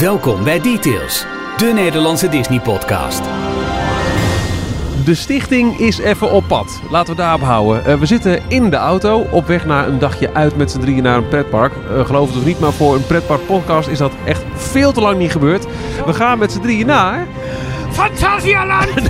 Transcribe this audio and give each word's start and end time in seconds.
Welkom 0.00 0.44
bij 0.44 0.60
Details, 0.60 1.26
de 1.56 1.72
Nederlandse 1.74 2.28
Disney-podcast. 2.28 3.22
De 5.04 5.14
stichting 5.14 5.78
is 5.78 5.98
even 5.98 6.30
op 6.30 6.44
pad. 6.48 6.80
Laten 6.90 7.14
we 7.14 7.20
daarop 7.20 7.40
houden. 7.40 7.82
Uh, 7.86 7.98
we 7.98 8.06
zitten 8.06 8.42
in 8.48 8.70
de 8.70 8.76
auto 8.76 9.26
op 9.30 9.46
weg 9.46 9.66
naar 9.66 9.88
een 9.88 9.98
dagje 9.98 10.34
uit 10.34 10.56
met 10.56 10.70
z'n 10.70 10.80
drieën 10.80 11.02
naar 11.02 11.16
een 11.16 11.28
pretpark. 11.28 11.72
Uh, 11.90 12.06
geloof 12.06 12.28
het 12.28 12.38
of 12.38 12.44
niet, 12.44 12.60
maar 12.60 12.72
voor 12.72 12.94
een 12.94 13.06
pretpark 13.06 13.46
podcast 13.46 13.88
is 13.88 13.98
dat 13.98 14.12
echt 14.24 14.42
veel 14.54 14.92
te 14.92 15.00
lang 15.00 15.18
niet 15.18 15.32
gebeurd. 15.32 15.66
We 16.06 16.12
gaan 16.12 16.38
met 16.38 16.52
z'n 16.52 16.60
drieën 16.60 16.86
naar... 16.86 17.26
Fantasialand! 17.90 19.00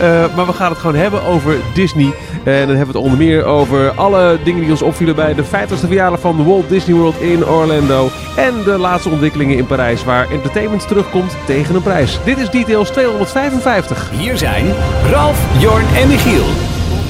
Uh, 0.00 0.34
maar 0.36 0.46
we 0.46 0.52
gaan 0.52 0.70
het 0.70 0.78
gewoon 0.78 0.96
hebben 0.96 1.22
over 1.22 1.56
Disney. 1.74 2.14
En 2.44 2.66
dan 2.66 2.76
hebben 2.76 2.94
we 2.94 2.98
het 2.98 3.10
onder 3.10 3.18
meer 3.18 3.44
over 3.44 3.90
alle 3.90 4.38
dingen 4.44 4.60
die 4.60 4.70
ons 4.70 4.82
opvielen 4.82 5.14
bij 5.14 5.34
de 5.34 5.44
50ste 5.44 5.86
verjaardag 5.86 6.20
van 6.20 6.44
Walt 6.44 6.68
Disney 6.68 6.96
World 6.96 7.20
in 7.20 7.46
Orlando. 7.46 8.08
En 8.36 8.54
de 8.64 8.78
laatste 8.78 9.08
ontwikkelingen 9.08 9.56
in 9.56 9.66
Parijs, 9.66 10.04
waar 10.04 10.30
entertainment 10.30 10.88
terugkomt 10.88 11.36
tegen 11.46 11.74
een 11.74 11.82
prijs. 11.82 12.18
Dit 12.24 12.38
is 12.38 12.50
Details 12.50 12.90
255. 12.90 14.10
Hier 14.10 14.36
zijn 14.36 14.64
Ralf, 15.10 15.60
Jorn 15.60 15.84
en 15.96 16.08
Michiel. 16.08 16.44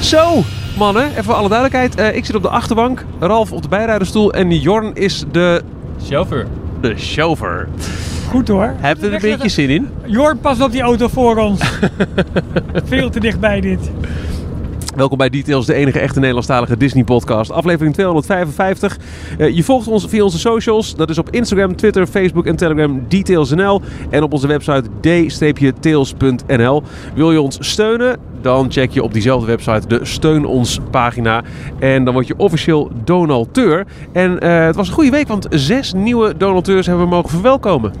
Zo, 0.01 0.43
mannen, 0.77 1.09
even 1.09 1.23
voor 1.23 1.33
alle 1.33 1.49
duidelijkheid. 1.49 1.99
Uh, 1.99 2.15
ik 2.15 2.25
zit 2.25 2.35
op 2.35 2.41
de 2.41 2.49
achterbank, 2.49 3.05
Ralf 3.19 3.51
op 3.51 3.61
de 3.61 3.67
bijrijderstoel 3.67 4.33
en 4.33 4.59
Jorn 4.59 4.91
is 4.93 5.23
de... 5.31 5.61
Chauffeur. 6.07 6.47
De 6.81 6.93
chauffeur. 6.95 7.67
Goed 8.29 8.47
hoor. 8.47 8.73
Heb 8.77 8.97
je 8.97 9.07
er 9.07 9.13
een 9.13 9.19
beetje 9.21 9.49
zin 9.49 9.69
in? 9.69 9.89
Jorn, 10.05 10.39
pas 10.39 10.61
op 10.61 10.71
die 10.71 10.81
auto 10.81 11.07
voor 11.07 11.37
ons. 11.37 11.61
Veel 12.85 13.09
te 13.09 13.19
dichtbij 13.19 13.61
dit. 13.61 13.91
Welkom 14.95 15.17
bij 15.17 15.29
Details, 15.29 15.65
de 15.65 15.73
enige 15.73 15.99
echte 15.99 16.19
Nederlandstalige 16.19 16.77
Disney-podcast. 16.77 17.51
Aflevering 17.51 17.93
255. 17.93 18.97
Uh, 19.37 19.55
je 19.55 19.63
volgt 19.63 19.87
ons 19.87 20.05
via 20.07 20.23
onze 20.23 20.39
socials. 20.39 20.95
Dat 20.95 21.09
is 21.09 21.17
op 21.17 21.29
Instagram, 21.29 21.75
Twitter, 21.75 22.07
Facebook 22.07 22.45
en 22.45 22.55
Telegram 22.55 23.05
DetailsNL. 23.07 23.81
En 24.09 24.23
op 24.23 24.33
onze 24.33 24.47
website 24.47 24.83
d-tails.nl. 25.01 26.83
Wil 27.15 27.31
je 27.31 27.41
ons 27.41 27.57
steunen? 27.59 28.19
Dan 28.41 28.71
check 28.71 28.91
je 28.91 29.03
op 29.03 29.13
diezelfde 29.13 29.47
website 29.47 29.87
de 29.87 29.99
Steun 30.05 30.45
Ons 30.45 30.79
pagina. 30.91 31.43
En 31.79 32.03
dan 32.03 32.13
word 32.13 32.27
je 32.27 32.37
officieel 32.37 32.91
donateur. 33.03 33.85
En 34.11 34.45
uh, 34.45 34.65
het 34.65 34.75
was 34.75 34.87
een 34.87 34.93
goede 34.93 35.11
week, 35.11 35.27
want 35.27 35.47
zes 35.49 35.93
nieuwe 35.93 36.37
donateurs 36.37 36.85
hebben 36.85 37.03
we 37.03 37.09
mogen 37.09 37.29
verwelkomen. 37.29 37.93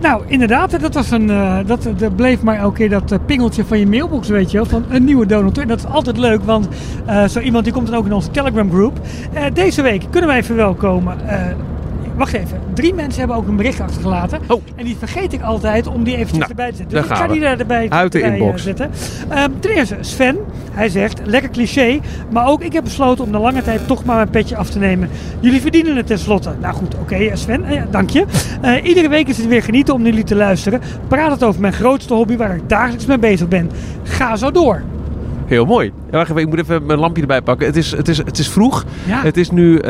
Nou, 0.00 0.22
inderdaad, 0.26 0.80
dat, 0.80 0.94
was 0.94 1.10
een, 1.10 1.28
uh, 1.28 1.58
dat, 1.66 1.88
dat 1.96 2.16
bleef 2.16 2.42
maar 2.42 2.56
elke 2.56 2.76
keer 2.76 2.88
dat 2.88 3.12
uh, 3.12 3.18
pingeltje 3.26 3.64
van 3.64 3.78
je 3.78 3.86
mailbox, 3.86 4.28
weet 4.28 4.50
je 4.50 4.56
wel, 4.56 4.66
van 4.66 4.84
een 4.88 5.04
nieuwe 5.04 5.26
donateur. 5.26 5.66
Dat 5.66 5.78
is 5.78 5.86
altijd 5.86 6.16
leuk, 6.18 6.44
want 6.44 6.68
uh, 7.06 7.24
zo 7.24 7.40
iemand 7.40 7.64
die 7.64 7.72
komt 7.72 7.86
dan 7.86 7.96
ook 7.96 8.06
in 8.06 8.12
onze 8.12 8.30
Telegram 8.30 8.70
groep. 8.70 9.00
deze 9.52 9.82
week 9.82 10.04
kunnen 10.10 10.30
wij 10.30 10.44
verwelkomen 10.44 11.18
wacht 12.20 12.32
even. 12.32 12.60
Drie 12.74 12.94
mensen 12.94 13.18
hebben 13.18 13.36
ook 13.36 13.48
een 13.48 13.56
bericht 13.56 13.80
achtergelaten. 13.80 14.40
Oh. 14.48 14.62
En 14.76 14.84
die 14.84 14.96
vergeet 14.98 15.32
ik 15.32 15.42
altijd 15.42 15.86
om 15.86 16.04
die 16.04 16.14
eventjes 16.14 16.38
nou, 16.38 16.50
erbij 16.50 16.70
te 16.70 16.76
zetten. 16.76 16.96
Dus 16.96 17.10
ik 17.10 17.16
ga 17.16 17.26
die 17.26 17.40
daar 17.40 17.58
erbij, 17.58 17.90
Uit 17.90 18.12
de 18.12 18.20
inbox. 18.20 18.62
zetten. 18.62 18.90
Um, 19.36 19.60
ten 19.60 19.70
eerste, 19.70 19.96
Sven. 20.00 20.38
Hij 20.72 20.88
zegt, 20.88 21.20
lekker 21.24 21.50
cliché. 21.50 22.00
Maar 22.30 22.46
ook 22.46 22.62
ik 22.62 22.72
heb 22.72 22.84
besloten 22.84 23.24
om 23.24 23.32
de 23.32 23.38
lange 23.38 23.62
tijd 23.62 23.86
toch 23.86 24.04
maar 24.04 24.16
mijn 24.16 24.30
petje 24.30 24.56
af 24.56 24.70
te 24.70 24.78
nemen. 24.78 25.08
Jullie 25.40 25.60
verdienen 25.60 25.96
het 25.96 26.06
tenslotte. 26.06 26.52
Nou 26.60 26.74
goed, 26.74 26.94
oké 26.94 27.14
okay, 27.14 27.36
Sven. 27.36 27.64
Uh, 27.72 27.82
dank 27.90 28.10
je. 28.10 28.24
Uh, 28.64 28.84
iedere 28.84 29.08
week 29.08 29.28
is 29.28 29.36
het 29.36 29.46
weer 29.46 29.62
genieten 29.62 29.94
om 29.94 30.04
jullie 30.04 30.24
te 30.24 30.34
luisteren. 30.34 30.80
Praat 31.08 31.30
het 31.30 31.44
over 31.44 31.60
mijn 31.60 31.72
grootste 31.72 32.14
hobby 32.14 32.36
waar 32.36 32.54
ik 32.54 32.68
dagelijks 32.68 33.06
mee 33.06 33.18
bezig 33.18 33.48
ben. 33.48 33.70
Ga 34.02 34.36
zo 34.36 34.50
door. 34.50 34.82
Heel 35.46 35.64
mooi. 35.64 35.92
Ja, 36.10 36.16
wacht 36.16 36.30
even, 36.30 36.42
ik 36.42 36.48
moet 36.48 36.58
even 36.58 36.86
mijn 36.86 36.98
lampje 36.98 37.22
erbij 37.22 37.42
pakken. 37.42 37.66
Het 37.66 37.76
is, 37.76 37.90
het 37.90 38.08
is, 38.08 38.18
het 38.18 38.38
is 38.38 38.48
vroeg. 38.48 38.84
Ja. 39.06 39.22
Het 39.22 39.36
is 39.36 39.50
nu 39.50 39.72
uh, 39.72 39.80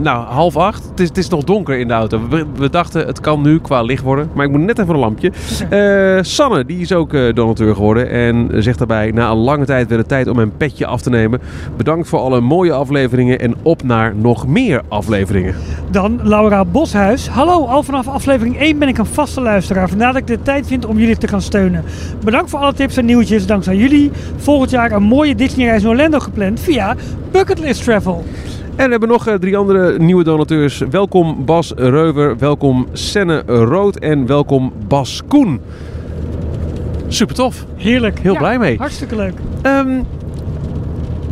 nou, 0.00 0.26
half 0.26 0.56
acht. 0.56 0.88
Het 0.90 1.00
is, 1.00 1.08
het 1.08 1.18
is 1.18 1.28
nog 1.28 1.44
donker 1.44 1.78
in 1.78 1.88
de 1.88 1.94
auto. 1.94 2.28
We, 2.28 2.46
we, 2.56 2.70
dachten 2.70 3.06
het 3.06 3.20
kan 3.20 3.42
nu 3.42 3.60
qua 3.60 3.82
licht 3.82 4.02
worden. 4.02 4.30
Maar 4.34 4.44
ik 4.44 4.50
moet 4.50 4.60
net 4.60 4.78
even 4.78 4.94
een 4.94 5.00
lampje. 5.00 5.32
Uh, 5.70 6.22
Sanne, 6.22 6.64
die 6.64 6.78
is 6.78 6.92
ook 6.92 7.12
uh, 7.12 7.34
donateur 7.34 7.74
geworden. 7.74 8.10
En 8.10 8.48
zegt 8.62 8.78
daarbij, 8.78 9.10
na 9.10 9.30
een 9.30 9.36
lange 9.36 9.64
tijd 9.64 9.88
weer 9.88 9.98
de 9.98 10.06
tijd 10.06 10.28
om 10.28 10.36
mijn 10.36 10.56
petje 10.56 10.86
af 10.86 11.00
te 11.00 11.10
nemen. 11.10 11.40
Bedankt 11.76 12.08
voor 12.08 12.18
alle 12.18 12.40
mooie 12.40 12.72
afleveringen. 12.72 13.38
En 13.38 13.54
op 13.62 13.82
naar 13.82 14.14
nog 14.16 14.46
meer 14.46 14.82
afleveringen. 14.88 15.54
Dan 15.90 16.20
Laura 16.22 16.64
Boshuis. 16.64 17.28
Hallo, 17.28 17.66
al 17.66 17.82
vanaf 17.82 18.08
aflevering 18.08 18.58
1 18.58 18.78
ben 18.78 18.88
ik 18.88 18.98
een 18.98 19.06
vaste 19.06 19.40
luisteraar. 19.40 19.88
Vandaar 19.88 20.12
dat 20.12 20.20
ik 20.20 20.26
de 20.26 20.42
tijd 20.42 20.66
vind 20.66 20.86
om 20.86 20.98
jullie 20.98 21.18
te 21.18 21.28
gaan 21.28 21.42
steunen. 21.42 21.84
Bedankt 22.24 22.50
voor 22.50 22.58
alle 22.58 22.74
tips 22.74 22.96
en 22.96 23.04
nieuwtjes. 23.04 23.46
Dankzij 23.46 23.76
jullie 23.76 24.10
volgend 24.36 24.70
jaar 24.70 24.92
een 24.92 25.02
mooie 25.22 25.34
Disney-reis 25.34 25.82
naar 25.82 25.90
Orlando 25.90 26.18
gepland 26.18 26.60
via 26.60 26.96
Bucketlist 27.30 27.84
Travel. 27.84 28.24
En 28.76 28.84
we 28.84 28.90
hebben 28.90 29.08
nog 29.08 29.28
uh, 29.28 29.34
drie 29.34 29.56
andere 29.56 29.98
nieuwe 29.98 30.24
donateurs. 30.24 30.78
Welkom 30.90 31.44
Bas 31.44 31.72
Reuver, 31.76 32.38
welkom 32.38 32.86
Senne 32.92 33.42
Rood 33.46 33.96
en 33.96 34.26
welkom 34.26 34.72
Bas 34.88 35.22
Koen. 35.28 35.60
Super 37.08 37.34
tof. 37.34 37.66
Heerlijk. 37.76 38.18
Heel 38.18 38.32
ja, 38.32 38.38
blij 38.38 38.58
mee. 38.58 38.76
Hartstikke 38.78 39.16
leuk. 39.16 39.32
Um, 39.62 40.06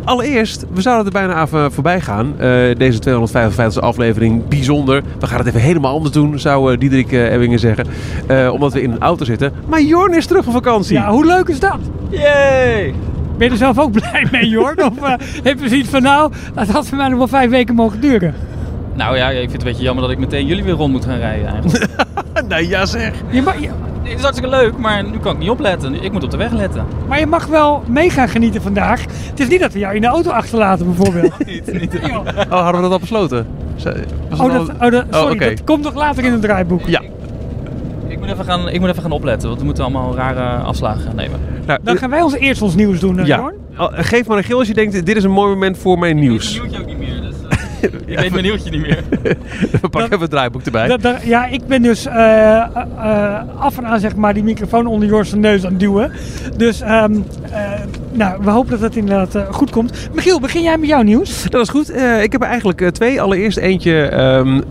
allereerst, 0.03 0.65
we 0.73 0.81
zouden 0.81 1.05
er 1.05 1.11
bijna 1.11 1.41
even 1.41 1.71
voorbij 1.71 2.01
gaan. 2.01 2.27
Uh, 2.27 2.39
deze 2.77 2.99
255 2.99 3.81
aflevering, 3.81 4.47
bijzonder. 4.47 5.03
We 5.19 5.27
gaan 5.27 5.37
het 5.37 5.47
even 5.47 5.61
helemaal 5.61 5.93
anders 5.93 6.13
doen, 6.13 6.39
zou 6.39 6.71
uh, 6.71 6.79
Diederik 6.79 7.11
uh, 7.11 7.33
Ebbingen 7.33 7.59
zeggen. 7.59 7.85
omdat 8.51 8.73
we 8.73 8.81
in 8.81 8.91
een 8.91 9.01
auto 9.01 9.25
zitten. 9.25 9.51
Maar 9.67 9.81
Jorn 9.81 10.13
is 10.13 10.25
terug 10.25 10.43
van 10.43 10.53
vakantie. 10.53 10.93
Ja, 10.93 11.11
hoe 11.11 11.25
leuk 11.25 11.47
is 11.47 11.59
dat? 11.59 11.79
Yay! 12.09 12.93
Ben 13.41 13.49
je 13.49 13.55
er 13.55 13.73
zelf 13.73 13.79
ook 13.79 13.91
blij 14.01 14.27
mee, 14.31 14.49
Jorn? 14.49 14.83
of 14.83 14.97
uh, 14.97 15.13
heb 15.43 15.59
je 15.59 15.69
zoiets 15.69 15.89
van, 15.89 16.01
nou, 16.01 16.31
dat 16.53 16.67
had 16.67 16.87
voor 16.87 16.97
mij 16.97 17.07
nog 17.07 17.17
wel 17.17 17.27
vijf 17.27 17.49
weken 17.49 17.75
mogen 17.75 18.01
duren? 18.01 18.33
Nou 18.93 19.17
ja, 19.17 19.29
ik 19.29 19.37
vind 19.39 19.51
het 19.51 19.61
een 19.61 19.67
beetje 19.67 19.83
jammer 19.83 20.03
dat 20.03 20.11
ik 20.11 20.17
meteen 20.17 20.45
jullie 20.45 20.63
weer 20.63 20.73
rond 20.73 20.91
moet 20.91 21.05
gaan 21.05 21.17
rijden 21.17 21.47
eigenlijk. 21.47 21.85
nee, 22.49 22.67
ja 22.67 22.85
zeg. 22.85 23.13
Je 23.29 23.41
mag, 23.41 23.59
je... 23.59 23.69
Het 24.01 24.17
is 24.17 24.21
hartstikke 24.21 24.55
leuk, 24.55 24.77
maar 24.77 25.03
nu 25.03 25.17
kan 25.17 25.33
ik 25.33 25.37
niet 25.39 25.49
opletten. 25.49 26.03
Ik 26.03 26.11
moet 26.11 26.23
op 26.23 26.31
de 26.31 26.37
weg 26.37 26.51
letten. 26.51 26.85
Maar 27.07 27.19
je 27.19 27.25
mag 27.25 27.45
wel 27.45 27.83
mee 27.87 28.09
gaan 28.09 28.29
genieten 28.29 28.61
vandaag. 28.61 29.01
Het 29.29 29.39
is 29.39 29.47
niet 29.47 29.59
dat 29.59 29.73
we 29.73 29.79
jou 29.79 29.95
in 29.95 30.01
de 30.01 30.07
auto 30.07 30.29
achterlaten 30.29 30.85
bijvoorbeeld. 30.85 31.45
niet, 31.45 31.79
niet. 31.79 31.99
Oh, 32.49 32.49
hadden 32.49 32.75
we 32.75 32.81
dat 32.81 32.91
al 32.91 32.99
besloten? 32.99 33.47
Oh, 34.31 34.53
dat, 34.53 34.69
oh, 34.69 34.91
dat, 34.91 35.05
sorry, 35.09 35.25
oh, 35.25 35.31
okay. 35.31 35.49
dat 35.49 35.63
komt 35.63 35.83
nog 35.83 35.93
later 35.93 36.23
in 36.23 36.31
het 36.31 36.41
draaiboek. 36.41 36.87
Ja. 36.87 37.01
Ik 38.07 38.19
moet, 38.19 38.29
even 38.29 38.45
gaan, 38.45 38.69
ik 38.69 38.79
moet 38.79 38.89
even 38.89 39.01
gaan 39.01 39.11
opletten, 39.11 39.47
want 39.47 39.59
we 39.59 39.65
moeten 39.65 39.83
allemaal 39.83 40.15
rare 40.15 40.63
afslagen 40.63 41.01
gaan 41.01 41.15
nemen. 41.15 41.39
Nou, 41.71 41.83
dan 41.83 41.97
gaan 41.97 42.09
wij 42.09 42.21
ons 42.21 42.33
eerst 42.33 42.61
ons 42.61 42.75
nieuws 42.75 42.99
doen, 42.99 43.25
ja. 43.25 43.37
Jorn. 43.37 43.55
Geef 43.93 44.27
maar 44.27 44.37
een 44.37 44.43
geel 44.43 44.57
als 44.57 44.67
je 44.67 44.73
denkt, 44.73 45.05
dit 45.05 45.15
is 45.15 45.23
een 45.23 45.31
mooi 45.31 45.49
moment 45.49 45.77
voor 45.77 45.99
mijn 45.99 46.19
nieuws. 46.19 46.55
Ik 46.55 46.61
weet 46.61 46.71
mijn 46.71 46.73
nieuwtje 46.73 46.81
ook 46.81 46.87
niet 46.87 46.97
meer, 46.97 47.21
dus... 47.21 47.35
Ik 48.05 48.19
weet 48.19 48.31
mijn 48.31 48.43
nieuwtje 48.43 48.69
niet 48.69 48.81
meer. 48.81 49.03
We 49.81 49.89
pakken 49.89 50.03
even 50.03 50.19
het 50.19 50.29
draaiboek 50.29 50.61
erbij. 50.61 50.87
Dat, 50.87 51.01
dat, 51.01 51.23
ja, 51.23 51.45
ik 51.45 51.67
ben 51.67 51.81
dus 51.81 52.07
uh, 52.07 52.13
uh, 52.13 53.39
af 53.59 53.77
en 53.77 53.85
aan 53.85 53.99
zeg 53.99 54.15
maar 54.15 54.33
die 54.33 54.43
microfoon 54.43 54.85
onder 54.85 55.07
Jors 55.07 55.33
neus 55.33 55.65
aan 55.65 55.71
het 55.71 55.79
duwen. 55.79 56.11
Dus 56.57 56.81
um, 56.81 56.87
uh, 56.87 57.71
nou, 58.13 58.43
we 58.43 58.49
hopen 58.49 58.71
dat 58.71 58.79
het 58.79 58.95
inderdaad 58.95 59.45
goed 59.51 59.69
komt. 59.69 60.09
Michiel, 60.13 60.39
begin 60.39 60.61
jij 60.61 60.77
met 60.77 60.89
jouw 60.89 61.01
nieuws? 61.01 61.43
Dat 61.49 61.61
is 61.61 61.69
goed. 61.69 61.89
ik 62.21 62.31
heb 62.31 62.41
er 62.41 62.47
eigenlijk 62.47 62.89
twee. 62.89 63.21
Allereerst 63.21 63.57
eentje 63.57 64.23
um, 64.23 64.63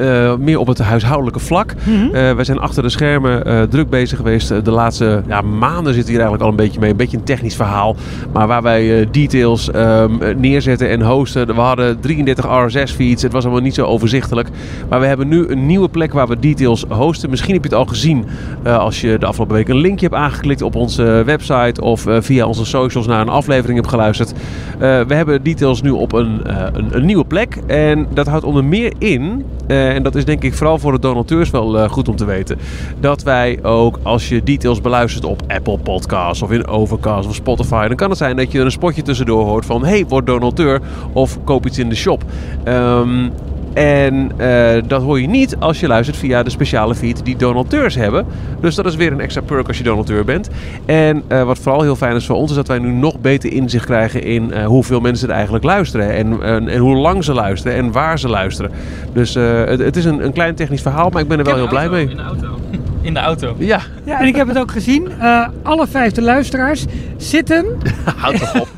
meer 0.44 0.58
op 0.58 0.66
het 0.66 0.78
huishoudelijke 0.78 1.38
vlak. 1.38 1.74
Mm 1.84 1.94
-hmm. 1.94 2.12
wij 2.12 2.44
zijn 2.44 2.58
achter 2.58 2.82
de 2.82 2.88
schermen 2.88 3.68
druk 3.70 3.90
bezig 3.90 4.16
geweest. 4.16 4.64
de 4.64 4.70
laatste 4.70 5.22
ja, 5.26 5.40
maanden 5.40 5.94
zitten 5.94 6.12
hier 6.12 6.22
eigenlijk 6.22 6.42
al 6.42 6.48
een 6.48 6.64
beetje 6.64 6.80
mee. 6.80 6.90
Een 6.90 6.96
beetje 6.96 7.16
een 7.16 7.24
technisch 7.24 7.56
verhaal. 7.56 7.96
Maar 8.32 8.46
waar 8.46 8.62
wij 8.62 9.08
details 9.10 9.74
um, 9.74 10.18
neerzetten 10.36 10.88
en 10.88 11.02
hosten. 11.02 11.46
We 11.46 11.52
hadden 11.52 12.00
33 12.00 12.66
RSS 12.66 12.92
feeds. 12.92 13.22
Het 13.22 13.32
was 13.32 13.44
allemaal 13.44 13.62
niet 13.62 13.74
zo 13.74 13.84
overzichtelijk. 13.84 14.48
Maar 14.88 15.00
we 15.00 15.06
hebben 15.06 15.28
nu 15.28 15.48
een 15.48 15.66
nieuwe 15.66 15.88
plek 15.88 16.12
waar 16.12 16.28
we 16.28 16.38
details 16.38 16.84
hosten. 16.88 17.30
Misschien 17.30 17.54
heb 17.54 17.62
je 17.62 17.68
het 17.68 17.78
al 17.78 17.86
gezien 17.86 18.24
als 18.64 19.00
je 19.00 19.18
de 19.18 19.26
afgelopen 19.26 19.56
week 19.56 19.68
een 19.68 19.76
linkje 19.76 20.06
hebt 20.06 20.18
aangeklikt 20.18 20.62
op 20.62 20.74
onze 20.74 21.22
website 21.26 21.80
of 21.80 22.06
via 22.08 22.46
onze 22.46 22.64
socials 22.64 23.06
naar 23.06 23.20
een 23.20 23.28
aflevering 23.30 23.78
hebt 23.78 23.90
geluisterd. 23.90 24.32
Uh, 24.32 24.78
we 24.78 25.14
hebben 25.14 25.42
details 25.42 25.82
nu 25.82 25.90
op 25.90 26.12
een, 26.12 26.40
een, 26.76 26.96
een, 26.96 27.04
nieuwe 27.04 27.24
plek. 27.24 27.58
En 27.66 28.06
dat 28.14 28.26
houdt 28.26 28.44
onder 28.44 28.64
meer 28.64 28.92
in, 28.98 29.44
en 29.66 30.02
dat 30.02 30.14
is 30.14 30.24
denk 30.24 30.42
ik 30.42 30.54
vooral 30.54 30.78
voor 30.78 30.92
de 30.92 30.98
donateurs 30.98 31.50
wel 31.50 31.88
goed 31.88 32.08
om 32.08 32.16
te 32.16 32.24
weten, 32.24 32.58
dat 33.00 33.22
wij 33.22 33.58
ook 33.62 33.98
als 34.02 34.28
je 34.28 34.42
details 34.42 34.80
beluistert 34.80 35.24
op 35.24 35.42
Apple 35.48 35.78
Podcasts 35.78 36.42
of 36.42 36.50
in 36.50 36.66
Overcast 36.66 37.28
of 37.28 37.34
Spotify, 37.34 37.86
dan 37.86 37.96
kan 37.96 38.08
het 38.08 38.18
zijn 38.18 38.36
dat 38.36 38.52
je 38.52 38.60
een 38.60 38.70
spotje 38.70 39.02
tussendoor 39.02 39.44
hoort 39.44 39.66
van 39.66 39.84
hey, 39.84 40.04
word 40.08 40.26
donateur 40.26 40.80
of 41.12 41.38
koop 41.44 41.66
iets 41.66 41.78
in 41.78 41.88
de 41.88 41.94
shop. 41.94 42.24
Um, 42.64 43.32
en 43.72 44.30
uh, 44.40 44.82
dat 44.86 45.02
hoor 45.02 45.20
je 45.20 45.26
niet 45.26 45.56
als 45.58 45.80
je 45.80 45.86
luistert 45.86 46.16
via 46.16 46.42
de 46.42 46.50
speciale 46.50 46.94
feed 46.94 47.24
die 47.24 47.36
donateurs 47.36 47.94
hebben. 47.94 48.26
Dus 48.60 48.74
dat 48.74 48.86
is 48.86 48.96
weer 48.96 49.12
een 49.12 49.20
extra 49.20 49.40
perk 49.40 49.68
als 49.68 49.78
je 49.78 49.84
donateur 49.84 50.24
bent. 50.24 50.48
En 50.86 51.22
uh, 51.28 51.42
wat 51.42 51.58
vooral 51.58 51.82
heel 51.82 51.96
fijn 51.96 52.16
is 52.16 52.26
voor 52.26 52.36
ons, 52.36 52.50
is 52.50 52.56
dat 52.56 52.68
wij 52.68 52.78
nu 52.78 52.90
nog 52.90 53.20
beter 53.20 53.52
inzicht 53.52 53.84
krijgen 53.84 54.22
in 54.22 54.50
uh, 54.50 54.66
hoeveel 54.66 55.00
mensen 55.00 55.28
er 55.28 55.34
eigenlijk 55.34 55.64
luisteren. 55.64 56.14
En, 56.14 56.42
en, 56.42 56.76
hoe 56.76 56.96
lang 56.96 57.24
ze 57.24 57.32
luisteren 57.32 57.76
en 57.76 57.92
waar 57.92 58.18
ze 58.18 58.28
luisteren. 58.28 58.70
Dus 59.12 59.34
het, 59.34 59.78
het, 59.78 59.96
is 59.96 60.04
een, 60.04 60.24
een, 60.24 60.32
klein 60.32 60.54
technisch 60.54 60.82
verhaal, 60.82 61.10
maar 61.10 61.22
ik 61.22 61.28
ben 61.28 61.38
er 61.38 61.44
wel 61.44 61.56
heel 61.56 61.68
blij 61.68 61.88
mee. 61.88 62.08
In 62.08 62.16
de 62.16 62.22
auto. 62.22 62.46
In 63.02 63.14
de 63.14 63.20
auto. 63.20 63.54
Ja, 63.58 63.80
Ja, 64.04 64.20
en 64.20 64.26
ik 64.26 64.36
heb 64.36 64.48
het 64.48 64.58
ook 64.58 64.70
gezien. 64.70 65.08
Eh, 65.20 65.48
alle 65.62 65.86
vijfde 65.86 66.22
luisteraars 66.22 66.84
zitten. 67.16 67.66
houd 68.16 68.38
toch 68.38 68.60
op. 68.60 68.68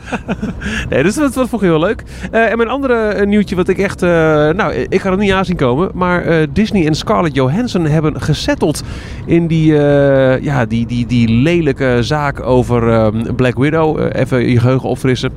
nee, 0.90 1.02
dus 1.02 1.14
dat, 1.14 1.34
dat 1.34 1.48
vond 1.48 1.62
ik 1.62 1.68
heel 1.68 1.78
leuk. 1.80 2.02
Eh, 2.30 2.50
en 2.50 2.56
mijn 2.56 2.68
andere 2.68 2.94
eh, 2.94 3.26
nieuwtje 3.26 3.56
wat 3.56 3.68
ik 3.68 3.78
echt... 3.78 4.02
eh, 4.02 4.08
nou, 4.48 4.72
ik 4.72 5.00
had 5.00 5.12
het 5.12 5.20
niet 5.20 5.32
aanzien 5.32 5.56
komen. 5.56 5.90
Maar 5.94 6.22
eh, 6.24 6.46
Disney 6.52 6.86
en 6.86 6.94
Scarlett 6.94 7.34
Johansson 7.34 7.84
hebben 7.84 8.20
gesetteld 8.20 8.82
in 9.26 9.46
die, 9.46 9.78
eh, 9.78 10.42
ja, 10.42 10.64
die, 10.66 10.86
die, 10.86 11.06
die 11.06 11.28
lelijke 11.28 11.98
zaak 12.00 12.40
over 12.40 12.88
ehm, 12.92 13.34
Black 13.34 13.56
Widow. 13.58 14.08
Even 14.12 14.48
je 14.48 14.58
geheugen 14.60 14.88
opfrissen. 14.88 15.30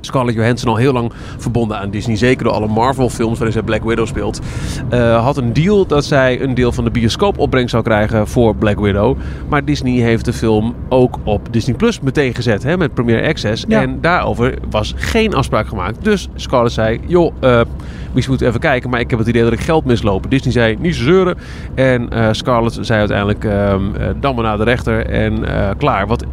Scarlett 0.00 0.36
Johansson 0.36 0.68
al 0.70 0.76
heel 0.76 0.92
lang 0.92 1.12
verbonden 1.38 1.78
aan 1.78 1.90
Disney. 1.90 2.16
Zeker 2.16 2.44
door 2.44 2.52
alle 2.52 2.66
Marvel-films 2.68 3.32
waarin 3.34 3.52
zij 3.52 3.62
Black 3.62 3.84
Widow 3.84 4.06
speelt. 4.06 4.40
eh, 4.90 5.24
had 5.24 5.36
een 5.36 5.52
deal 5.52 5.86
dat 5.86 6.04
zij 6.04 6.40
een 6.42 6.54
deel 6.54 6.72
van 6.72 6.84
de 6.84 6.90
bioscoopopbrengst 6.90 7.70
zou 7.70 7.82
krijgen 7.82 8.28
voor 8.28 8.56
Black 8.56 8.78
Widow. 8.80 9.16
Maar 9.48 9.64
Disney 9.64 9.92
heeft 10.00 10.24
de 10.24 10.32
film 10.32 10.74
ook 10.88 11.18
op 11.24 11.52
Disney 11.52 11.76
Plus 11.76 12.00
meteen 12.00 12.34
gezet. 12.34 12.62
Hè, 12.62 12.76
met 12.76 12.94
Premier 12.94 13.26
Access. 13.28 13.64
Ja. 13.68 13.82
En 13.82 13.98
daarover 14.00 14.54
was 14.70 14.94
geen 14.96 15.34
afspraak 15.34 15.66
gemaakt. 15.68 16.04
Dus 16.04 16.28
Scarlett 16.34 16.74
zei, 16.74 17.00
joh, 17.06 17.32
eh 17.40 17.60
misschien 18.12 18.28
moeten 18.28 18.38
we 18.38 18.46
even 18.46 18.60
kijken. 18.70 18.90
Maar 18.90 19.00
ik 19.00 19.10
heb 19.10 19.18
het 19.18 19.28
idee 19.28 19.42
dat 19.42 19.52
ik 19.52 19.60
geld 19.60 19.84
mislopen. 19.84 20.30
Disney 20.30 20.52
zei, 20.52 20.76
niet 20.78 20.94
zo 20.94 21.02
zeuren. 21.02 21.36
En 21.74 22.10
eh, 22.10 22.28
Scarlett 22.32 22.78
zei 22.80 22.98
uiteindelijk, 22.98 23.44
ehm, 23.44 23.94
eh, 23.94 24.08
dan 24.20 24.34
maar 24.34 24.44
naar 24.44 24.56
de 24.56 24.64
rechter. 24.64 25.06
En 25.06 25.44
klaar. 25.78 26.06
Wat 26.06 26.24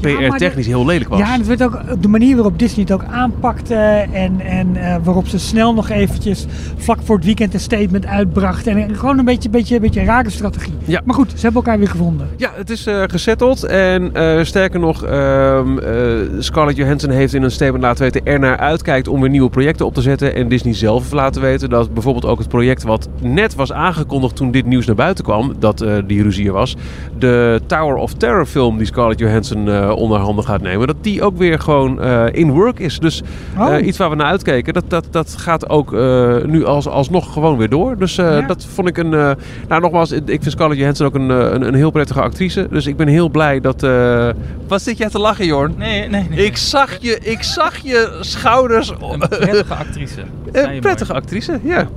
PR-technisch 0.00 0.66
heel 0.66 0.86
lelijk 0.86 1.10
was. 1.10 1.18
Ja, 1.18 1.32
en 1.32 1.38
het 1.38 1.46
werd 1.46 1.62
ook 1.62 2.02
de 2.02 2.08
manier 2.08 2.34
waarop 2.34 2.58
Disney 2.58 2.84
het 2.88 2.92
ook 2.92 3.04
aanpakte. 3.04 3.74
En, 4.12 4.40
en 4.40 4.76
eh, 4.76 4.96
waarop 5.02 5.26
ze 5.26 5.38
snel 5.38 5.74
nog 5.74 5.88
eventjes 5.88 6.46
vlak 6.76 6.98
voor 7.04 7.16
het 7.16 7.24
weekend 7.24 7.54
een 7.54 7.60
statement 7.60 8.06
uitbracht. 8.06 8.66
En 8.66 8.96
gewoon 8.96 9.18
een 9.18 9.24
beetje, 9.24 9.50
beetje, 9.50 9.80
beetje 9.80 10.00
een 10.00 10.06
rare 10.06 10.30
strategie. 10.30 10.74
Ja. 10.84 11.00
Maar 11.04 11.14
goed, 11.14 11.30
ze 11.30 11.40
hebben 11.40 11.62
elkaar 11.62 11.78
weer 11.78 11.88
gevonden. 11.88 12.28
Ja, 12.36 12.50
het 12.54 12.70
is 12.70 12.86
eh 12.86 13.02
gesetteld. 13.06 13.64
En 13.64 14.14
eh, 14.14 14.44
sterker 14.44 14.80
nog, 14.80 15.04
ehm, 15.04 15.78
eh, 15.78 15.94
Scarlett 16.38 16.76
Johansson 16.76 17.10
heeft 17.10 17.34
in 17.34 17.42
een 17.42 17.50
statement 17.50 17.82
laten 17.82 18.02
weten 18.02 18.24
er 18.24 18.38
naar 18.38 18.56
uitkijkt 18.56 19.08
om 19.08 19.20
weer 19.20 19.30
nieuwe 19.30 19.50
projecten 19.50 19.86
op 19.86 19.94
te 19.94 20.00
zetten. 20.02 20.34
En 20.34 20.48
Disney 20.48 20.74
zelf 20.74 21.00
heeft 21.00 21.12
laten 21.12 21.42
weten 21.42 21.70
dat 21.70 21.94
bijvoorbeeld 21.94 22.24
ook 22.24 22.38
het 22.38 22.48
project 22.48 22.82
wat 22.82 23.08
net 23.20 23.54
was 23.54 23.72
aangekondigd 23.72 24.36
toen 24.36 24.50
dit 24.50 24.66
nieuws 24.66 24.86
naar 24.86 24.94
buiten 24.94 25.24
kwam, 25.24 25.54
dat 25.58 25.84
die 26.06 26.22
ruzie 26.22 26.46
er 26.46 26.52
was, 26.52 26.76
de 27.18 27.60
Tower 27.66 27.96
of 27.96 28.14
Terror 28.14 28.46
film 28.46 28.76
die 28.78 28.86
Scarlett 28.86 29.18
Johansson 29.18 29.68
onder 29.94 30.18
handen 30.18 30.44
gaat 30.44 30.60
nemen, 30.62 30.86
dat 30.86 30.96
die 31.00 31.22
ook 31.22 31.36
weer 31.38 31.60
gewoon 31.60 32.00
eh, 32.00 32.24
in 32.32 32.50
work 32.50 32.78
is. 32.78 32.98
Dus 32.98 33.22
Oh. 33.58 33.74
eh, 33.74 33.86
iets 33.86 33.98
waar 33.98 34.10
we 34.10 34.16
naar 34.16 34.26
uitkeken, 34.26 34.74
dat, 34.74 34.84
dat, 34.88 35.06
dat 35.10 35.34
gaat 35.38 35.68
ook 35.68 35.92
eh, 35.94 36.36
nu 36.44 36.64
als, 36.64 36.88
alsnog 36.88 37.32
gewoon 37.32 37.56
weer 37.56 37.68
door. 37.68 37.98
Dus 37.98 38.18
eh, 38.18 38.24
Ja. 38.38 38.46
dat 38.46 38.64
vond 38.74 38.88
ik 38.88 38.96
een... 38.98 39.14
eh, 39.14 39.30
nou, 39.68 39.80
nogmaals, 39.80 40.12
ik 40.12 40.22
vind 40.26 40.50
Scarlett 40.50 40.80
Johansson 40.80 41.06
ook 41.06 41.14
een, 41.14 41.30
eh, 41.30 41.36
een, 41.52 41.66
een 41.66 41.74
heel 41.74 41.90
prettige 41.90 42.20
actrice. 42.20 42.66
Dus 42.70 42.86
ik 42.86 42.96
ben 42.96 43.08
heel 43.08 43.28
blij 43.28 43.60
dat... 43.60 43.82
eh 43.82 44.28
Wat 44.68 44.82
zit 44.82 44.98
jij 44.98 45.08
te 45.08 45.18
lachen, 45.18 45.46
Jorn? 45.46 45.74
Nee, 45.78 46.08
nee, 46.08 46.26
nee. 46.30 46.44
Ik 46.44 46.56
zag 46.56 46.96
je, 47.00 47.18
ik 47.22 47.42
zag 47.42 47.76
je 47.76 48.16
schouders... 48.20 48.92
Een 49.10 49.18
prettige 49.28 49.74
actrice. 49.74 50.20
Een 50.52 50.80
prettige 50.80 51.12
mooi. 51.12 51.22
actrice, 51.24 51.58
ja. 51.62 51.88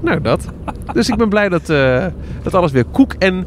Nou, 0.00 0.20
dat. 0.20 0.44
Dus 0.92 1.08
ik 1.08 1.16
ben 1.16 1.28
blij 1.28 1.48
dat, 1.48 1.70
eh, 1.70 2.04
dat 2.42 2.54
alles 2.54 2.72
weer 2.72 2.84
koek 2.84 3.14
en 3.18 3.34
eh 3.34 3.44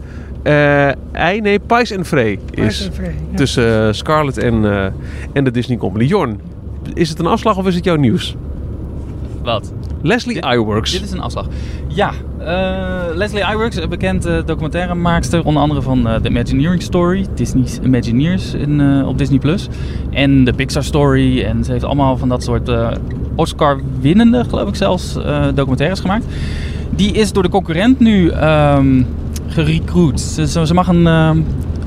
ei, 1.11 1.41
nee, 1.41 1.59
pijs 1.59 1.91
en 1.91 2.05
vree 2.05 2.39
is. 2.51 2.89
Ja. 2.93 3.01
Tussen 3.35 3.87
eh, 3.87 3.93
Scarlett 3.93 4.37
en, 4.37 4.65
eh, 4.65 4.85
en 5.33 5.43
de 5.43 5.51
Disney 5.51 5.77
Company. 5.77 6.05
Jorn, 6.05 6.39
is 6.93 7.09
het 7.09 7.19
een 7.19 7.25
afslag 7.25 7.57
of 7.57 7.67
is 7.67 7.75
het 7.75 7.83
jouw 7.83 7.95
nieuws? 7.95 8.35
Wat? 9.43 9.73
Leslie 10.01 10.33
Dit- 10.33 10.45
Iwerks. 10.45 10.91
Dit 10.91 11.01
is 11.03 11.11
een 11.11 11.19
afslag. 11.21 11.47
Ja, 11.87 12.11
eh, 12.39 13.15
Leslie 13.15 13.43
Iwerks, 13.53 13.75
een 13.75 13.89
bekende 13.89 14.43
documentairemaakster, 14.45 15.45
onder 15.45 15.61
andere 15.61 15.81
van 15.81 16.07
eh, 16.07 16.15
The 16.15 16.29
Imagineering 16.29 16.81
Story, 16.81 17.25
Disney's 17.35 17.79
Imagineers 17.83 18.53
in, 18.53 18.81
eh, 18.81 19.07
op 19.07 19.17
Disney 19.17 19.39
Plus. 19.39 19.67
En 20.11 20.43
de 20.43 20.53
Pixar 20.53 20.83
Story. 20.83 21.41
En 21.43 21.63
ze 21.63 21.71
heeft 21.71 21.83
allemaal 21.83 22.17
van 22.17 22.29
dat 22.29 22.43
soort 22.43 22.69
eh, 22.69 22.89
Oscar-winnende, 23.35 24.43
geloof 24.49 24.67
ik 24.69 24.75
zelfs, 24.75 25.15
eh, 25.17 25.45
documentaires 25.55 25.99
gemaakt. 25.99 26.25
Die 26.95 27.11
is 27.11 27.31
door 27.31 27.43
de 27.43 27.49
concurrent 27.49 27.99
nu 27.99 28.29
ehm 28.29 29.03
gerecruit. 29.47 30.19
Ze, 30.19 30.65
ze 30.67 30.73
mag 30.73 30.87
een, 30.87 31.07
ehm, 31.07 31.39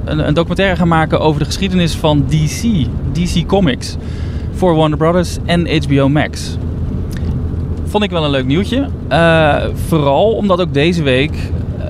een, 0.04 0.26
een 0.28 0.34
documentaire 0.34 0.76
gaan 0.76 0.88
maken 0.88 1.20
over 1.20 1.40
de 1.40 1.46
geschiedenis 1.46 1.94
van 1.94 2.24
DC, 2.28 2.86
DC 3.12 3.46
Comics. 3.46 3.96
Voor 4.52 4.74
Warner 4.74 4.98
Brothers 4.98 5.38
en 5.44 5.84
HBO 5.84 6.08
Max. 6.08 6.56
Vond 7.84 8.04
ik 8.04 8.10
wel 8.10 8.24
een 8.24 8.30
leuk 8.30 8.46
nieuwtje. 8.46 8.88
Eh, 9.08 9.56
vooral 9.88 10.32
omdat 10.32 10.60
ook 10.60 10.74
deze 10.74 11.02
week 11.02 11.32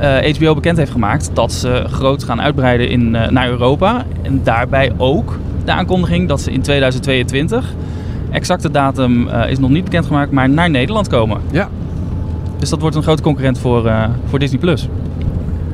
eh, 0.00 0.34
HBO 0.34 0.54
bekend 0.54 0.76
heeft 0.76 0.90
gemaakt 0.90 1.30
dat 1.34 1.52
ze 1.52 1.84
groot 1.86 2.24
gaan 2.24 2.40
uitbreiden 2.40 2.88
in, 2.88 3.14
eh, 3.14 3.30
naar 3.30 3.48
Europa. 3.48 4.04
En 4.22 4.40
daarbij 4.44 4.92
ook 4.96 5.38
de 5.64 5.72
aankondiging 5.72 6.28
dat 6.28 6.40
ze 6.40 6.52
in 6.52 6.62
2022, 6.62 7.74
exacte 8.30 8.70
datum 8.70 9.28
eh, 9.28 9.50
is 9.50 9.58
nog 9.58 9.70
niet 9.70 9.84
bekendgemaakt, 9.84 10.30
maar 10.30 10.50
naar 10.50 10.70
Nederland 10.70 11.08
komen. 11.08 11.40
Ja. 11.50 11.68
Dus 12.58 12.68
dat 12.68 12.80
wordt 12.80 12.96
een 12.96 13.02
grote 13.02 13.22
concurrent 13.22 13.58
voor, 13.58 13.86
eh, 13.86 14.04
voor 14.24 14.38
Disney+. 14.38 14.60
Plus. 14.60 14.88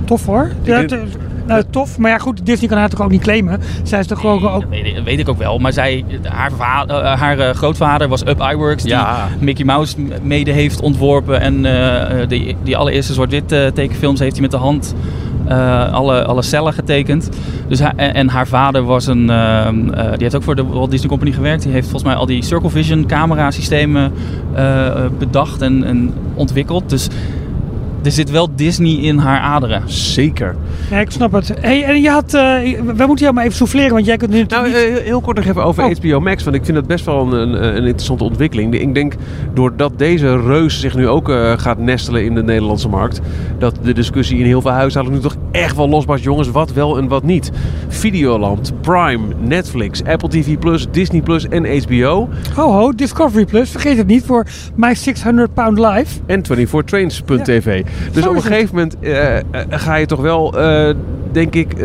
Tof 0.07 0.27
hoor. 0.27 0.51
Ja, 0.63 0.85
nou, 1.47 1.63
tof. 1.71 1.99
Maar 1.99 2.11
ja, 2.11 2.19
goed, 2.19 2.47
Disney 2.47 2.69
kan 2.69 2.79
haar 2.79 2.89
toch 2.89 3.03
ook 3.03 3.11
niet 3.11 3.23
claimen. 3.23 3.61
Zij 3.83 3.99
is 3.99 4.07
toch 4.07 4.21
gewoon 4.21 4.49
ook. 4.49 4.61
Dat 4.61 4.71
weet, 4.71 4.87
ik, 4.87 4.95
dat 4.95 5.05
weet 5.05 5.19
ik 5.19 5.29
ook 5.29 5.39
wel. 5.39 5.59
Maar 5.59 5.73
zij, 5.73 6.05
haar, 6.23 6.51
va- 6.57 6.85
eh, 6.87 7.21
haar 7.21 7.39
eh, 7.39 7.55
grootvader 7.55 8.09
was 8.09 8.23
Up 8.27 8.41
Iwerks, 8.53 8.83
die 8.83 8.93
Ja. 8.93 9.29
Mickey 9.41 9.65
Mouse 9.65 9.97
mede 10.23 10.51
heeft 10.51 10.81
ontworpen. 10.81 11.41
En 11.41 11.65
eh, 11.65 12.29
die, 12.29 12.57
die 12.63 12.77
allereerste 12.77 13.13
zwart-wit 13.13 13.49
tekenfilms 13.49 14.21
heeft 14.21 14.33
hij 14.33 14.41
met 14.43 14.51
de 14.51 14.57
hand 14.57 14.95
eh, 15.49 15.93
alle, 15.93 16.25
alle 16.25 16.43
cellen 16.43 16.73
getekend. 16.73 17.29
Dus 17.69 17.81
en, 17.81 17.97
en 18.15 18.29
haar 18.29 18.47
vader 18.47 18.83
was 18.85 19.07
een, 19.07 19.27
die 19.91 20.19
heeft 20.19 20.35
ook 20.37 20.43
voor 20.43 20.57
de 20.57 20.65
Walt 20.67 20.91
Disney 20.91 21.09
Company 21.09 21.33
gewerkt. 21.33 21.63
Die 21.63 21.73
heeft 21.73 21.89
volgens 21.89 22.05
mij 22.11 22.15
al 22.15 22.27
die 22.27 22.45
Circle 22.45 22.71
Vision 22.71 23.07
camera 23.07 23.51
systemen 23.51 24.13
bedacht 25.19 25.63
en, 25.63 25.85
en 25.85 26.13
ontwikkeld. 26.35 26.91
Dus 26.91 27.09
er 28.07 28.13
zit 28.13 28.31
wel 28.31 28.49
Disney 28.55 28.93
in 28.93 29.19
haar 29.19 29.41
aderen. 29.41 29.83
Zeker. 29.87 30.57
Ja, 30.91 30.99
ik 31.01 31.11
snap 31.11 31.33
het. 31.33 31.53
Hey, 31.61 31.85
en 31.85 32.01
je 32.03 32.11
had. 32.11 32.35
eh, 32.35 32.41
wij 32.97 33.07
moeten 33.07 33.19
jou 33.25 33.33
maar 33.33 33.45
even 33.45 33.57
souffleren, 33.57 33.93
want 33.93 34.07
jij 34.07 34.17
kunt 34.17 34.31
nu 34.31 34.45
Nou, 34.49 34.67
niet. 34.67 34.77
eh, 34.77 34.83
heel 35.05 35.21
kort 35.21 35.37
nog 35.37 35.47
even 35.47 35.65
over 35.65 35.85
Oh. 35.85 35.91
HBO 36.01 36.21
Max. 36.21 36.45
Want 36.45 36.57
ik 36.57 36.65
vind 36.65 36.77
het 36.77 36.87
best 36.87 37.05
wel 37.05 37.21
een, 37.33 37.33
een, 37.33 37.77
een 37.77 37.85
interessante 37.85 38.25
ontwikkeling. 38.25 38.75
Ik 38.75 38.95
denk 38.95 39.15
doordat 39.55 39.99
deze 39.99 40.41
reus 40.41 40.81
zich 40.81 40.95
nu 40.97 41.09
ook 41.09 41.29
eh, 41.29 41.53
gaat 41.57 41.79
nestelen 41.79 42.25
in 42.25 42.35
de 42.35 42.43
Nederlandse 42.43 42.89
markt. 42.89 43.21
Dat 43.59 43.75
de 43.83 43.93
discussie 43.93 44.39
in 44.39 44.45
heel 44.47 44.61
veel 44.61 44.71
huishoudens 44.71 45.17
nu 45.17 45.23
toch 45.23 45.37
echt 45.53 45.77
wel 45.77 45.89
losbarst. 45.89 46.25
Jongens, 46.25 46.51
wat 46.51 46.73
wel 46.73 46.99
en 46.99 47.09
wat 47.09 47.23
niet. 47.23 47.51
Videoland, 47.89 48.73
Prime, 48.81 49.19
Netflix, 49.41 50.05
Apple 50.05 50.29
TV+, 50.29 50.57
Disney 50.91 51.21
Plus 51.21 51.49
en 51.49 51.83
HBO. 51.83 52.29
Ho, 52.55 52.73
ho, 52.73 52.93
Discovery 52.93 53.45
Plus. 53.45 53.71
Vergeet 53.71 53.97
het 53.97 54.07
niet 54.07 54.25
voor 54.25 54.47
My 54.75 54.95
600 54.95 55.55
Pound 55.55 55.79
Life. 55.79 56.19
En 56.27 56.43
24trains.tv. 56.43 57.85
Dus 58.13 58.23
Zo 58.23 58.31
op 58.31 58.37
een 58.37 58.43
gegeven 58.43 58.75
moment 58.75 58.99
eh, 59.01 59.37
eh, 59.37 59.43
ga 59.69 59.95
je 59.95 60.07
toch 60.07 60.21
wel, 60.21 60.59
eh, 60.59 60.95
denk 61.33 61.55
ik, 61.55 61.77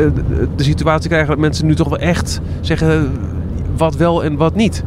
de 0.55 0.63
situatie 0.63 1.09
krijgen 1.09 1.29
dat 1.29 1.37
mensen 1.37 1.65
nu 1.65 1.75
toch 1.75 1.89
wel 1.89 1.99
echt 1.99 2.39
zeggen 2.61 3.11
wat 3.77 3.95
wel 3.95 4.23
en 4.23 4.35
wat 4.35 4.55
niet. 4.55 4.83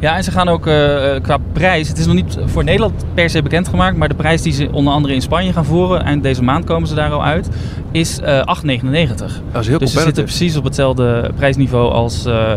Ja, 0.00 0.16
en 0.16 0.24
ze 0.24 0.30
gaan 0.30 0.48
ook 0.48 0.66
eh, 0.66 0.74
qua 1.22 1.36
prijs. 1.52 1.88
Het 1.88 1.98
is 1.98 2.06
nog 2.06 2.14
niet 2.14 2.36
voor 2.44 2.64
Nederland 2.64 3.04
per 3.14 3.30
se 3.30 3.42
bekendgemaakt. 3.42 3.96
Maar 3.96 4.08
de 4.08 4.14
prijs 4.14 4.42
die 4.42 4.52
ze 4.52 4.68
onder 4.72 4.92
andere 4.92 5.14
in 5.14 5.22
Spanje 5.22 5.52
gaan 5.52 5.64
voeren. 5.64 6.02
Eind 6.02 6.22
deze 6.22 6.42
maand 6.42 6.64
komen 6.64 6.88
ze 6.88 6.94
daar 6.94 7.10
al 7.10 7.24
uit. 7.24 7.48
Is 7.92 8.20
eh 8.20 8.38
8,99. 8.38 9.42
Dat 9.52 9.62
is 9.62 9.68
heel 9.68 9.78
Dus 9.78 9.92
ze 9.92 10.00
zitten 10.00 10.24
precies 10.24 10.56
op 10.56 10.64
hetzelfde 10.64 11.30
prijsniveau 11.36 11.92
als, 11.92 12.24
eh, 12.24 12.52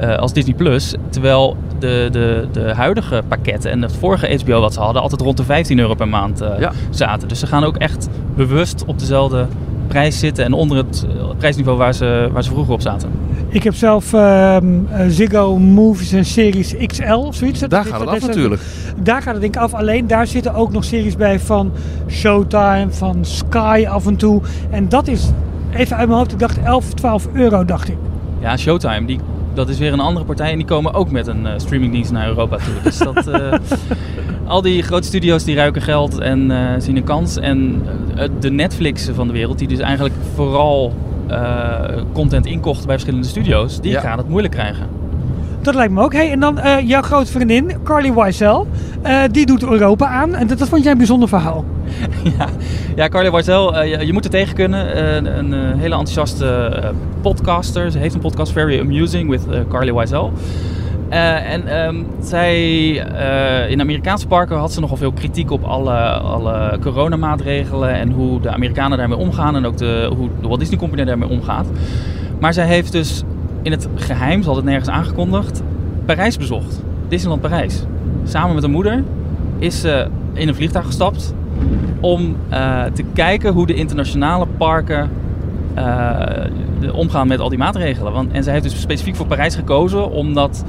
eh, 0.00 0.18
als 0.18 0.32
Disney 0.32 0.54
Plus. 0.54 0.94
Terwijl 1.10 1.56
de, 1.78 2.08
de, 2.12 2.46
de 2.52 2.74
huidige 2.74 3.22
pakketten 3.28 3.70
en 3.70 3.82
het 3.82 3.96
vorige 3.96 4.40
HBO 4.44 4.60
wat 4.60 4.72
ze 4.74 4.80
hadden. 4.80 5.02
altijd 5.02 5.20
rond 5.20 5.36
de 5.36 5.44
15 5.44 5.78
euro 5.78 5.94
per 5.94 6.08
maand 6.08 6.40
eh, 6.40 6.48
Ja. 6.58 6.72
zaten. 6.90 7.28
Dus 7.28 7.38
ze 7.38 7.46
gaan 7.46 7.64
ook 7.64 7.76
echt 7.76 8.08
bewust 8.36 8.84
op 8.86 8.98
dezelfde 8.98 9.46
prijs 9.88 10.18
zitten. 10.18 10.44
En 10.44 10.52
onder 10.52 10.76
het 10.76 11.06
eh, 11.18 11.24
prijsniveau 11.38 11.78
waar 11.78 11.94
ze, 11.94 12.28
waar 12.32 12.42
ze 12.44 12.50
vroeger 12.50 12.72
op 12.74 12.80
zaten. 12.80 13.10
Ik 13.54 13.62
heb 13.62 13.74
zelf 13.74 14.12
ehm, 14.12 14.64
eh, 14.90 15.06
Ziggo 15.08 15.58
Movies 15.58 16.12
en 16.12 16.24
Series 16.24 16.74
XL 16.86 17.12
of 17.12 17.34
zoiets. 17.34 17.60
Daar 17.60 17.84
gaat 17.84 18.00
het 18.00 18.08
af 18.08 18.20
natuurlijk. 18.20 18.62
Daar 19.02 19.22
gaat 19.22 19.32
het 19.32 19.40
denk 19.40 19.54
ik 19.54 19.60
af. 19.60 19.74
Alleen 19.74 20.06
daar 20.06 20.26
zitten 20.26 20.54
ook 20.54 20.72
nog 20.72 20.84
series 20.84 21.16
bij 21.16 21.40
van 21.40 21.72
Showtime, 22.08 22.86
van 22.90 23.24
Sky 23.24 23.84
af 23.88 24.06
en 24.06 24.16
toe. 24.16 24.40
En 24.70 24.88
dat 24.88 25.08
is, 25.08 25.30
even 25.74 25.96
uit 25.96 26.06
mijn 26.06 26.18
hoofd, 26.18 26.32
ik 26.32 26.38
dacht 26.38 26.58
11 26.62 26.84
of 26.84 26.94
12 26.94 27.28
euro 27.32 27.64
dacht 27.64 27.88
ik. 27.88 27.96
Ja, 28.40 28.56
Showtime, 28.56 29.06
die, 29.06 29.18
dat 29.54 29.68
is 29.68 29.78
weer 29.78 29.92
een 29.92 30.00
andere 30.00 30.24
partij 30.26 30.50
en 30.50 30.56
die 30.56 30.66
komen 30.66 30.94
ook 30.94 31.10
met 31.10 31.26
een 31.26 31.46
eh, 31.46 31.52
streamingdienst 31.56 32.12
naar 32.12 32.26
Europa 32.26 32.56
toe. 32.56 32.74
Dus 32.82 32.98
dat, 32.98 33.26
eh, 33.26 33.52
al 34.46 34.62
die 34.62 34.82
grote 34.82 35.06
studio's 35.06 35.44
die 35.44 35.54
ruiken 35.54 35.82
geld 35.82 36.18
en 36.18 36.50
eh, 36.50 36.80
zien 36.80 36.96
een 36.96 37.04
kans. 37.04 37.36
En 37.38 37.82
de 38.40 38.50
Netflix 38.50 39.08
van 39.14 39.26
de 39.26 39.32
wereld, 39.32 39.58
die 39.58 39.68
dus 39.68 39.78
eigenlijk 39.78 40.14
vooral 40.34 40.92
content 42.12 42.46
inkocht 42.46 42.80
bij 42.86 42.94
verschillende 42.94 43.26
studio's, 43.28 43.80
die 43.80 43.90
Ja. 43.92 44.00
gaan 44.00 44.18
het 44.18 44.28
moeilijk 44.28 44.54
krijgen. 44.54 44.86
Dat 45.62 45.74
lijkt 45.74 45.92
me 45.92 46.02
ook. 46.02 46.12
Hey, 46.12 46.30
en 46.30 46.40
dan 46.40 46.58
eh, 46.58 46.88
jouw 46.88 47.02
grote 47.02 47.32
vriendin, 47.32 47.72
Carly 47.82 48.12
Wiesel. 48.12 48.66
eh, 49.02 49.22
die 49.30 49.46
doet 49.46 49.62
Europa 49.62 50.06
aan. 50.06 50.34
En 50.34 50.46
dat, 50.46 50.58
dat 50.58 50.68
vond 50.68 50.82
jij 50.82 50.92
een 50.92 50.98
bijzonder 50.98 51.28
verhaal. 51.28 51.64
ja, 52.38 52.46
ja, 52.96 53.08
Carly 53.08 53.28
eh, 53.28 53.90
je, 53.98 54.06
je 54.06 54.12
moet 54.12 54.24
er 54.24 54.30
tegen 54.30 54.54
kunnen. 54.54 54.94
Eh, 54.94 55.14
een 55.14 55.38
een, 55.38 55.52
eh, 55.52 55.60
hele 55.80 55.94
enthousiaste 55.96 56.46
eh, 56.46 56.88
podcaster. 57.20 57.90
Ze 57.90 57.98
heeft 57.98 58.14
een 58.14 58.20
podcast, 58.20 58.52
Very 58.52 58.80
Amusing, 58.80 59.30
with 59.30 59.46
eh, 59.50 59.58
Carly 59.68 59.94
Wiesel. 59.94 60.32
Eh, 61.08 61.52
en 61.52 61.66
ehm, 61.66 62.02
zij, 62.20 62.58
eh, 63.00 63.70
in 63.70 63.80
Amerikaanse 63.80 64.26
parken 64.26 64.56
had 64.56 64.72
ze 64.72 64.80
nogal 64.80 64.96
veel 64.96 65.12
kritiek 65.12 65.50
op 65.50 65.64
alle, 65.64 65.98
alle 66.08 66.78
coronamaatregelen 66.80 67.94
en 67.94 68.10
hoe 68.10 68.40
de 68.40 68.50
Amerikanen 68.50 68.98
daarmee 68.98 69.18
omgaan 69.18 69.56
en 69.56 69.66
ook 69.66 69.76
de, 69.76 70.12
hoe 70.16 70.28
de 70.40 70.48
Walt 70.48 70.60
Disney 70.60 70.78
Company 70.78 71.04
daarmee 71.04 71.28
omgaat. 71.28 71.66
Maar 72.40 72.52
zij 72.52 72.66
heeft 72.66 72.92
dus 72.92 73.22
in 73.62 73.70
het 73.70 73.88
geheim, 73.94 74.42
ze 74.42 74.48
had 74.48 74.56
het 74.56 74.64
nergens 74.64 74.88
aangekondigd, 74.88 75.62
Parijs 76.04 76.36
bezocht. 76.36 76.82
Disneyland 77.08 77.42
Parijs. 77.42 77.84
Samen 78.24 78.54
met 78.54 78.62
haar 78.62 78.72
moeder 78.72 79.02
is 79.58 79.80
ze 79.80 80.06
in 80.32 80.48
een 80.48 80.54
vliegtuig 80.54 80.86
gestapt 80.86 81.34
om 82.00 82.36
eh, 82.48 82.84
te 82.84 83.04
kijken 83.14 83.52
hoe 83.52 83.66
de 83.66 83.74
internationale 83.74 84.46
parken 84.46 85.10
de- 85.74 86.92
omgaan 86.92 87.28
met 87.28 87.40
al 87.40 87.48
die 87.48 87.58
maatregelen. 87.58 88.12
Want, 88.12 88.32
en 88.32 88.42
zij 88.42 88.52
heeft 88.52 88.64
dus 88.64 88.80
specifiek 88.80 89.16
voor 89.16 89.26
Parijs 89.26 89.54
gekozen, 89.54 90.10
omdat 90.10 90.64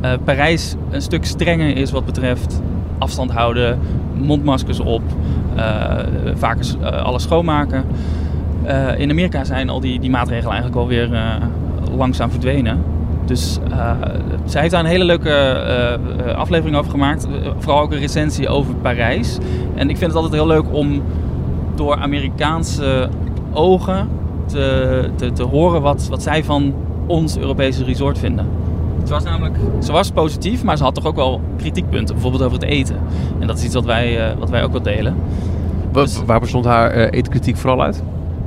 eh, 0.00 0.10
Parijs 0.24 0.74
een 0.90 1.02
stuk 1.02 1.24
strenger 1.24 1.76
is 1.76 1.90
wat 1.90 2.04
betreft 2.04 2.62
afstand 2.98 3.30
houden, 3.32 3.78
mondmaskers 4.14 4.80
op, 4.80 5.02
eh, 5.56 5.96
vaker 6.34 6.66
alles 7.02 7.22
schoonmaken. 7.22 7.84
In 8.96 9.10
Amerika 9.10 9.44
zijn 9.44 9.68
al 9.68 9.80
die, 9.80 10.00
die 10.00 10.10
maatregelen 10.10 10.52
eigenlijk 10.52 10.80
alweer 10.80 11.08
langzaam 11.96 12.30
verdwenen. 12.30 12.78
Dus 13.24 13.58
zij 14.44 14.60
heeft 14.60 14.72
daar 14.72 14.84
een 14.84 14.90
hele 14.90 15.04
leuke 15.04 15.58
aflevering 16.36 16.76
over 16.76 16.90
gemaakt. 16.90 17.26
Vooral 17.58 17.80
ook 17.82 17.92
een 17.92 17.98
recensie 17.98 18.48
over 18.48 18.74
Parijs. 18.74 19.38
En 19.74 19.90
ik 19.90 19.96
vind 19.96 20.12
het 20.12 20.14
altijd 20.22 20.32
heel 20.32 20.46
leuk 20.46 20.64
om 20.74 21.02
door 21.74 21.96
Amerikaanse 21.96 23.08
ogen 23.52 24.08
te, 24.46 25.10
te, 25.16 25.32
te 25.32 25.42
horen 25.42 25.82
wat, 25.82 26.06
wat 26.10 26.22
zij 26.22 26.44
van 26.44 26.74
ons 27.06 27.36
Europese 27.38 27.84
resort 27.84 28.18
vinden. 28.18 28.46
Ze 29.06 29.12
was 29.12 29.24
namelijk 29.24 29.56
ze 29.82 29.92
was 29.92 30.10
positief, 30.10 30.62
maar 30.64 30.76
ze 30.76 30.82
had 30.82 30.94
toch 30.94 31.06
ook 31.06 31.16
wel 31.16 31.40
kritiekpunten. 31.56 32.14
Bijvoorbeeld 32.14 32.42
over 32.42 32.58
het 32.58 32.68
eten. 32.68 32.96
En 33.40 33.46
dat 33.46 33.58
is 33.58 33.64
iets 33.64 33.74
wat 33.74 33.84
wij, 33.84 34.30
eh, 34.30 34.38
wat 34.38 34.50
wij 34.50 34.62
ook 34.64 34.72
wel 34.72 34.82
delen. 34.82 35.14
Wa- 35.92 36.02
Dus- 36.02 36.20
Waar 36.26 36.40
bestond 36.40 36.64
haar 36.64 36.90
eh, 36.90 37.18
eetkritiek 37.18 37.56
vooral 37.56 37.82
uit? 37.82 38.02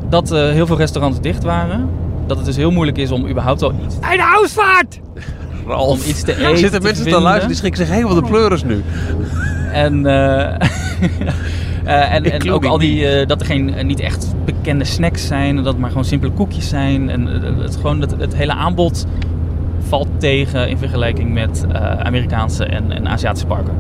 Dat 0.10 0.32
eh, 0.32 0.50
heel 0.50 0.66
veel 0.66 0.78
restaurants 0.78 1.20
dicht 1.22 1.44
waren. 1.44 1.90
Dat 2.26 2.38
het 2.38 2.46
dus 2.46 2.56
heel 2.56 2.72
moeilijk 2.72 2.98
is 2.98 3.12
om 3.12 3.28
überhaupt 3.28 3.64
al 3.64 3.74
iets, 3.86 3.96
En 3.96 4.18
de 4.18 5.76
om 5.76 5.98
iets 6.08 6.24
te 6.24 6.32
eten 6.38 6.58
Zitten 6.58 6.80
te 6.80 6.86
mensen 6.86 7.04
te 7.04 7.10
vinden. 7.10 7.22
luisteren 7.22 7.48
die 7.48 7.58
schrikken 7.58 7.86
zich 7.86 7.96
helemaal 7.96 8.16
de 8.16 8.22
pleuris 8.28 8.64
nu. 8.64 8.84
En, 9.72 10.06
eh, 10.06 10.54
eh, 11.84 12.14
en, 12.14 12.32
en 12.32 12.52
ook 12.52 12.66
al 12.66 12.78
die, 12.78 13.08
eh, 13.08 13.28
dat 13.28 13.40
er 13.42 13.46
geen, 13.48 13.76
niet 13.88 14.00
echt 14.00 14.28
bekende 14.68 14.86
snacks 14.86 15.28
zijn. 15.28 15.58
en 15.58 15.64
Dat 15.64 15.66
het 15.66 15.78
maar 15.78 15.90
gewoon 15.90 16.06
simpele 16.06 16.32
koekjes 16.32 16.70
zijn. 16.70 17.10
En 17.10 17.44
eh, 17.44 17.64
het, 17.64 17.76
gewoon 17.76 18.02
het, 18.02 18.16
het 18.18 18.36
hele 18.36 18.54
aanbod 18.54 19.06
valt 19.88 20.08
tegen 20.18 20.70
in 20.70 20.78
vergelijking 20.78 21.34
met 21.34 21.66
eh, 21.72 22.00
Amerikaanse 22.00 22.66
en, 22.66 22.92
en 22.92 23.08
Aziatische 23.08 23.48
parken. 23.48 23.74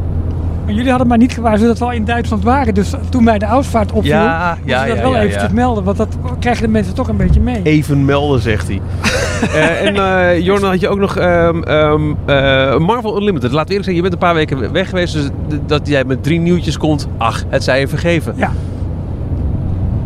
Maar 0.65 0.73
jullie 0.73 0.89
hadden 0.89 1.07
maar 1.07 1.17
niet 1.17 1.33
gewaarschuwd 1.33 1.67
dat 1.69 1.79
we 1.79 1.85
al 1.85 1.91
in 1.91 2.05
Duitsland 2.05 2.43
waren. 2.43 2.73
Dus 2.73 2.93
toen 3.09 3.23
bij 3.23 3.39
de 3.39 3.45
Ausvaart 3.45 3.91
opviel, 3.91 4.11
Ja, 4.11 4.57
moest 4.59 4.69
ja, 4.69 4.83
je 4.83 4.87
dat 4.87 4.97
ja, 4.97 5.03
wel 5.03 5.13
ja, 5.13 5.19
eventjes 5.19 5.41
ja. 5.41 5.53
melden. 5.53 5.83
Want 5.83 5.97
dat 5.97 6.17
krijgen 6.39 6.63
de 6.63 6.69
mensen 6.69 6.93
toch 6.93 7.07
een 7.07 7.17
beetje 7.17 7.39
mee. 7.39 7.61
Even 7.63 8.05
melden, 8.05 8.41
zegt 8.41 8.67
hij. 8.67 8.81
Eh, 9.37 9.85
en 9.85 9.95
eh 9.95 10.45
Jordan 10.45 10.69
had 10.69 10.79
je 10.79 10.87
ook 10.87 10.99
nog 10.99 11.17
ehm, 11.17 11.63
ehm, 11.63 12.01
eh, 12.25 12.77
Marvel 12.77 13.17
Unlimited. 13.17 13.51
Laat 13.51 13.67
eerlijk 13.67 13.83
zijn, 13.83 13.95
je 13.95 14.01
bent 14.01 14.13
een 14.13 14.19
paar 14.19 14.33
weken 14.33 14.71
weg 14.71 14.89
geweest. 14.89 15.13
Dus 15.13 15.29
dat 15.65 15.87
jij 15.87 16.03
met 16.03 16.23
drie 16.23 16.39
nieuwtjes 16.39 16.77
komt, 16.77 17.07
ach, 17.17 17.43
het 17.49 17.63
zij 17.63 17.79
je 17.79 17.87
vergeven. 17.87 18.33
Ja. 18.37 18.51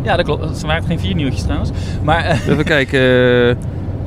Ja, 0.04 0.16
dat 0.16 0.26
klopt. 0.26 0.44
Het 0.44 0.62
waren 0.62 0.84
geen 0.84 1.00
vier 1.00 1.16
nieuwtjes 1.16 1.42
trouwens. 1.44 1.70
Maar 2.04 2.26
eh, 2.26 2.48
Even 2.48 2.64
kijken. 2.64 3.00
eh, 3.50 3.56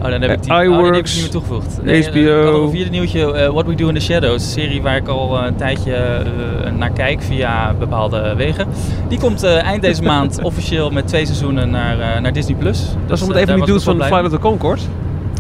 Oh, 0.03 0.11
dan 0.11 0.21
heb 0.21 0.31
ik 0.31 0.43
die, 0.43 0.53
Eh, 0.53 0.57
oh, 0.57 0.63
die 0.65 0.73
heb 0.75 0.83
ik 0.83 0.89
iWorks, 0.89 1.13
niet 1.13 1.23
meer 1.23 1.31
toegevoegd. 1.33 1.83
Nee, 1.83 2.05
eh, 2.05 2.11
HBO. 2.11 2.65
Een 2.65 2.71
vierde 2.71 2.91
nieuwtje, 2.91 3.33
eh, 3.33 3.49
What 3.49 3.67
We 3.67 3.75
Do 3.75 3.89
in 3.89 3.95
the 3.95 4.01
Shadows. 4.01 4.35
Een 4.43 4.51
serie 4.51 4.83
waar 4.83 4.97
ik 4.97 5.09
al 5.09 5.39
eh, 5.39 5.47
een 5.47 5.57
tijdje 5.57 5.95
eh, 5.95 6.73
naar 6.73 6.91
kijk 6.91 7.23
via 7.23 7.75
bepaalde 7.79 8.35
wegen. 8.37 8.67
Die 9.09 9.19
komt 9.19 9.43
eh, 9.43 9.63
eind 9.63 9.83
deze 9.83 10.03
maand 10.03 10.43
officieel 10.43 10.91
met 10.91 11.07
twee 11.09 11.25
seizoenen 11.27 11.71
naar, 11.71 12.01
eh, 12.01 12.21
naar 12.21 12.33
Disney+. 12.33 12.57
Plus. 12.57 12.79
dat 12.81 13.09
Dus, 13.09 13.21
is 13.21 13.27
om 13.27 13.33
eh, 13.33 13.41
het 13.41 13.49
even 13.49 13.59
niet 13.61 13.69
doet 13.69 13.83
van 13.83 13.97
Flight 13.97 14.25
of 14.25 14.31
the 14.31 14.39
Concord. 14.39 14.81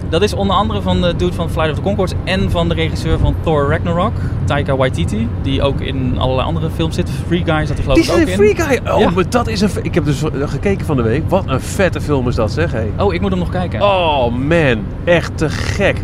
Dat 0.08 0.23
is 0.23 0.34
onder 0.34 0.56
andere 0.56 0.82
van 0.82 1.00
de 1.00 1.16
dude 1.16 1.32
van 1.32 1.50
Flight 1.50 1.70
of 1.70 1.76
the 1.76 1.82
Conchords 1.82 2.12
en 2.25 2.50
van 2.50 2.68
de 2.68 2.75
regisseur 2.75 3.18
van 3.18 3.34
Thor 3.40 3.68
Ragnarok, 3.70 4.12
Taika 4.44 4.76
Waititi. 4.76 5.28
Die 5.42 5.62
ook 5.62 5.80
in 5.80 6.14
allerlei 6.18 6.46
andere 6.46 6.70
films 6.70 6.94
zit. 6.94 7.11
Free 7.26 7.42
Guy 7.44 7.66
zat 7.66 7.76
er 7.76 7.82
geloof 7.82 7.96
Die 7.99 8.04
ik 8.06 8.11
ook 8.12 8.16
is 8.16 8.23
een 8.23 8.28
in. 8.30 8.54
free 8.54 8.66
guy. 8.66 8.92
Oh, 8.92 9.00
Ja. 9.00 9.11
maar 9.11 9.25
dat 9.30 9.49
is 9.49 9.61
een... 9.61 9.70
Ik 9.82 9.94
heb 9.94 10.04
dus 10.04 10.23
gekeken 10.44 10.87
van 10.87 10.96
de 10.96 11.02
week. 11.02 11.23
Wat 11.28 11.44
een 11.46 11.61
vette 11.61 12.00
film 12.00 12.28
is 12.28 12.34
dat, 12.34 12.52
zeg. 12.52 12.73
Hey. 12.73 12.90
Oh, 12.99 13.14
ik 13.14 13.20
moet 13.20 13.30
hem 13.30 13.38
nog 13.38 13.49
kijken. 13.50 13.82
Oh 13.82 14.34
man, 14.34 14.84
echt 15.04 15.38
te 15.38 15.49
gek. 15.50 15.96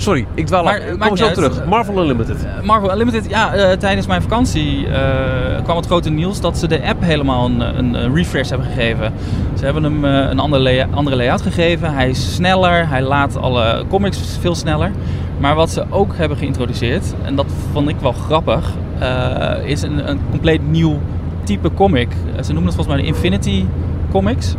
Sorry, 0.00 0.26
ik 0.34 0.46
dwaal 0.46 0.64
Maar, 0.64 0.80
af. 0.80 0.84
eh, 0.86 1.06
kom 1.06 1.16
zo 1.16 1.30
terug. 1.30 1.64
Marvel 1.64 1.98
Unlimited. 2.00 2.44
Eh, 2.44 2.62
Marvel 2.64 2.90
Unlimited, 2.92 3.28
ja, 3.28 3.54
eh, 3.54 3.76
tijdens 3.76 4.06
mijn 4.06 4.22
vakantie 4.22 4.86
eh, 4.86 5.62
kwam 5.62 5.76
het 5.76 5.86
grote 5.86 6.10
nieuws 6.10 6.40
dat 6.40 6.58
ze 6.58 6.66
de 6.68 6.82
app 6.86 7.02
helemaal 7.02 7.44
een, 7.46 7.60
een, 7.78 8.14
refresh 8.14 8.48
hebben 8.48 8.66
gegeven. 8.66 9.12
Ze 9.58 9.64
hebben 9.64 9.82
hem 9.82 10.04
eh, 10.04 10.30
een 10.30 10.38
andere, 10.38 10.62
lay- 10.62 10.86
andere 10.94 11.16
layout 11.16 11.42
gegeven. 11.42 11.94
Hij 11.94 12.08
is 12.08 12.34
sneller, 12.34 12.88
hij 12.88 13.02
laat 13.02 13.36
alle 13.36 13.84
comics 13.88 14.36
veel 14.40 14.54
sneller. 14.54 14.90
Maar 15.38 15.54
wat 15.54 15.70
ze 15.70 15.84
ook 15.90 16.16
hebben 16.16 16.36
geïntroduceerd, 16.38 17.14
en 17.24 17.34
dat 17.34 17.46
vond 17.72 17.88
ik 17.88 17.96
wel 18.00 18.12
grappig, 18.12 18.72
eh, 18.98 19.54
is 19.64 19.82
een, 19.82 20.10
een 20.10 20.20
compleet 20.30 20.68
nieuw 20.70 20.98
type 21.44 21.74
comic. 21.74 22.08
Eh, 22.36 22.42
ze 22.42 22.52
noemen 22.52 22.72
het 22.72 22.74
volgens 22.74 22.86
mij 22.86 22.96
de 22.96 23.06
Infinity 23.06 23.64
Comics. 24.10 24.54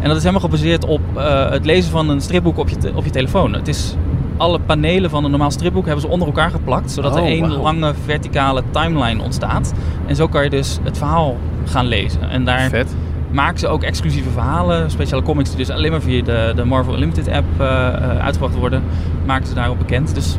En 0.00 0.06
dat 0.08 0.16
is 0.16 0.22
helemaal 0.22 0.42
gebaseerd 0.48 0.84
op 0.86 1.00
eh, 1.16 1.50
het 1.50 1.64
lezen 1.66 1.90
van 1.90 2.08
een 2.10 2.20
stripboek 2.20 2.58
op 2.58 2.68
je, 2.68 2.76
op 2.94 3.04
je 3.04 3.10
telefoon. 3.10 3.52
Het 3.52 3.68
is 3.68 3.94
alle 4.38 4.60
panelen 4.60 5.10
van 5.10 5.24
een 5.24 5.30
normaal 5.30 5.50
stripboek 5.50 5.84
hebben 5.84 6.02
ze 6.04 6.10
onder 6.10 6.26
elkaar 6.28 6.50
geplakt, 6.50 6.90
zodat 6.90 7.16
er 7.16 7.22
Oh, 7.22 7.28
één 7.28 7.52
lange 7.52 7.94
verticale 8.04 8.62
timeline 8.70 9.22
ontstaat. 9.22 9.72
En 10.06 10.16
zo 10.16 10.28
kan 10.28 10.44
je 10.44 10.50
dus 10.50 10.78
het 10.82 10.98
verhaal 10.98 11.36
gaan 11.64 11.86
lezen. 11.86 12.30
En 12.30 12.44
daar 12.44 12.68
Vet. 12.68 12.96
maken 13.30 13.58
ze 13.58 13.68
ook 13.68 13.82
exclusieve 13.82 14.30
verhalen, 14.30 14.90
speciale 14.90 15.22
comics 15.22 15.48
die 15.48 15.58
dus 15.58 15.70
alleen 15.70 15.90
maar 15.90 16.00
via 16.02 16.22
de, 16.22 16.52
de 16.56 16.64
Marvel 16.64 16.92
Unlimited 16.94 17.28
app 17.28 17.46
eh, 17.58 17.86
eh, 17.86 18.18
uitgebracht 18.18 18.54
worden, 18.54 18.82
maken 19.26 19.46
ze 19.46 19.54
daarop 19.54 19.78
bekend. 19.78 20.14
Dus 20.14 20.36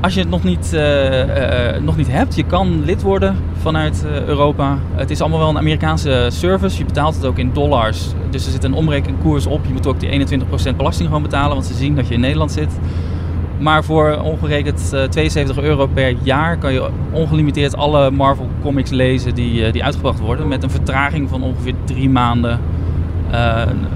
als 0.00 0.14
je 0.14 0.20
het 0.20 0.28
nog 0.28 0.44
niet, 0.44 0.72
eh, 0.72 1.74
eh, 1.74 1.82
nog 1.82 1.96
niet 1.96 2.10
hebt, 2.10 2.36
je 2.36 2.44
kan 2.44 2.84
lid 2.84 3.02
worden 3.02 3.36
vanuit 3.60 4.06
Europa. 4.26 4.78
Het 4.94 5.10
is 5.10 5.20
allemaal 5.20 5.38
wel 5.38 5.48
een 5.48 5.58
Amerikaanse 5.58 6.26
service. 6.28 6.78
Je 6.78 6.84
betaalt 6.84 7.14
het 7.14 7.24
ook 7.24 7.38
in 7.38 7.50
dollars. 7.52 8.06
Dus 8.30 8.46
er 8.46 8.52
zit 8.52 8.64
een 8.64 8.74
omrekenkoers 8.74 9.46
op. 9.46 9.64
Je 9.66 9.72
moet 9.72 9.86
ook 9.86 10.00
die 10.00 10.08
21% 10.08 10.76
belasting 10.76 11.08
gewoon 11.08 11.22
betalen, 11.22 11.52
want 11.52 11.66
ze 11.66 11.74
zien 11.74 11.94
dat 11.94 12.08
je 12.08 12.14
in 12.14 12.20
Nederland 12.20 12.52
zit. 12.52 12.78
Maar 13.58 13.84
voor 13.84 14.20
ongerekend 14.22 14.92
eh, 14.94 15.02
72 15.02 15.58
euro 15.58 15.86
per 15.86 16.16
jaar 16.22 16.58
kan 16.58 16.72
je 16.72 16.88
ongelimiteerd 17.10 17.76
alle 17.76 18.10
Marvel 18.10 18.48
comics 18.62 18.90
lezen 18.90 19.34
die, 19.34 19.70
die 19.70 19.84
uitgebracht 19.84 20.20
worden. 20.20 20.48
Met 20.48 20.62
een 20.62 20.70
vertraging 20.70 21.28
van 21.28 21.42
ongeveer 21.42 21.74
drie 21.84 22.10
maanden 22.10 22.60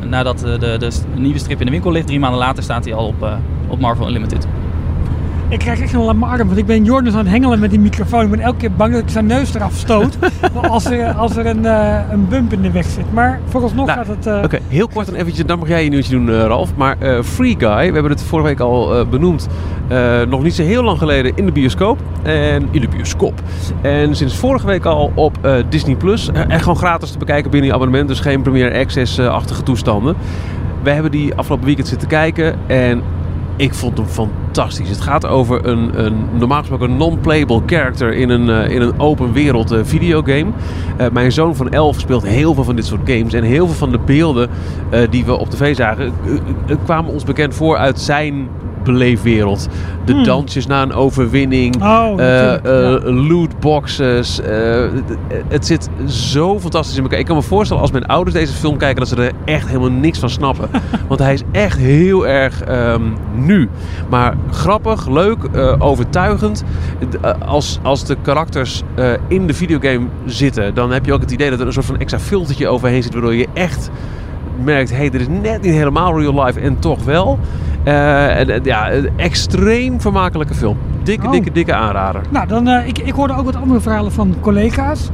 nadat 0.08 0.38
de, 0.38 0.58
de, 0.58 0.76
de 0.78 0.90
nieuwe 1.16 1.38
strip 1.38 1.58
in 1.58 1.66
de 1.66 1.72
winkel 1.72 1.92
ligt. 1.92 2.06
Drie 2.06 2.18
maanden 2.18 2.38
later 2.38 2.62
staat 2.62 2.84
hij 2.84 2.94
al 2.94 3.06
op, 3.06 3.28
op 3.68 3.80
Marvel 3.80 4.06
Unlimited. 4.06 4.46
Ik 5.50 5.58
krijg 5.58 5.80
echt 5.80 5.92
een 5.92 6.00
lamarm, 6.00 6.46
want 6.46 6.58
ik 6.58 6.66
ben 6.66 6.84
Jordan 6.84 7.12
aan 7.12 7.18
het 7.18 7.28
hengelen 7.28 7.60
met 7.60 7.70
die 7.70 7.78
microfoon. 7.80 8.24
Ik 8.24 8.30
ben 8.30 8.40
elke 8.40 8.56
keer 8.56 8.72
bang 8.72 8.92
dat 8.92 9.02
ik 9.02 9.08
zijn 9.08 9.26
neus 9.26 9.54
eraf 9.54 9.74
stoot. 9.74 10.18
als 10.70 10.84
er, 10.84 11.12
als 11.12 11.36
er 11.36 11.46
een, 11.46 11.66
eh, 11.66 11.98
een 12.10 12.28
bump 12.28 12.52
in 12.52 12.62
de 12.62 12.70
weg 12.70 12.84
zit. 12.86 13.12
Maar 13.12 13.40
vooralsnog 13.48 13.86
Nou, 13.86 13.98
gaat 13.98 14.06
het... 14.06 14.26
eh, 14.26 14.40
Oké, 14.44 14.58
heel 14.68 14.88
kort 14.88 15.08
en 15.08 15.14
eventjes, 15.14 15.46
dan 15.46 15.58
mag 15.58 15.68
jij 15.68 15.84
je 15.84 15.90
nieuwtje 15.90 16.10
doen, 16.12 16.28
eh, 16.30 16.44
Ralf. 16.44 16.76
Maar 16.76 16.96
Free 17.24 17.54
Guy, 17.58 17.68
we 17.86 17.92
hebben 17.92 18.10
het 18.10 18.22
vorige 18.22 18.48
week 18.48 18.60
al 18.60 19.06
benoemd. 19.06 19.48
nog 20.28 20.42
niet 20.42 20.54
zo 20.54 20.62
heel 20.62 20.82
lang 20.82 20.98
geleden 20.98 21.32
in 21.34 21.46
de 21.46 21.52
bioscoop. 21.52 21.98
En 22.22 22.68
in 22.70 22.80
de 22.80 22.88
bioscoop. 22.88 23.42
En 23.82 24.16
sinds 24.16 24.36
vorige 24.36 24.66
week 24.66 24.84
al 24.84 25.12
op 25.14 25.38
Disney 25.68 25.94
Plus. 25.96 26.30
en 26.32 26.60
gewoon 26.60 26.76
gratis 26.76 27.10
te 27.10 27.18
bekijken 27.18 27.50
binnen 27.50 27.68
je 27.68 27.74
abonnement. 27.74 28.08
Dus 28.08 28.20
geen 28.20 28.42
Premier 28.42 28.74
Access-achtige 28.74 29.62
toestanden. 29.62 30.14
We 30.82 30.90
hebben 30.90 31.10
die 31.10 31.34
afgelopen 31.34 31.66
weekend 31.66 31.88
zitten 31.88 32.08
kijken. 32.08 32.54
En 32.66 33.02
ik 33.60 33.74
vond 33.74 33.96
hem 33.96 34.06
fantastisch. 34.06 34.88
Het 34.88 35.00
gaat 35.00 35.26
over 35.26 35.66
een, 35.66 36.04
een 36.04 36.24
normaal 36.32 36.58
gesproken 36.58 36.96
non-playable 36.96 37.62
character 37.66 38.12
in 38.12 38.28
een, 38.28 38.50
eh, 38.50 38.74
in 38.74 38.82
een 38.82 39.00
open 39.00 39.32
wereld 39.32 39.70
eh, 39.70 39.80
videogame. 39.82 40.50
Eh, 40.96 41.06
mijn 41.12 41.32
zoon 41.32 41.56
van 41.56 41.70
11 41.70 42.00
speelt 42.00 42.26
heel 42.26 42.54
veel 42.54 42.64
van 42.64 42.76
dit 42.76 42.86
soort 42.86 43.10
games. 43.10 43.32
En 43.32 43.42
heel 43.42 43.66
veel 43.66 43.76
van 43.76 43.90
de 43.90 43.98
beelden 43.98 44.48
die 45.10 45.24
we 45.24 45.36
op 45.36 45.50
tv 45.50 45.76
zagen, 45.76 46.12
kwamen 46.84 47.12
ons 47.12 47.24
bekend 47.24 47.54
voor 47.54 47.76
uit 47.76 48.00
zijn 48.00 48.48
beleefwereld. 48.82 49.68
De 50.04 50.12
Hmm. 50.12 50.24
dansjes 50.24 50.66
na 50.66 50.82
een 50.82 50.92
overwinning. 50.92 51.82
Oh, 51.82 52.12
eh, 52.16 52.54
eh, 52.54 53.02
lootboxes. 53.04 54.40
eh, 54.40 54.84
het 55.48 55.66
zit 55.66 55.88
zo 56.06 56.60
fantastisch 56.60 56.96
in 56.96 57.02
elkaar. 57.02 57.18
Ik 57.18 57.26
kan 57.26 57.36
me 57.36 57.42
voorstellen 57.42 57.82
als 57.82 57.90
mijn 57.92 58.06
ouders 58.06 58.36
deze 58.36 58.52
film 58.52 58.76
kijken 58.76 58.98
dat 58.98 59.08
ze 59.08 59.16
er 59.16 59.32
echt 59.44 59.66
helemaal 59.66 59.90
niks 59.90 60.18
van 60.18 60.30
snappen. 60.30 60.68
Want 61.08 61.20
hij 61.20 61.32
is 61.32 61.42
echt 61.52 61.78
heel 61.78 62.26
erg 62.26 62.62
ehm, 62.62 63.02
nu. 63.34 63.68
Maar 64.08 64.34
grappig, 64.50 65.08
leuk, 65.08 65.38
overtuigend. 65.78 66.64
Als, 67.46 67.78
als 67.82 68.04
de 68.04 68.16
karakters 68.22 68.82
in 69.28 69.46
de 69.46 69.54
videogame 69.54 70.06
zitten, 70.26 70.74
dan 70.74 70.92
heb 70.92 71.06
je 71.06 71.12
ook 71.12 71.20
het 71.20 71.30
idee 71.30 71.50
dat 71.50 71.60
er 71.60 71.66
een 71.66 71.72
soort 71.72 71.86
van 71.86 71.98
extra 71.98 72.18
filtertje 72.18 72.68
overheen 72.68 73.02
zit. 73.02 73.12
Waardoor 73.12 73.34
je 73.34 73.46
echt 73.54 73.90
merkt, 74.64 74.90
hé, 74.90 74.96
hey, 74.96 75.10
dit 75.10 75.20
is 75.20 75.28
net 75.28 75.62
niet 75.62 75.72
helemaal 75.74 76.20
real 76.20 76.44
life 76.44 76.60
en 76.60 76.78
toch 76.78 77.04
wel. 77.04 77.38
En 77.84 78.60
ja, 78.62 78.92
een 78.92 79.08
extreem 79.16 80.00
vermakelijke 80.00 80.54
film. 80.54 80.76
Dikke, 81.02 81.26
Oh. 81.26 81.32
dikke, 81.32 81.50
dikke 81.52 81.74
aanrader. 81.74 82.20
Nou, 82.30 82.46
dan, 82.46 82.68
eh, 82.68 82.86
ik, 82.86 82.98
ik 82.98 83.12
hoorde 83.12 83.36
ook 83.36 83.44
wat 83.44 83.56
andere 83.56 83.80
verhalen 83.80 84.12
van 84.12 84.34
collega's. 84.40 85.10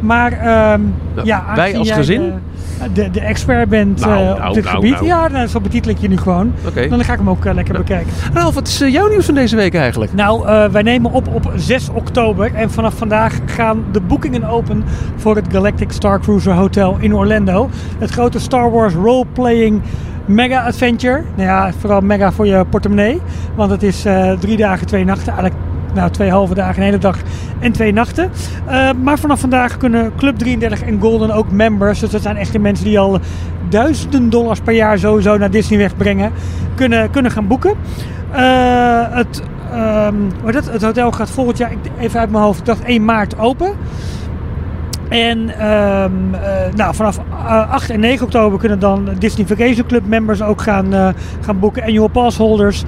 Maar 0.00 0.32
ehm, 0.32 0.80
Nou, 1.14 1.26
ja, 1.26 1.44
wij 1.54 1.78
als 1.78 1.90
gezin? 1.90 2.20
De, 2.22 2.92
de, 2.92 3.10
de 3.10 3.20
expert 3.20 3.68
bent 3.68 4.00
Nou, 4.00 4.24
nou, 4.38 4.48
op 4.48 4.54
dit 4.54 4.66
gebied. 4.66 4.98
Ja, 5.02 5.28
nou, 5.28 5.46
zo 5.46 5.60
betitel 5.60 5.90
ik 5.90 5.98
je 5.98 6.08
nu 6.08 6.16
gewoon. 6.16 6.52
Dan 6.88 7.04
ga 7.04 7.12
ik 7.12 7.18
hem 7.18 7.30
ook 7.30 7.44
lekker 7.44 7.74
bekijken. 7.76 8.12
Ralf, 8.32 8.54
wat 8.54 8.66
is 8.66 8.78
jouw 8.78 9.08
nieuws 9.08 9.24
van 9.24 9.34
deze 9.34 9.56
week 9.56 9.74
eigenlijk? 9.74 10.12
Nou, 10.12 10.46
wij 10.70 10.82
nemen 10.82 11.12
op 11.12 11.28
op 11.34 11.52
6 11.56 11.88
oktober. 11.88 12.54
En 12.54 12.70
vanaf 12.70 12.94
vandaag 12.94 13.38
gaan 13.46 13.84
de 13.92 14.00
boekingen 14.00 14.44
open 14.44 14.84
voor 15.16 15.36
het 15.36 15.46
Galactic 15.52 15.92
Star 15.92 16.20
Cruiser 16.20 16.52
Hotel 16.52 16.96
in 17.00 17.14
Orlando. 17.14 17.70
Het 17.98 18.10
grote 18.10 18.40
Star 18.40 18.70
Wars 18.70 18.94
role-playing 18.94 19.82
mega 20.26 20.64
adventure. 20.64 21.22
Nou 21.34 21.48
ja, 21.48 21.72
vooral 21.78 22.00
mega 22.00 22.32
voor 22.32 22.46
je 22.46 22.64
portemonnee. 22.70 23.20
Want 23.54 23.70
het 23.70 23.82
is 23.82 24.04
eh, 24.04 24.32
drie 24.32 24.56
dagen, 24.56 24.86
twee 24.86 25.04
nachten. 25.04 25.32
Eigenlijk 25.32 25.54
nou, 25.94 26.10
twee 26.10 26.30
halve 26.30 26.54
dagen, 26.54 26.76
een 26.76 26.82
hele 26.82 26.98
dag 26.98 27.18
en 27.58 27.72
twee 27.72 27.92
nachten. 27.92 28.30
Eh, 28.66 28.90
maar 29.02 29.18
vanaf 29.18 29.40
vandaag 29.40 29.76
kunnen 29.76 30.12
Club 30.16 30.38
33 30.38 30.82
en 30.82 31.00
Golden 31.00 31.30
ook 31.30 31.50
members. 31.50 32.00
Dus 32.00 32.10
dat 32.10 32.22
zijn 32.22 32.36
echt 32.36 32.52
de 32.52 32.58
mensen 32.58 32.84
die 32.84 32.98
al 32.98 33.18
duizenden 33.68 34.30
dollars 34.30 34.60
per 34.60 34.74
jaar 34.74 34.98
sowieso 34.98 35.36
naar 35.36 35.50
Disney 35.50 35.78
wegbrengen. 35.78 36.32
Kunnen, 36.74 37.10
kunnen 37.10 37.30
gaan 37.30 37.46
boeken. 37.46 37.74
Eh, 38.30 39.02
het, 39.10 39.42
ehm, 39.72 40.14
hoe 40.42 40.52
heet 40.52 40.70
het? 40.70 40.82
hotel 40.82 41.12
gaat 41.12 41.30
volgend 41.30 41.58
jaar, 41.58 41.72
even 41.98 42.20
uit 42.20 42.30
mijn 42.30 42.44
hoofd, 42.44 42.58
ik 42.58 42.64
dacht 42.64 42.82
1 42.84 43.04
maart 43.04 43.38
open. 43.38 43.72
En 45.08 45.58
ehm, 45.58 46.34
eh, 46.34 46.74
nou, 46.74 46.94
vanaf 46.94 47.18
eh, 47.18 47.70
8 47.70 47.90
en 47.90 48.00
9 48.00 48.24
oktober 48.24 48.58
kunnen 48.58 48.78
dan 48.78 49.08
Disney 49.18 49.46
Vacation 49.46 49.86
Club 49.86 50.06
members 50.06 50.42
ook 50.42 50.62
gaan, 50.62 50.94
eh, 50.94 51.08
gaan 51.40 51.58
boeken. 51.58 51.82
Annual 51.82 52.08
pass 52.08 52.36
holders 52.36 52.84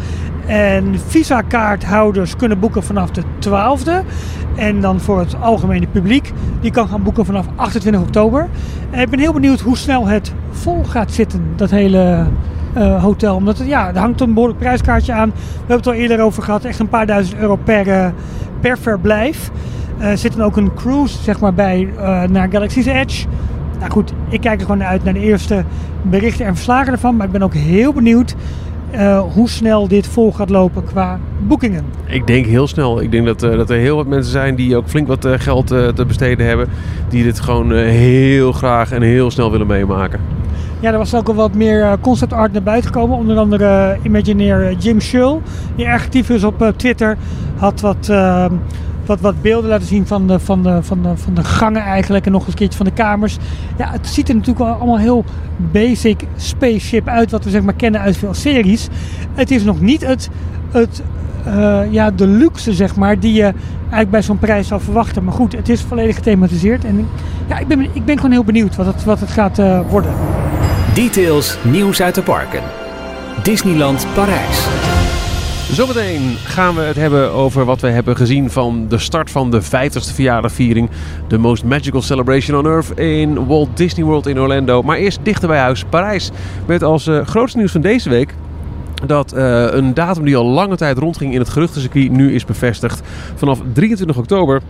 en 0.46 0.94
visa 1.06 1.40
kaarthouders 1.40 2.36
kunnen 2.36 2.58
boeken 2.58 2.82
vanaf 2.82 3.10
de 3.10 3.22
12e. 3.38 4.02
En 4.56 4.80
dan 4.80 5.00
voor 5.00 5.18
het 5.18 5.40
algemene 5.40 5.86
publiek, 5.86 6.32
die 6.60 6.70
kan 6.70 6.88
gaan 6.88 7.02
boeken 7.02 7.24
vanaf 7.24 7.46
28 7.56 8.02
oktober. 8.02 8.48
En 8.90 9.00
ik 9.00 9.10
ben 9.10 9.18
heel 9.18 9.32
benieuwd 9.32 9.60
hoe 9.60 9.76
snel 9.76 10.06
het 10.06 10.32
vol 10.50 10.84
gaat 10.84 11.12
zitten, 11.12 11.42
dat 11.56 11.70
hele 11.70 12.26
eh, 12.72 13.02
hotel. 13.02 13.34
Omdat 13.34 13.58
het, 13.58 13.66
ja, 13.66 13.88
er 13.88 13.98
hangt 13.98 14.20
een 14.20 14.32
behoorlijk 14.32 14.58
prijskaartje 14.58 15.12
aan. 15.12 15.28
We 15.28 15.58
hebben 15.58 15.76
het 15.76 15.86
al 15.86 15.92
eerder 15.92 16.20
over 16.20 16.42
gehad, 16.42 16.64
echt 16.64 16.78
een 16.78 16.88
paar 16.88 17.06
duizend 17.06 17.38
euro 17.38 17.56
per, 17.56 17.88
eh, 17.88 18.08
per 18.60 18.78
verblijf. 18.78 19.50
Er 19.98 20.18
zit 20.18 20.36
dan 20.36 20.46
ook 20.46 20.56
een 20.56 20.74
cruise 20.74 21.22
zeg 21.22 21.40
maar, 21.40 21.54
bij 21.54 21.88
eh, 21.96 22.22
naar 22.22 22.48
Galaxy's 22.50 22.86
Edge. 22.86 23.26
Nou 23.78 23.90
goed, 23.90 24.12
ik 24.28 24.40
kijk 24.40 24.60
er 24.60 24.66
gewoon 24.66 24.84
uit 24.84 25.04
naar 25.04 25.14
de 25.14 25.20
eerste 25.20 25.64
berichten 26.02 26.46
en 26.46 26.54
verslagen 26.54 26.92
ervan. 26.92 27.16
Maar 27.16 27.26
ik 27.26 27.32
ben 27.32 27.42
ook 27.42 27.54
heel 27.54 27.92
benieuwd 27.92 28.34
eh, 28.90 29.20
hoe 29.34 29.48
snel 29.48 29.88
dit 29.88 30.06
vol 30.06 30.32
gaat 30.32 30.50
lopen 30.50 30.84
qua 30.84 31.18
boekingen. 31.46 31.84
Ik 32.06 32.26
denk 32.26 32.46
heel 32.46 32.66
snel. 32.66 33.02
Ik 33.02 33.10
denk 33.10 33.26
dat, 33.26 33.40
dat 33.40 33.70
er 33.70 33.78
heel 33.78 33.96
wat 33.96 34.06
mensen 34.06 34.32
zijn 34.32 34.54
die 34.54 34.76
ook 34.76 34.88
flink 34.88 35.06
wat 35.06 35.26
geld 35.30 35.66
te 35.66 36.04
besteden 36.06 36.46
hebben. 36.46 36.68
Die 37.08 37.22
dit 37.22 37.40
gewoon 37.40 37.72
heel 37.72 38.52
graag 38.52 38.92
en 38.92 39.02
heel 39.02 39.30
snel 39.30 39.50
willen 39.50 39.66
meemaken. 39.66 40.20
Ja, 40.80 40.92
er 40.92 40.98
was 40.98 41.14
ook 41.14 41.28
al 41.28 41.34
wat 41.34 41.54
meer 41.54 41.96
concept 42.00 42.32
art 42.32 42.52
naar 42.52 42.62
buiten 42.62 42.92
gekomen. 42.92 43.16
Onder 43.16 43.36
andere 43.36 43.98
Imagineer 44.02 44.72
Jim 44.72 45.00
Shull, 45.00 45.38
die 45.76 45.86
erg 45.86 46.04
actief 46.04 46.30
is 46.30 46.44
op 46.44 46.72
Twitter, 46.76 47.16
had 47.56 47.80
wat, 47.80 48.10
wat, 49.08 49.20
wat 49.20 49.42
beelden 49.42 49.70
laten 49.70 49.86
zien 49.86 50.06
van 50.06 50.26
de, 50.26 50.38
van, 50.38 50.62
de, 50.62 50.82
van, 50.82 51.02
de, 51.02 51.16
van 51.16 51.34
de 51.34 51.44
gangen 51.44 51.82
eigenlijk 51.82 52.26
en 52.26 52.32
nog 52.32 52.40
eens 52.40 52.50
een 52.50 52.58
keertje 52.58 52.76
van 52.76 52.86
de 52.86 52.92
kamers. 52.92 53.36
Ja, 53.78 53.90
het 53.90 54.06
ziet 54.06 54.28
er 54.28 54.34
natuurlijk 54.34 54.64
wel 54.64 54.74
allemaal 54.74 54.98
heel 54.98 55.24
basic 55.56 56.24
spaceship 56.36 57.08
uit, 57.08 57.30
wat 57.30 57.44
we 57.44 57.50
zeg 57.50 57.62
maar 57.62 57.74
kennen 57.74 58.00
uit 58.00 58.16
veel 58.16 58.34
series. 58.34 58.88
Het 59.34 59.50
is 59.50 59.62
nog 59.64 59.80
niet 59.80 60.06
het, 60.06 60.28
het 60.70 61.02
eh, 61.44 61.80
ja, 61.90 62.10
de 62.10 62.26
luxe 62.26 62.72
zeg 62.72 62.96
maar, 62.96 63.20
die 63.20 63.32
je 63.32 63.52
eigenlijk 63.80 64.10
bij 64.10 64.22
zo'n 64.22 64.38
prijs 64.38 64.68
zou 64.68 64.80
verwachten. 64.80 65.24
Maar 65.24 65.34
goed, 65.34 65.52
het 65.52 65.68
is 65.68 65.80
volledig 65.82 66.14
gethematiseerd 66.14 66.84
en 66.84 67.08
ja, 67.48 67.58
ik 67.58 67.66
ben, 67.66 67.80
ik 67.92 68.04
ben 68.04 68.16
gewoon 68.16 68.30
heel 68.30 68.44
benieuwd 68.44 68.76
wat 68.76 68.86
het, 68.86 69.04
wat 69.04 69.20
het 69.20 69.30
gaat 69.30 69.58
eh, 69.58 69.80
worden. 69.88 70.12
Details 70.94 71.58
nieuws 71.62 72.02
uit 72.02 72.14
de 72.14 72.22
parken. 72.22 72.62
Disneyland 73.42 74.06
Parijs. 74.14 74.97
Zometeen 75.72 76.36
gaan 76.36 76.74
we 76.74 76.80
het 76.80 76.96
hebben 76.96 77.32
over 77.32 77.64
wat 77.64 77.80
we 77.80 77.88
hebben 77.88 78.16
gezien 78.16 78.50
van 78.50 78.88
de 78.88 78.98
start 78.98 79.30
van 79.30 79.50
de 79.50 79.62
50ste 79.62 80.14
verjaardagviering. 80.14 80.90
De 81.28 81.38
most 81.38 81.64
magical 81.64 82.02
celebration 82.02 82.58
on 82.58 82.66
earth 82.66 82.98
in 82.98 83.46
Walt 83.46 83.76
Disney 83.76 84.04
World 84.04 84.26
in 84.26 84.40
Orlando. 84.40 84.82
Maar 84.82 84.96
eerst 84.96 85.18
dichter 85.22 85.48
bij 85.48 85.58
huis 85.58 85.84
Parijs. 85.84 86.30
Met 86.66 86.82
als 86.82 87.06
eh, 87.06 87.26
grootste 87.26 87.58
nieuws 87.58 87.72
van 87.72 87.80
deze 87.80 88.08
week 88.08 88.34
dat 89.06 89.32
eh, 89.32 89.66
een 89.70 89.94
datum 89.94 90.24
die 90.24 90.36
al 90.36 90.44
lange 90.44 90.76
tijd 90.76 90.98
rondging 90.98 91.32
in 91.32 91.38
het 91.38 91.48
geruchtencircuit 91.48 92.10
nu 92.10 92.34
is 92.34 92.44
bevestigd. 92.44 93.02
Vanaf 93.34 93.60
23 93.72 94.16
oktober 94.16 94.62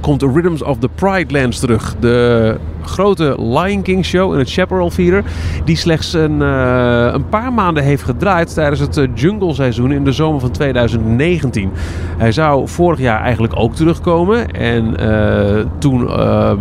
komt 0.00 0.22
Rhythms 0.22 0.62
of 0.62 0.78
the 0.78 0.88
Pride 0.94 1.38
Lands 1.38 1.58
terug. 1.58 1.94
De 2.00 2.56
grote 2.82 3.36
Lion 3.38 3.82
King 3.82 4.04
show 4.04 4.32
in 4.32 4.38
het 4.38 4.52
Chaparral 4.52 4.88
Theater. 4.88 5.24
Die 5.64 5.76
slechts 5.76 6.12
een, 6.12 6.42
eh, 6.42 7.10
een 7.12 7.28
paar 7.28 7.52
maanden 7.52 7.82
heeft 7.82 8.02
gedraaid 8.02 8.54
tijdens 8.54 8.80
het 8.80 8.96
eh, 8.96 9.04
jungle 9.14 9.54
seizoen 9.54 9.92
in 9.92 10.04
de 10.04 10.12
zomer 10.12 10.40
van 10.40 10.50
2019. 10.50 11.70
Hij 12.18 12.32
zou 12.32 12.68
vorig 12.68 12.98
jaar 12.98 13.20
eigenlijk 13.20 13.52
ook 13.56 13.74
terugkomen. 13.74 14.50
En 14.50 14.96
eh, 14.96 15.64
toen... 15.78 16.08
ehm, 16.08 16.58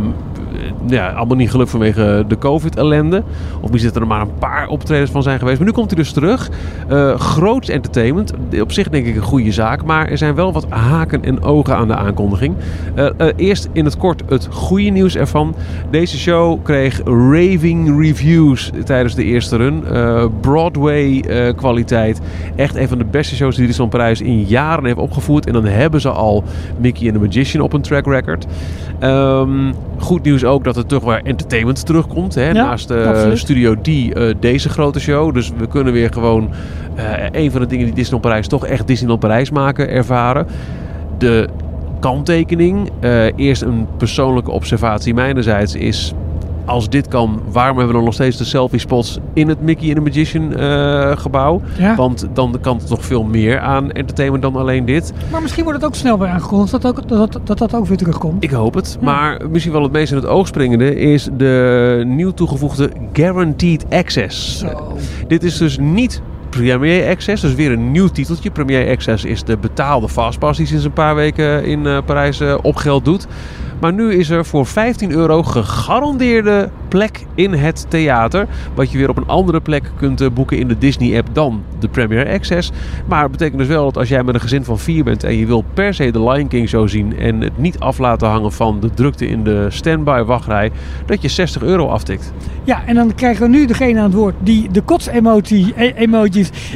ja, 0.85 1.11
allemaal 1.11 1.37
niet 1.37 1.51
gelukt 1.51 1.69
vanwege 1.69 2.25
de 2.27 2.37
COVID-ellende. 2.37 3.23
Of 3.61 3.71
misschien 3.71 3.93
dat 3.93 4.01
er 4.01 4.07
maar 4.07 4.21
een 4.21 4.37
paar 4.39 4.67
optredens 4.67 5.11
van 5.11 5.23
zijn 5.23 5.39
geweest. 5.39 5.57
Maar 5.57 5.67
nu 5.67 5.73
komt 5.73 5.91
hij 5.91 5.99
dus 5.99 6.11
terug. 6.11 6.49
Eh 6.87 7.19
groots 7.19 7.69
entertainment. 7.69 8.33
Op 8.61 8.71
zich 8.71 8.89
denk 8.89 9.05
ik 9.05 9.15
een 9.15 9.21
goede 9.21 9.51
zaak. 9.51 9.83
Maar 9.83 10.07
er 10.07 10.17
zijn 10.17 10.35
wel 10.35 10.53
wat 10.53 10.65
haken 10.69 11.23
en 11.23 11.43
ogen 11.43 11.75
aan 11.75 11.87
de 11.87 11.95
aankondiging. 11.95 12.55
Eh, 12.95 13.05
eh, 13.17 13.27
eerst 13.35 13.69
in 13.71 13.85
het 13.85 13.97
kort 13.97 14.23
het 14.29 14.47
goede 14.51 14.89
nieuws 14.89 15.15
ervan. 15.15 15.55
Deze 15.89 16.17
show 16.17 16.63
kreeg 16.63 17.01
raving 17.03 18.01
reviews 18.01 18.71
tijdens 18.83 19.15
de 19.15 19.23
eerste 19.23 19.55
run. 19.55 19.87
Eh, 19.87 20.25
Broadway 20.41 21.19
eh, 21.19 21.55
kwaliteit. 21.55 22.21
Echt 22.55 22.75
een 22.75 22.87
van 22.87 22.97
de 22.97 23.05
beste 23.05 23.35
shows 23.35 23.55
die 23.55 23.65
Disneyland 23.65 23.97
Parijs 23.97 24.21
in 24.21 24.43
jaren 24.43 24.85
heeft 24.85 24.97
opgevoerd. 24.97 25.45
En 25.45 25.53
dan 25.53 25.65
hebben 25.65 26.01
ze 26.01 26.09
al 26.09 26.43
Mickey 26.77 27.07
and 27.07 27.13
the 27.13 27.25
Magician 27.25 27.63
op 27.63 27.73
een 27.73 27.81
track 27.81 28.05
record. 28.05 28.45
Ehm, 28.99 29.71
goed 29.97 30.23
nieuws 30.23 30.43
ook 30.43 30.63
dat 30.63 30.77
er 30.77 30.85
toch 30.85 31.03
weer 31.03 31.21
entertainment 31.23 31.85
terugkomt. 31.85 32.35
Hè? 32.35 32.47
Ja, 32.47 32.53
Naast 32.53 32.91
absoluut. 32.91 33.37
Studio 33.37 33.75
D 33.81 33.87
eh, 33.87 34.33
deze 34.39 34.69
grote 34.69 34.99
show. 34.99 35.33
Dus 35.33 35.51
we 35.57 35.67
kunnen 35.67 35.93
weer 35.93 36.13
gewoon 36.13 36.49
eh, 36.95 37.03
een 37.31 37.51
van 37.51 37.61
de 37.61 37.67
dingen 37.67 37.85
die 37.85 37.95
Disneyland 37.95 38.23
Parijs 38.23 38.47
toch 38.47 38.65
echt 38.65 38.87
Disneyland 38.87 39.19
Parijs 39.19 39.49
maken 39.49 39.89
ervaren. 39.89 40.47
De 41.17 41.47
kanttekening, 41.99 42.89
eerst 43.35 43.61
een 43.61 43.87
persoonlijke 43.97 44.51
observatie 44.51 45.13
mijnerzijds 45.13 45.75
is... 45.75 46.13
Als 46.65 46.89
dit 46.89 47.07
kan, 47.07 47.41
waarom 47.51 47.77
hebben 47.77 47.87
we 47.87 47.93
dan 47.93 48.03
nog 48.03 48.13
steeds 48.13 48.37
de 48.37 48.43
selfie 48.43 48.79
spots 48.79 49.19
in 49.33 49.47
het 49.47 49.61
Mickey 49.61 49.87
and 49.87 49.95
the 49.95 50.01
Magician 50.01 50.55
eh, 50.55 51.17
gebouw? 51.17 51.61
Ja. 51.77 51.95
Want 51.95 52.27
dan 52.33 52.57
kan 52.61 52.79
er 52.79 52.85
toch 52.85 53.05
veel 53.05 53.23
meer 53.23 53.59
aan 53.59 53.91
entertainment 53.91 54.43
dan 54.43 54.55
alleen 54.55 54.85
dit. 54.85 55.13
Maar 55.31 55.41
misschien 55.41 55.63
wordt 55.63 55.79
het 55.79 55.87
ook 55.87 55.95
snel 55.95 56.19
weer 56.19 56.27
aangekondigd 56.27 56.71
dat 56.71 56.85
ook, 56.85 57.07
dat, 57.07 57.31
dat, 57.33 57.47
dat, 57.47 57.57
dat 57.57 57.75
ook 57.75 57.87
weer 57.87 57.97
terugkomt. 57.97 58.43
Ik 58.43 58.51
hoop 58.51 58.73
het. 58.73 58.97
Ja. 58.99 59.05
Maar 59.05 59.41
misschien 59.49 59.73
wel 59.73 59.83
het 59.83 59.91
meest 59.91 60.11
in 60.11 60.17
het 60.17 60.25
oog 60.25 60.47
springende 60.47 60.95
is 60.95 61.29
de 61.37 62.03
nieuw 62.05 62.31
toegevoegde 62.31 62.91
Guaranteed 63.13 63.85
Access. 63.89 64.63
Dit 65.27 65.43
is 65.43 65.57
dus 65.57 65.77
niet 65.77 66.21
Premier 66.49 67.09
Access, 67.09 67.41
dus 67.41 67.55
weer 67.55 67.71
een 67.71 67.91
nieuw 67.91 68.07
titeltje. 68.07 68.51
Premier 68.51 68.89
Access 68.89 69.25
is 69.25 69.43
de 69.43 69.57
betaalde 69.57 70.09
fastpass 70.09 70.57
die 70.57 70.67
sinds 70.67 70.85
een 70.85 70.93
paar 70.93 71.15
weken 71.15 71.65
in 71.65 71.85
eh, 71.85 71.97
Parijs 72.05 72.39
eh, 72.39 72.57
op 72.61 72.75
geld 72.75 73.05
doet. 73.05 73.27
Maar 73.79 73.93
nu 73.93 74.13
is 74.13 74.29
er 74.29 74.45
voor 74.45 74.65
15 74.65 75.11
euro 75.11 75.43
gegarandeerde 75.43 76.69
plek 76.87 77.25
in 77.35 77.53
het 77.53 77.85
theater. 77.89 78.47
Wat 78.75 78.91
je 78.91 78.97
weer 78.97 79.09
op 79.09 79.17
een 79.17 79.27
andere 79.27 79.61
plek 79.61 79.91
kunt 79.97 80.21
eh, 80.21 80.29
boeken 80.33 80.57
in 80.57 80.67
de 80.67 80.77
Disney-app 80.77 81.27
dan 81.33 81.63
de 81.79 81.87
Premier 81.87 82.27
Access. 82.29 82.71
Maar 83.07 83.21
het 83.21 83.31
betekent 83.31 83.57
dus 83.57 83.67
wel 83.67 83.83
dat 83.83 83.97
als 83.97 84.09
jij 84.09 84.23
met 84.23 84.35
een 84.35 84.41
gezin 84.41 84.63
van 84.63 84.79
vier 84.79 85.03
bent 85.03 85.23
en 85.23 85.37
je 85.37 85.45
wil 85.45 85.63
per 85.73 85.93
se 85.93 86.11
de 86.11 86.23
Lion 86.23 86.47
King 86.47 86.69
Show 86.69 86.87
zien 86.89 87.17
en 87.17 87.41
het 87.41 87.57
niet 87.57 87.79
af 87.79 87.97
laten 87.97 88.27
hangen 88.27 88.51
van 88.51 88.79
de 88.79 88.89
drukte 88.93 89.27
in 89.27 89.43
de 89.43 89.65
standby 89.69 90.21
wachtrij, 90.25 90.71
dat 91.05 91.21
je 91.21 91.27
60 91.27 91.61
euro 91.61 91.87
aftikt. 91.87 92.33
Ja, 92.63 92.85
en 92.85 92.95
dan 92.95 93.15
krijgen 93.15 93.41
we 93.43 93.57
nu 93.57 93.65
degene 93.65 93.97
aan 93.99 94.05
het 94.05 94.13
woord 94.13 94.35
die 94.39 94.69
de 94.71 94.81
kots-emoji 94.81 95.73
e- 95.75 95.93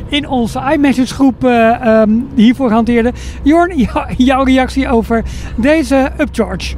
in 0.09 0.27
onze 0.27 0.61
iMessage 0.73 1.13
groep 1.13 1.43
eh, 1.43 1.69
ehm, 1.85 2.09
hiervoor 2.35 2.71
hanteerde. 2.71 3.11
Jorn, 3.43 3.77
jou- 3.77 4.13
jouw 4.29 4.43
reactie 4.43 4.89
over 4.89 5.23
deze 5.55 6.11
upcharge. 6.19 6.75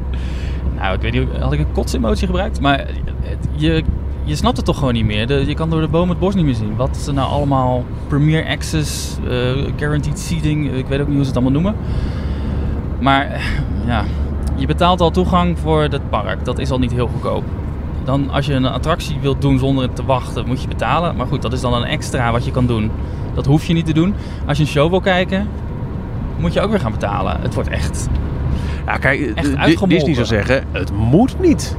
Nou, 0.76 0.96
ik 0.96 1.02
weet 1.02 1.12
niet, 1.12 1.38
had 1.40 1.54
ik 1.54 1.60
een 1.60 1.72
kots-emotie 1.72 2.26
gebruikt? 2.26 2.62
Maar 2.62 2.86
je, 3.56 3.84
je 4.24 4.36
snapt 4.36 4.58
het 4.58 4.66
toch 4.66 4.78
gewoon 4.78 4.94
niet 4.94 5.06
meer. 5.06 5.48
Je 5.48 5.54
kan 5.54 5.70
door 5.70 5.82
de 5.82 5.88
boom 5.88 6.10
het 6.10 6.20
bos 6.20 6.36
niet 6.36 6.46
meer 6.46 6.56
zien. 6.56 6.76
Wat 6.76 7.04
er 7.08 7.14
nou 7.14 7.32
allemaal 7.32 7.86
Premier 8.08 8.48
Access, 8.48 9.18
eh, 9.28 9.32
Guaranteed 9.78 10.20
Seating, 10.20 10.74
ik 10.74 10.88
weet 10.88 11.00
ook 11.00 11.08
niet 11.08 11.16
hoe 11.16 11.26
ze 11.26 11.32
het 11.32 11.40
allemaal 11.42 11.62
noemen. 11.62 11.76
Maar 13.00 13.42
ja, 13.86 14.04
je 14.56 14.66
betaalt 14.66 15.02
al 15.02 15.12
toegang 15.12 15.60
voor 15.60 15.82
het 15.82 16.10
park. 16.10 16.46
Dat 16.46 16.60
is 16.60 16.72
al 16.72 16.80
niet 16.80 16.92
heel 16.92 17.08
goedkoop. 17.08 17.44
Dan 18.04 18.30
als 18.30 18.46
je 18.46 18.54
een 18.54 18.66
attractie 18.66 19.18
wilt 19.22 19.42
doen 19.42 19.60
zonder 19.60 19.94
te 19.94 20.06
wachten, 20.06 20.48
moet 20.48 20.62
je 20.62 20.68
betalen. 20.68 21.16
Maar 21.16 21.28
goed, 21.28 21.42
dat 21.42 21.54
is 21.54 21.62
dan 21.62 21.74
een 21.74 21.84
extra 21.84 22.32
wat 22.32 22.46
je 22.46 22.52
kan 22.52 22.66
doen. 22.66 22.92
Dat 23.34 23.46
hoef 23.46 23.66
je 23.66 23.74
niet 23.74 23.86
te 23.86 23.94
doen. 23.94 24.14
Als 24.48 24.58
je 24.58 24.64
een 24.64 24.70
show 24.70 24.90
wil 24.90 25.02
kijken, 25.02 25.48
moet 26.38 26.54
je 26.54 26.62
ook 26.62 26.70
weer 26.70 26.80
gaan 26.80 26.92
betalen. 26.92 27.42
Het 27.42 27.54
wordt 27.54 27.70
echt 27.70 28.08
Ja, 28.86 28.98
kijk, 28.98 29.20
Di- 29.20 29.34
uitgemolken. 29.58 29.90
Disney 29.90 30.14
zou 30.14 30.26
zeggen, 30.26 30.64
het 30.72 30.92
moet 30.94 31.40
niet. 31.40 31.76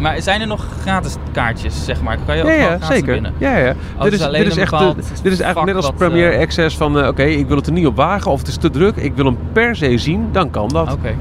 Maar 0.00 0.22
zijn 0.22 0.40
er 0.40 0.46
nog 0.46 0.66
gratis 0.80 1.14
kaartjes, 1.32 1.84
zeg 1.84 2.02
maar? 2.02 2.18
Kan 2.26 2.36
je 2.36 2.42
ook 2.42 2.48
Ja, 2.48 2.54
ja 2.54 2.78
zeker. 2.80 3.12
binnen? 3.12 3.32
Ja, 3.38 3.56
ja. 3.56 3.74
Oh, 3.96 4.02
dit, 4.02 4.12
is, 4.12 4.18
dit, 4.18 4.46
is 4.46 4.56
echt 4.56 4.70
de- 4.78 4.94
dit 5.22 5.32
is 5.32 5.40
eigenlijk 5.40 5.74
net 5.76 5.84
als 5.84 5.94
Premier 5.96 6.32
eh, 6.32 6.40
Access 6.40 6.76
van, 6.76 6.98
eh, 7.00 7.08
oké, 7.08 7.22
ik 7.22 7.46
wil 7.48 7.56
het 7.56 7.66
er 7.66 7.72
niet 7.72 7.86
op 7.86 7.96
wagen 7.96 8.30
of 8.30 8.38
het 8.38 8.48
is 8.48 8.56
te 8.56 8.70
druk. 8.70 8.96
Ik 8.96 9.14
wil 9.14 9.24
hem 9.24 9.38
per 9.52 9.76
se 9.76 9.98
zien, 9.98 10.28
dan 10.32 10.50
kan 10.50 10.68
dat. 10.68 10.92
Oké. 10.92 11.14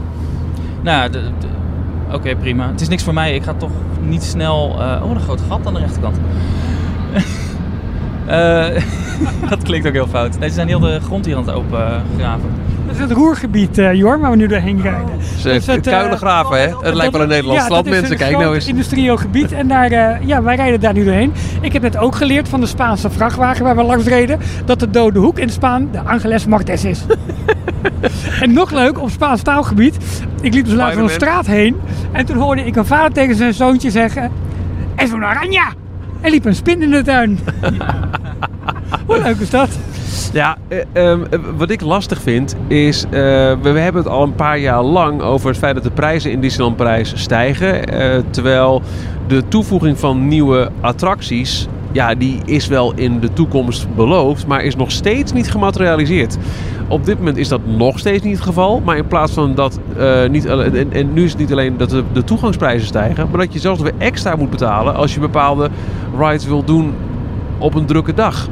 Nou, 0.81 1.09
oké, 2.11 2.35
prima. 2.35 2.67
Het 2.67 2.81
is 2.81 2.87
niks 2.87 3.03
voor 3.03 3.13
mij. 3.13 3.35
Ik 3.35 3.43
ga 3.43 3.53
toch 3.53 3.71
niet 4.01 4.23
snel... 4.23 4.75
eh, 4.79 5.01
oh, 5.03 5.11
een 5.11 5.19
groot 5.19 5.41
gat 5.49 5.59
aan 5.67 5.73
de 5.73 5.79
rechterkant. 5.79 6.17
Dat 9.49 9.63
klinkt 9.63 9.87
ook 9.87 9.93
heel 9.93 10.07
fout. 10.07 10.39
Nee, 10.39 10.49
ze 10.49 10.55
zijn 10.55 10.67
heel 10.67 10.79
de 10.79 10.99
grond 10.99 11.25
hier 11.25 11.35
aan 11.35 11.45
het 11.45 11.55
opengraven. 11.55 12.49
Dat 12.93 13.01
is 13.01 13.07
het 13.09 13.17
roergebied, 13.17 13.77
eh 13.77 13.93
Jorn, 13.93 14.19
waar 14.19 14.31
we 14.31 14.37
nu 14.37 14.47
doorheen 14.47 14.81
rijden. 14.81 15.17
Dus, 15.17 15.43
Dat 15.43 15.53
is 15.53 15.67
eh, 15.67 15.75
het, 15.75 15.87
eh, 15.87 15.93
Kuilengraven, 15.93 16.61
hè? 16.61 16.67
Het 16.81 16.93
lijkt 16.93 17.11
wel 17.11 17.21
een 17.21 17.27
Nederlands 17.27 17.63
ja, 17.63 17.69
land, 17.69 17.85
dat 17.85 17.93
mensen. 17.93 18.11
een 18.11 18.17
Kijk 18.17 18.37
nou 18.37 18.55
eens. 18.55 18.67
industrieel 18.67 19.17
gebied 19.17 19.51
en 19.51 19.67
daar, 19.67 19.91
eh, 19.91 20.27
ja, 20.27 20.43
wij 20.43 20.55
rijden 20.55 20.79
daar 20.79 20.93
nu 20.93 21.03
doorheen. 21.03 21.33
Ik 21.61 21.73
heb 21.73 21.81
net 21.81 21.97
ook 21.97 22.15
geleerd 22.15 22.49
van 22.49 22.59
de 22.59 22.65
Spaanse 22.65 23.09
vrachtwagen 23.09 23.63
waar 23.63 23.75
we 23.75 23.83
langs 23.83 24.05
reden, 24.05 24.39
dat 24.65 24.79
de 24.79 24.89
dode 24.89 25.19
hoek 25.19 25.39
in 25.39 25.49
Spaan 25.49 25.89
de 25.91 25.99
Angeles 25.99 26.45
Martes 26.45 26.85
is. 26.85 27.05
en 28.41 28.53
nog 28.53 28.71
leuk, 28.71 28.99
op 29.01 29.09
Spaans 29.09 29.41
taalgebied, 29.41 29.97
ik 30.41 30.53
liep 30.53 30.65
dus 30.65 30.73
langs 30.73 30.95
een 30.95 31.09
straat 31.09 31.45
heen 31.45 31.75
en 32.11 32.25
toen 32.25 32.37
hoorde 32.37 32.65
ik 32.65 32.75
een 32.75 32.85
vader 32.85 33.11
tegen 33.13 33.35
zijn 33.35 33.53
zoontje 33.53 33.91
zeggen, 33.91 34.31
es 34.95 35.11
una 35.11 35.35
araña! 35.35 35.77
Er 36.21 36.29
liep 36.29 36.45
een 36.45 36.55
spin 36.55 36.81
in 36.81 36.91
de 36.91 37.01
tuin. 37.01 37.39
Hoe 39.07 39.21
leuk 39.21 39.39
is 39.39 39.49
dat? 39.49 39.69
Ja, 40.33 40.57
eh, 40.67 40.79
ehm, 40.93 41.23
eh, 41.29 41.39
wat 41.57 41.69
ik 41.69 41.81
lastig 41.81 42.21
vind 42.21 42.55
is, 42.67 43.03
eh, 43.03 43.11
we, 43.61 43.69
hebben 43.69 44.03
het 44.03 44.11
al 44.11 44.23
een 44.23 44.35
paar 44.35 44.59
jaar 44.59 44.83
lang 44.83 45.21
over 45.21 45.49
het 45.49 45.57
feit 45.57 45.75
dat 45.75 45.83
de 45.83 45.91
prijzen 45.91 46.31
in 46.31 46.41
Disneyland 46.41 46.77
Parijs 46.77 47.13
stijgen. 47.15 47.81
terwijl 48.29 48.81
de 49.27 49.47
toevoeging 49.47 49.99
van 49.99 50.27
nieuwe 50.27 50.69
attracties, 50.81 51.67
ja, 51.91 52.15
die 52.15 52.39
is 52.45 52.67
wel 52.67 52.93
in 52.95 53.19
de 53.19 53.33
toekomst 53.33 53.95
beloofd, 53.95 54.47
maar 54.47 54.63
is 54.63 54.75
nog 54.75 54.91
steeds 54.91 55.33
niet 55.33 55.51
gematerialiseerd. 55.51 56.37
Op 56.87 57.05
dit 57.05 57.17
moment 57.17 57.37
is 57.37 57.47
dat 57.47 57.61
nog 57.65 57.99
steeds 57.99 58.23
niet 58.23 58.35
het 58.35 58.43
geval, 58.43 58.81
maar 58.85 58.97
in 58.97 59.07
plaats 59.07 59.31
van 59.31 59.55
dat 59.55 59.79
niet 60.29 60.45
en 60.45 61.13
nu 61.13 61.23
is 61.23 61.29
het 61.29 61.39
niet 61.39 61.51
alleen 61.51 61.77
dat 61.77 61.89
de, 61.89 62.03
de 62.13 62.23
toegangsprijzen 62.23 62.87
stijgen, 62.87 63.27
maar 63.29 63.39
dat 63.39 63.53
je 63.53 63.59
zelfs 63.59 63.81
weer 63.81 63.93
extra 63.97 64.35
moet 64.35 64.49
betalen 64.49 64.95
als 64.95 65.13
je 65.13 65.19
bepaalde 65.19 65.69
rides 66.19 66.45
wil 66.45 66.63
doen 66.63 66.93
op 67.57 67.75
een 67.75 67.85
drukke 67.85 68.13
dag. 68.13 68.47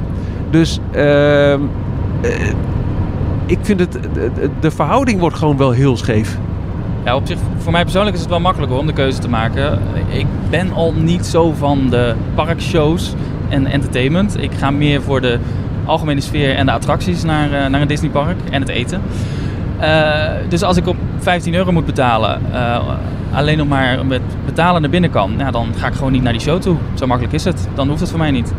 Dus 0.52 0.80
ehm, 0.92 1.60
eh, 2.22 2.54
ik 3.46 3.58
vind 3.62 3.80
het, 3.80 3.98
de, 4.60 4.72
verhouding 4.72 5.20
wordt 5.20 5.36
gewoon 5.36 5.58
wel 5.58 5.72
heel 5.72 5.98
scheef. 5.98 6.38
Ja, 7.04 7.16
op 7.16 7.28
zich, 7.28 7.38
voor 7.58 7.72
mij 7.72 7.84
persoonlijk 7.84 8.16
is 8.16 8.22
het 8.22 8.30
wel 8.30 8.40
makkelijker 8.40 8.78
om 8.78 8.86
de 8.86 8.94
keuze 8.94 9.20
te 9.20 9.30
maken. 9.30 9.80
Ik 10.10 10.26
ben 10.50 10.74
al 10.74 10.94
niet 10.94 11.26
zo 11.26 11.52
van 11.52 11.90
de 11.90 12.16
parkshows 12.36 13.14
en 13.50 13.66
entertainment. 13.66 14.44
Ik 14.44 14.52
ga 14.58 14.72
meer 14.72 15.02
voor 15.02 15.22
de 15.22 15.40
algemene 15.86 16.22
sfeer 16.22 16.56
en 16.56 16.66
de 16.66 16.72
attracties 16.72 17.24
naar, 17.24 17.54
eh, 17.54 17.70
naar 17.70 17.82
een 17.82 17.88
Disneypark 17.88 18.38
en 18.52 18.62
het 18.62 18.70
eten. 18.70 19.02
Eh, 19.80 20.30
dus 20.50 20.64
als 20.64 20.78
ik 20.78 20.88
op 20.88 20.96
15 21.20 21.54
euro 21.54 21.72
moet 21.72 21.86
betalen, 21.86 22.42
alleen 23.34 23.58
nog 23.58 23.68
maar 23.68 24.06
met 24.06 24.22
betalen 24.46 24.82
naar 24.82 24.90
binnen 24.90 25.10
kan, 25.10 25.34
ja, 25.38 25.52
dan 25.52 25.68
ga 25.78 25.88
ik 25.88 25.94
gewoon 25.94 26.12
niet 26.12 26.24
naar 26.24 26.32
die 26.32 26.42
show 26.42 26.62
toe. 26.62 26.76
Zo 26.94 27.08
makkelijk 27.08 27.34
is 27.34 27.44
het. 27.44 27.68
Dan 27.74 27.88
hoeft 27.88 28.00
het 28.00 28.10
voor 28.10 28.20
mij 28.20 28.32
niet. 28.32 28.54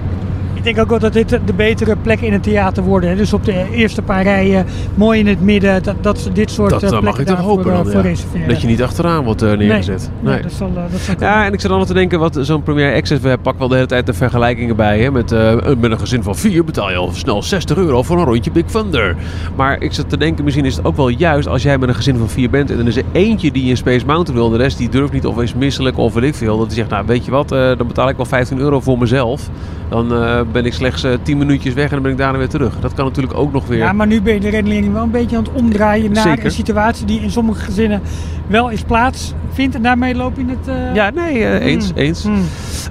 Ik 0.63 0.75
denk 0.75 0.81
ook 0.81 0.91
wel 0.91 0.99
dat 0.99 1.13
dit 1.13 1.29
de 1.29 1.53
betere 1.57 1.97
plekken 1.97 2.27
in 2.27 2.33
het 2.33 2.43
theater 2.43 2.83
worden. 2.83 3.11
hè. 3.11 3.17
Dus 3.17 3.33
op 3.33 3.45
de 3.45 3.67
eerste 3.73 4.03
paar 4.03 4.23
rijen, 4.23 4.67
mooi 4.95 5.19
in 5.19 5.27
het 5.27 5.41
midden, 5.41 5.83
dat, 5.83 5.95
dat 6.01 6.31
dit 6.33 6.51
soort 6.51 6.71
Dat 6.71 6.83
eh, 6.83 6.89
eh, 6.89 6.95
mag 6.95 7.03
plekken 7.03 7.23
ik 7.23 7.29
daarvoor 7.29 7.49
hopen 7.49 7.71
eh, 7.71 7.77
dan, 7.77 7.85
voor 7.87 7.95
ja. 7.95 8.01
reserveren. 8.01 8.49
Dat 8.49 8.61
je 8.61 8.67
niet 8.67 8.83
achteraan 8.83 9.25
wordt 9.25 9.43
eh, 9.43 9.53
neergezet. 9.53 10.11
Nee, 10.21 10.33
nee, 10.33 10.43
dat 10.43 10.53
zal, 10.53 10.69
eh, 10.69 10.83
dat 10.91 11.01
zal 11.01 11.15
Ja, 11.19 11.45
en 11.47 11.53
ik 11.53 11.61
zit 11.61 11.71
dan 11.71 11.85
te 11.85 11.95
denken, 11.95 12.19
wat 12.19 12.39
zo'n 12.41 12.63
Premier 12.63 12.95
Access, 12.95 13.23
we 13.23 13.39
pakken 13.43 13.59
wel 13.59 13.69
de 13.69 13.75
hele 13.75 13.87
tijd 13.87 14.07
de 14.07 14.13
vergelijkingen 14.13 14.77
bij. 14.77 15.01
Hè, 15.01 15.11
met, 15.11 15.33
eh, 15.33 15.55
met 15.79 15.91
een 15.91 15.99
gezin 15.99 16.23
van 16.23 16.37
vier 16.37 16.65
betaal 16.65 16.91
je 16.91 16.97
al 16.97 17.11
snel 17.13 17.43
60 17.43 17.77
euro 17.77 18.03
voor 18.03 18.19
een 18.19 18.25
rondje 18.25 18.51
Big 18.51 18.65
Thunder. 18.65 19.17
Maar 19.57 19.81
ik 19.83 19.93
zit 19.93 20.09
te 20.09 20.17
denken, 20.17 20.45
misschien 20.45 20.65
is 20.65 20.77
het 20.77 20.85
ook 20.85 20.97
wel 20.97 21.09
juist 21.09 21.49
als 21.49 21.63
jij 21.63 21.79
met 21.79 21.89
een 21.89 21.95
gezin 21.95 22.17
van 22.17 22.29
vier 22.29 22.51
bent 22.51 22.71
en 22.71 22.79
er 22.79 22.87
is 22.87 22.97
er 22.97 23.05
eentje 23.13 23.51
die 23.51 23.69
in 23.69 23.77
Space 23.77 24.07
Mountain 24.07 24.41
wil 24.41 24.47
en 24.47 24.57
de 24.59 24.63
rest 24.63 24.79
die 24.79 24.89
durft 24.89 25.13
niet 25.13 25.27
of 25.27 25.43
is 25.43 25.55
misselijk 25.55 25.99
of 25.99 26.15
weet 26.15 26.25
ik 26.25 26.35
veel. 26.35 26.59
Dat 26.59 26.67
die 26.67 26.77
zegt, 26.77 26.91
nou 26.91 27.07
weet 27.07 27.25
je 27.25 27.31
wat, 27.31 27.53
eh, 27.53 27.77
dan 27.77 27.87
betaal 27.87 28.09
ik 28.09 28.17
wel 28.17 28.27
15 28.27 28.59
euro 28.59 28.81
voor 28.81 28.99
mezelf. 28.99 29.51
Dan 29.89 30.15
eh, 30.15 30.41
ben 30.53 30.65
ik 30.65 30.73
slechts 30.73 31.05
eh 31.05 31.13
10 31.23 31.39
minuutjes 31.39 31.75
weg 31.75 31.85
en 31.85 31.91
dan 31.91 32.03
ben 32.03 32.13
ik 32.13 32.19
daarna 32.19 32.39
weer 32.39 32.49
terug. 32.49 32.81
Dat 32.81 32.95
kan 32.95 33.05
natuurlijk 33.05 33.39
ook 33.39 33.53
nog 33.53 33.67
weer. 33.67 33.79
Ja, 33.79 33.93
maar 33.93 34.07
nu 34.07 34.23
ben 34.23 34.35
je 34.35 34.41
de 34.41 34.49
redenering 34.49 34.93
wel 34.93 35.03
een 35.03 35.11
beetje 35.11 35.37
aan 35.37 35.43
het 35.43 35.53
omdraaien 35.53 36.13
naar 36.13 36.23
Zeker. 36.23 36.45
een 36.45 36.51
situatie 36.51 37.07
die 37.07 37.21
in 37.21 37.31
sommige 37.31 37.61
gezinnen 37.65 38.01
wel 38.47 38.71
eens 38.71 38.83
plaatsvindt. 38.83 39.75
En 39.75 39.83
daarmee 39.83 40.15
loop 40.15 40.37
je 40.37 40.45
het... 40.49 40.69
eh, 40.69 40.95
Ja, 40.95 41.11
nee, 41.11 41.45
eh, 41.45 41.67
eens, 41.67 41.89
hmm, 41.89 41.97
eens. 41.99 42.23
hmm. 42.23 42.43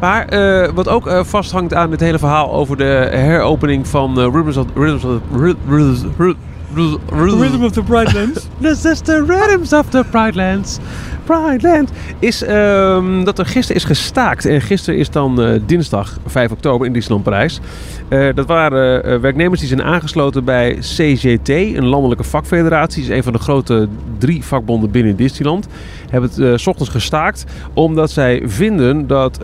Maar 0.01 0.27
wat 0.73 0.88
ook 0.88 1.12
vasthangt 1.25 1.73
aan 1.73 1.89
dit 1.89 1.99
hele 1.99 2.19
verhaal 2.19 2.54
over 2.54 2.77
de 2.77 3.08
heropening 3.12 3.88
van 3.88 4.19
Rhythms 4.19 4.58
of... 4.58 4.65
Rhythms 4.75 5.04
of... 5.06 5.19
Rhythms- 5.36 6.06
Rhythm 6.73 7.63
of 7.63 7.73
the 7.73 7.84
Brightlands. 7.84 8.47
This 8.60 8.86
is 8.91 9.01
the 9.01 9.23
rhythms 9.25 9.73
of 9.73 9.89
the 9.89 10.03
Pride 10.03 10.36
Lands. 10.36 10.79
Pride 11.25 11.62
Land. 11.62 11.91
Is 12.19 12.43
ehm, 12.43 13.23
dat 13.23 13.39
er 13.39 13.45
gisteren 13.45 13.81
is 13.81 13.88
gestaakt. 13.88 14.45
En 14.45 14.62
gisteren 14.62 14.99
is 14.99 15.10
dan 15.10 15.41
eh, 15.41 15.60
dinsdag 15.65 16.17
5 16.25 16.51
oktober 16.51 16.88
in 16.88 16.93
Disneyland 16.93 17.23
Parijs. 17.23 17.60
Eh, 18.12 18.28
dat 18.36 18.47
waren 18.47 19.04
eh, 19.04 19.19
werknemers 19.19 19.60
die 19.60 19.69
zijn 19.69 19.84
aangesloten 19.84 20.43
bij 20.43 20.78
CGT, 20.80 21.50
een 21.50 21.86
landelijke 21.86 22.24
vakfederatie. 22.24 23.04
is 23.04 23.10
een 23.10 23.24
van 23.24 23.34
de 23.34 23.39
grote 23.39 23.88
drie 24.17 24.43
vakbonden 24.43 24.91
binnen 24.91 25.15
Disneyland. 25.15 25.67
Hebben 26.10 26.30
het 26.30 26.39
eh, 26.39 26.67
ochtends 26.67 26.89
gestaakt 26.89 27.45
omdat 27.74 28.12
zij 28.12 28.41
vinden 28.45 29.08
dat 29.08 29.39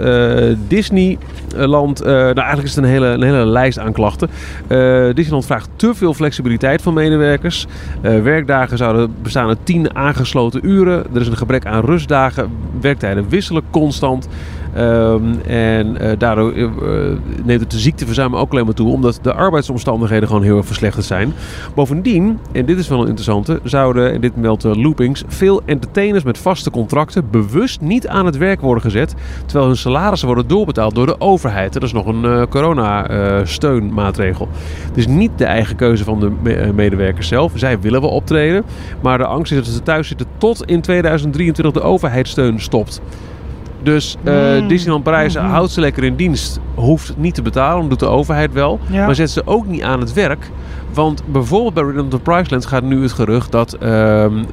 Disneyland... 0.68 2.04
nou, 2.04 2.34
eigenlijk 2.34 2.68
is 2.68 2.76
het 2.76 2.84
een 2.84 2.90
hele, 2.90 3.08
een 3.08 3.24
hele 3.24 3.46
lijst 3.46 3.80
aan 3.80 3.94
klachten. 3.94 4.30
Disneyland 5.14 5.46
vraagt 5.46 5.70
te 5.76 5.94
veel 5.96 6.14
flexibiliteit 6.14 6.82
van 6.82 6.94
medewerkers. 6.94 7.68
Werkdagen 8.02 8.78
zouden 8.78 9.16
bestaan 9.22 9.48
uit 9.48 9.58
10 9.64 9.96
aangesloten 9.96 10.68
uren. 10.68 11.06
Er 11.14 11.22
is 11.22 11.28
een 11.28 11.38
gebrek 11.38 11.66
aan 11.66 11.86
rustdagen. 11.86 12.52
Werktijden 12.82 13.30
wisselen 13.30 13.64
constant. 13.72 14.28
Ehm, 14.78 15.40
en 15.48 15.98
eh, 16.00 16.12
daardoor 16.18 16.54
eh, 16.54 16.63
eh, 16.63 16.72
neemt 17.44 17.62
het 17.62 17.72
de 17.72 17.80
ziekteverzuim 17.80 18.36
ook 18.36 18.52
alleen 18.52 18.66
maar 18.66 18.74
toe, 18.74 18.92
omdat 18.92 19.20
de 19.22 19.34
arbeidsomstandigheden 19.34 20.28
gewoon 20.28 20.44
heel 20.44 20.58
erg 20.58 20.66
verslechterd 20.66 21.06
zijn. 21.06 21.34
Bovendien, 21.76 22.40
en 22.52 22.66
dit 22.66 22.80
is 22.80 22.88
wel 22.88 23.02
een 23.02 23.08
interessante, 23.08 23.60
zouden, 23.63 24.13
en 24.13 24.22
dit 24.22 24.36
meldt 24.36 24.63
Loopings, 24.63 25.24
veel 25.28 25.62
entertainers 25.66 26.24
met 26.24 26.38
vaste 26.38 26.72
contracten 26.72 27.30
bewust 27.32 27.82
niet 27.82 28.08
aan 28.08 28.26
het 28.26 28.38
werk 28.38 28.62
worden 28.62 28.84
gezet, 28.84 29.16
terwijl 29.46 29.68
hun 29.68 29.78
salarissen 29.78 30.28
worden 30.28 30.48
doorbetaald 30.48 30.96
door 30.96 31.06
de 31.06 31.22
overheid. 31.22 31.74
Dat 31.74 31.84
is 31.84 31.94
nog 31.94 32.06
een 32.06 32.26
eh, 32.26 32.42
corona-steunmaatregel. 32.50 34.48
Is 34.96 35.08
niet 35.08 35.32
de 35.36 35.46
eigen 35.46 35.76
keuze 35.76 36.04
van 36.04 36.20
de 36.20 36.32
me- 36.42 36.72
medewerkers 36.74 37.28
zelf. 37.28 37.52
Zij 37.56 37.80
willen 37.80 38.02
wel 38.02 38.10
optreden, 38.10 38.63
maar 39.02 39.18
de 39.18 39.26
angst 39.26 39.52
is 39.52 39.58
dat 39.58 39.68
ze 39.68 39.84
thuis 39.84 40.08
zitten 40.08 40.28
tot 40.38 40.66
in 40.66 40.82
2023 40.82 41.74
de 41.74 41.88
overheidssteun 41.88 42.60
stopt. 42.60 43.02
Dus 43.88 44.15
eh, 44.23 44.34
Mm. 44.62 44.67
Disneyland 44.67 45.04
Parijs 45.04 45.36
Mhm. 45.36 45.45
houdt 45.45 45.71
ze 45.71 45.80
lekker 45.80 46.04
in 46.04 46.15
dienst. 46.15 46.60
Hoeft 46.76 47.13
niet 47.17 47.36
te 47.36 47.41
betalen, 47.41 47.89
doet 47.89 48.00
de 48.00 48.06
overheid 48.06 48.54
wel. 48.54 48.80
Ja. 48.91 49.06
Maar 49.06 49.15
zet 49.15 49.30
ze 49.32 49.41
ook 49.45 49.67
niet 49.67 49.82
aan 49.84 50.00
het 50.00 50.13
werk. 50.13 50.50
Want 50.93 51.23
bijvoorbeeld 51.26 51.73
bij 51.73 51.84
Rhythm 51.84 52.15
of 52.15 52.21
Pricelands 52.21 52.65
gaat 52.65 52.84
nu 52.84 53.02
het 53.02 53.12
gerucht 53.12 53.52
dat 53.52 53.73
ehm, 53.73 53.89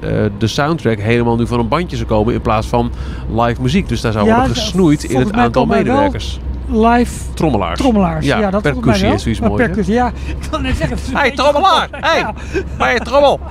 eh, 0.00 0.10
de 0.38 0.46
soundtrack 0.46 0.98
helemaal 0.98 1.36
nu 1.36 1.46
van 1.46 1.58
een 1.58 1.68
bandje 1.68 1.96
zou 1.96 2.08
komen 2.08 2.34
in 2.34 2.40
plaats 2.40 2.66
van 2.66 2.90
live 3.36 3.62
muziek. 3.62 3.88
Dus 3.88 4.00
daar 4.00 4.12
zou 4.12 4.26
Ja, 4.26 4.36
worden 4.36 4.56
gesnoeid 4.56 5.04
in 5.04 5.20
het 5.20 5.32
aantal 5.32 5.62
er 5.62 5.68
medewerkers. 5.68 6.40
Live 6.70 7.12
Trommelaars. 7.34 7.78
trommelaars. 7.80 8.26
Ja, 8.26 8.38
Ja, 8.38 8.50
dat 8.50 8.62
percussie 8.62 9.08
is 9.12 9.22
zoiets 9.22 9.40
moois, 9.40 9.62
percussie, 9.64 9.94
ja. 9.94 10.08
Ik 10.40 10.48
wil 10.50 10.60
net 10.60 10.76
zeggen. 10.76 10.96
een 11.10 11.16
Hey, 11.16 11.30
trommelaar! 11.30 11.88
Hey! 11.90 12.18
Ja. 12.18 12.34
Bij 12.78 12.98
trommel! 12.98 13.40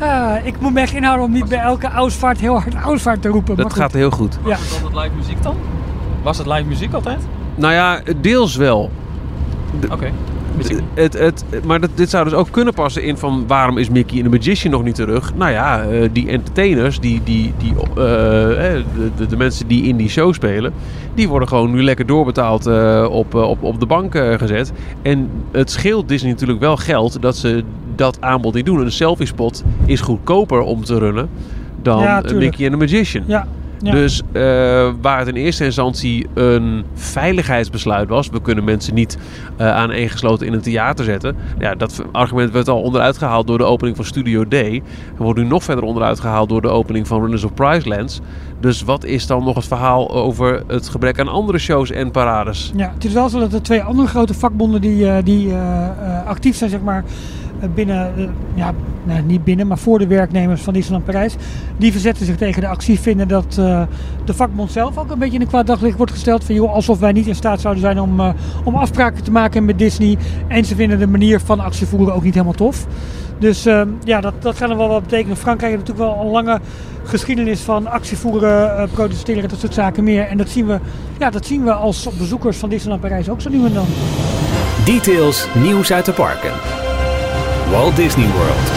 Ah, 0.00 0.46
ik 0.46 0.60
moet 0.60 0.72
me 0.72 0.80
echt 0.80 0.92
inhouden 0.92 1.26
om 1.26 1.32
niet 1.32 1.48
bij 1.48 1.58
elke 1.58 1.90
ausvaart 1.90 2.40
heel 2.40 2.60
hard 2.60 2.74
ausvaart 2.74 3.22
te 3.22 3.28
roepen. 3.28 3.56
Dat 3.56 3.74
gaat 3.74 3.92
heel 3.92 4.10
goed. 4.10 4.38
Ja. 4.44 4.48
Was 4.50 4.60
het 4.60 4.82
altijd 4.82 5.04
live 5.04 5.16
muziek 5.16 5.42
dan? 5.42 5.56
Was 6.22 6.38
het 6.38 6.46
live 6.46 6.64
muziek 6.64 6.92
altijd? 6.92 7.18
Nou 7.54 7.72
ja, 7.72 8.00
deels 8.20 8.56
wel. 8.56 8.90
Oké. 9.90 10.12
Niet. 10.56 10.82
Het, 10.94 11.18
het, 11.18 11.44
maar 11.64 11.80
dat, 11.80 11.90
dit 11.94 12.10
zou 12.10 12.24
dus 12.24 12.32
ook 12.32 12.50
kunnen 12.50 12.74
passen 12.74 13.02
in 13.02 13.16
van 13.16 13.44
waarom 13.46 13.78
is 13.78 13.90
Mickey 13.90 14.18
en 14.18 14.24
de 14.24 14.30
Magician 14.30 14.72
nog 14.72 14.82
niet 14.82 14.94
terug? 14.94 15.34
Nou 15.34 15.50
ja, 15.50 15.82
eh, 15.82 16.08
die 16.12 16.28
entertainers, 16.28 17.00
die, 17.00 17.20
die, 17.24 17.52
die, 17.58 17.74
eh, 17.96 18.74
eh, 18.74 18.84
de, 18.94 19.10
de, 19.16 19.26
de 19.26 19.36
mensen 19.36 19.66
die 19.66 19.84
in 19.84 19.96
die 19.96 20.08
show 20.08 20.34
spelen, 20.34 20.72
die 21.14 21.28
worden 21.28 21.48
gewoon 21.48 21.70
nu 21.70 21.82
lekker 21.82 22.06
doorbetaald 22.06 22.66
eh, 22.66 23.06
op, 23.10 23.34
eh, 23.34 23.48
op, 23.48 23.62
op 23.62 23.80
de 23.80 23.86
bank 23.86 24.14
eh, 24.14 24.38
gezet. 24.38 24.72
En 25.02 25.30
het 25.50 25.70
scheelt 25.70 26.08
Disney 26.08 26.30
natuurlijk 26.30 26.60
wel 26.60 26.76
geld 26.76 27.22
dat 27.22 27.36
ze 27.36 27.64
dat 27.94 28.20
aanbod 28.20 28.54
niet 28.54 28.66
doen. 28.66 28.80
Een 28.80 28.92
selfie 28.92 29.26
spot 29.26 29.64
is 29.86 30.00
goedkoper 30.00 30.60
om 30.60 30.84
te 30.84 30.98
runnen 30.98 31.28
dan 31.82 32.00
Ja, 32.02 32.22
eh. 32.22 32.36
Mickey 32.36 32.64
en 32.64 32.70
de 32.70 32.76
Magician. 32.76 33.24
Ja. 33.26 33.46
Ja. 33.82 33.92
Dus 33.92 34.22
eh, 34.32 34.42
waar 35.00 35.18
het 35.18 35.28
in 35.28 35.34
eerste 35.34 35.64
instantie 35.64 36.26
een 36.34 36.84
veiligheidsbesluit 36.94 38.08
was, 38.08 38.28
we 38.28 38.40
kunnen 38.40 38.64
mensen 38.64 38.94
niet 38.94 39.18
eh 39.56 39.74
aan 39.74 39.90
één 39.90 40.08
gesloten 40.08 40.46
in 40.46 40.52
een 40.52 40.60
theater 40.60 41.04
zetten. 41.04 41.36
Ja, 41.58 41.74
dat 41.74 42.02
argument 42.12 42.52
werd 42.52 42.68
al 42.68 42.82
onderuit 42.82 43.18
gehaald 43.18 43.46
door 43.46 43.58
de 43.58 43.64
opening 43.64 43.96
van 43.96 44.04
Studio 44.04 44.44
D. 44.48 44.54
En 44.54 44.82
wordt 45.16 45.38
nu 45.38 45.46
nog 45.46 45.64
verder 45.64 45.84
onderuit 45.84 46.20
gehaald 46.20 46.48
door 46.48 46.62
de 46.62 46.68
opening 46.68 47.06
van 47.06 47.20
Runners 47.20 47.44
of 47.44 47.54
Prizelands. 47.54 48.20
Dus 48.60 48.82
wat 48.82 49.04
is 49.04 49.26
dan 49.26 49.44
nog 49.44 49.54
het 49.54 49.66
verhaal 49.66 50.10
over 50.10 50.62
het 50.66 50.88
gebrek 50.88 51.18
aan 51.18 51.28
andere 51.28 51.58
shows 51.58 51.90
en 51.90 52.10
parades? 52.10 52.72
Ja, 52.76 52.90
het 52.94 53.04
is 53.04 53.12
wel 53.12 53.28
zo 53.28 53.38
dat 53.38 53.50
de 53.50 53.60
twee 53.60 53.82
andere 53.82 54.08
grote 54.08 54.34
vakbonden 54.34 54.80
die, 54.80 55.10
eh, 55.10 55.24
die 55.24 55.50
eh, 55.50 55.84
eh, 55.86 56.26
actief 56.26 56.56
zijn, 56.56 56.70
zeg 56.70 56.80
maar, 56.80 57.04
eh, 57.04 57.49
binnen, 57.74 58.12
eh, 58.16 58.24
ja, 58.54 58.72
niet 59.26 59.44
binnen, 59.44 59.66
maar 59.66 59.78
voor 59.78 59.98
de 59.98 60.06
werknemers 60.06 60.60
van 60.62 60.72
Disneyland 60.72 61.04
Parijs, 61.04 61.36
die 61.76 61.92
verzetten 61.92 62.26
zich 62.26 62.36
tegen 62.36 62.60
de 62.60 62.68
actie, 62.68 63.00
vinden 63.00 63.28
dat 63.28 63.56
eh, 63.58 63.82
de 64.24 64.34
vakbond 64.34 64.72
zelf 64.72 64.98
ook 64.98 65.10
een 65.10 65.18
beetje 65.18 65.34
in 65.34 65.40
een 65.40 65.46
kwaad 65.46 65.66
daglicht 65.66 65.96
wordt 65.96 66.12
gesteld. 66.12 66.44
Van, 66.44 66.54
joh, 66.54 66.72
alsof 66.72 66.98
wij 66.98 67.12
niet 67.12 67.26
in 67.26 67.34
staat 67.34 67.60
zouden 67.60 67.82
zijn 67.82 68.00
om, 68.00 68.20
eh, 68.20 68.28
om 68.64 68.74
afspraken 68.74 69.24
te 69.24 69.30
maken 69.30 69.64
met 69.64 69.78
Disney. 69.78 70.18
En 70.46 70.64
ze 70.64 70.74
vinden 70.74 70.98
de 70.98 71.06
manier 71.06 71.40
van 71.40 71.60
actie 71.60 71.86
voeren 71.86 72.14
ook 72.14 72.22
niet 72.22 72.34
helemaal 72.34 72.54
tof. 72.54 72.86
Dus 73.38 73.62
ja, 74.04 74.20
dat, 74.20 74.34
dat 74.38 74.56
gaat 74.56 74.70
er 74.70 74.76
wel 74.76 74.88
wat 74.88 75.02
betekenen. 75.02 75.36
Frankrijk 75.36 75.72
heeft 75.72 75.88
natuurlijk 75.88 76.16
wel 76.16 76.24
een 76.24 76.32
lange 76.32 76.60
geschiedenis 77.04 77.60
van 77.60 77.86
actievoeren, 77.86 78.88
protesteren, 78.92 79.48
dat 79.48 79.58
soort 79.58 79.74
zaken 79.74 80.04
meer. 80.04 80.26
En 80.26 80.36
dat 80.36 80.48
zien 80.48 80.66
we, 80.66 80.78
ja, 81.18 81.30
dat 81.30 81.46
zien 81.46 81.64
we 81.64 81.72
als 81.72 82.08
bezoekers 82.18 82.56
van 82.56 82.68
Disneyland 82.68 83.02
Parijs 83.02 83.28
ook 83.28 83.40
zo 83.40 83.50
nu 83.50 83.64
en 83.64 83.72
dan. 83.72 83.86
Details 84.84 85.46
nieuws 85.54 85.92
uit 85.92 86.04
de 86.04 86.12
parken. 86.12 86.50
Walt 87.70 87.96
Disney 87.96 88.26
World. 88.26 88.70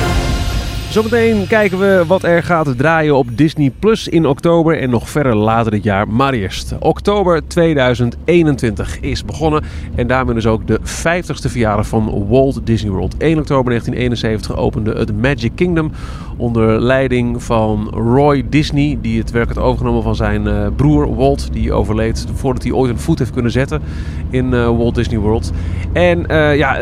Zometeen 0.89 1.47
kijken 1.47 1.79
we 1.79 2.03
wat 2.07 2.23
er 2.23 2.43
gaat 2.43 2.77
draaien 2.77 3.15
op 3.15 3.27
Disney 3.37 3.71
Plus 3.79 4.07
in 4.07 4.25
oktober 4.25 4.79
en 4.79 4.89
nog 4.89 5.09
verder 5.09 5.35
later 5.35 5.71
dit 5.71 5.83
jaar. 5.83 6.07
Maar 6.07 6.33
eerst, 6.33 6.75
oktober 6.79 7.47
2021 7.47 8.99
is 8.99 9.25
begonnen 9.25 9.63
en 9.95 10.07
daarmee 10.07 10.35
dus 10.35 10.45
ook 10.45 10.67
de 10.67 10.79
50ste 10.79 11.51
verjaardag 11.51 11.87
van 11.87 12.27
Walt 12.27 12.59
Disney 12.63 12.91
World. 12.91 13.17
1 13.17 13.39
oktober 13.39 13.65
1971 13.65 14.55
opende 14.55 14.93
het 14.93 15.21
Magic 15.21 15.51
Kingdom 15.55 15.91
onder 16.37 16.81
leiding 16.81 17.43
van 17.43 17.89
Roy 17.93 18.45
Disney, 18.49 18.97
die 19.01 19.19
het 19.19 19.31
werk 19.31 19.47
had 19.47 19.57
overgenomen 19.57 20.03
van 20.03 20.15
zijn 20.15 20.47
eh, 20.47 20.67
broer 20.75 21.15
Walt, 21.15 21.53
die 21.53 21.73
overleed 21.73 22.25
voordat 22.33 22.63
hij 22.63 22.71
ooit 22.71 22.91
een 22.91 22.99
voet 22.99 23.19
heeft 23.19 23.31
kunnen 23.31 23.51
zetten 23.51 23.81
in 24.29 24.53
eh, 24.53 24.65
Walt 24.65 24.95
Disney 24.95 25.19
World. 25.19 25.51
En 25.93 26.27
eh, 26.27 26.57
ja, 26.57 26.79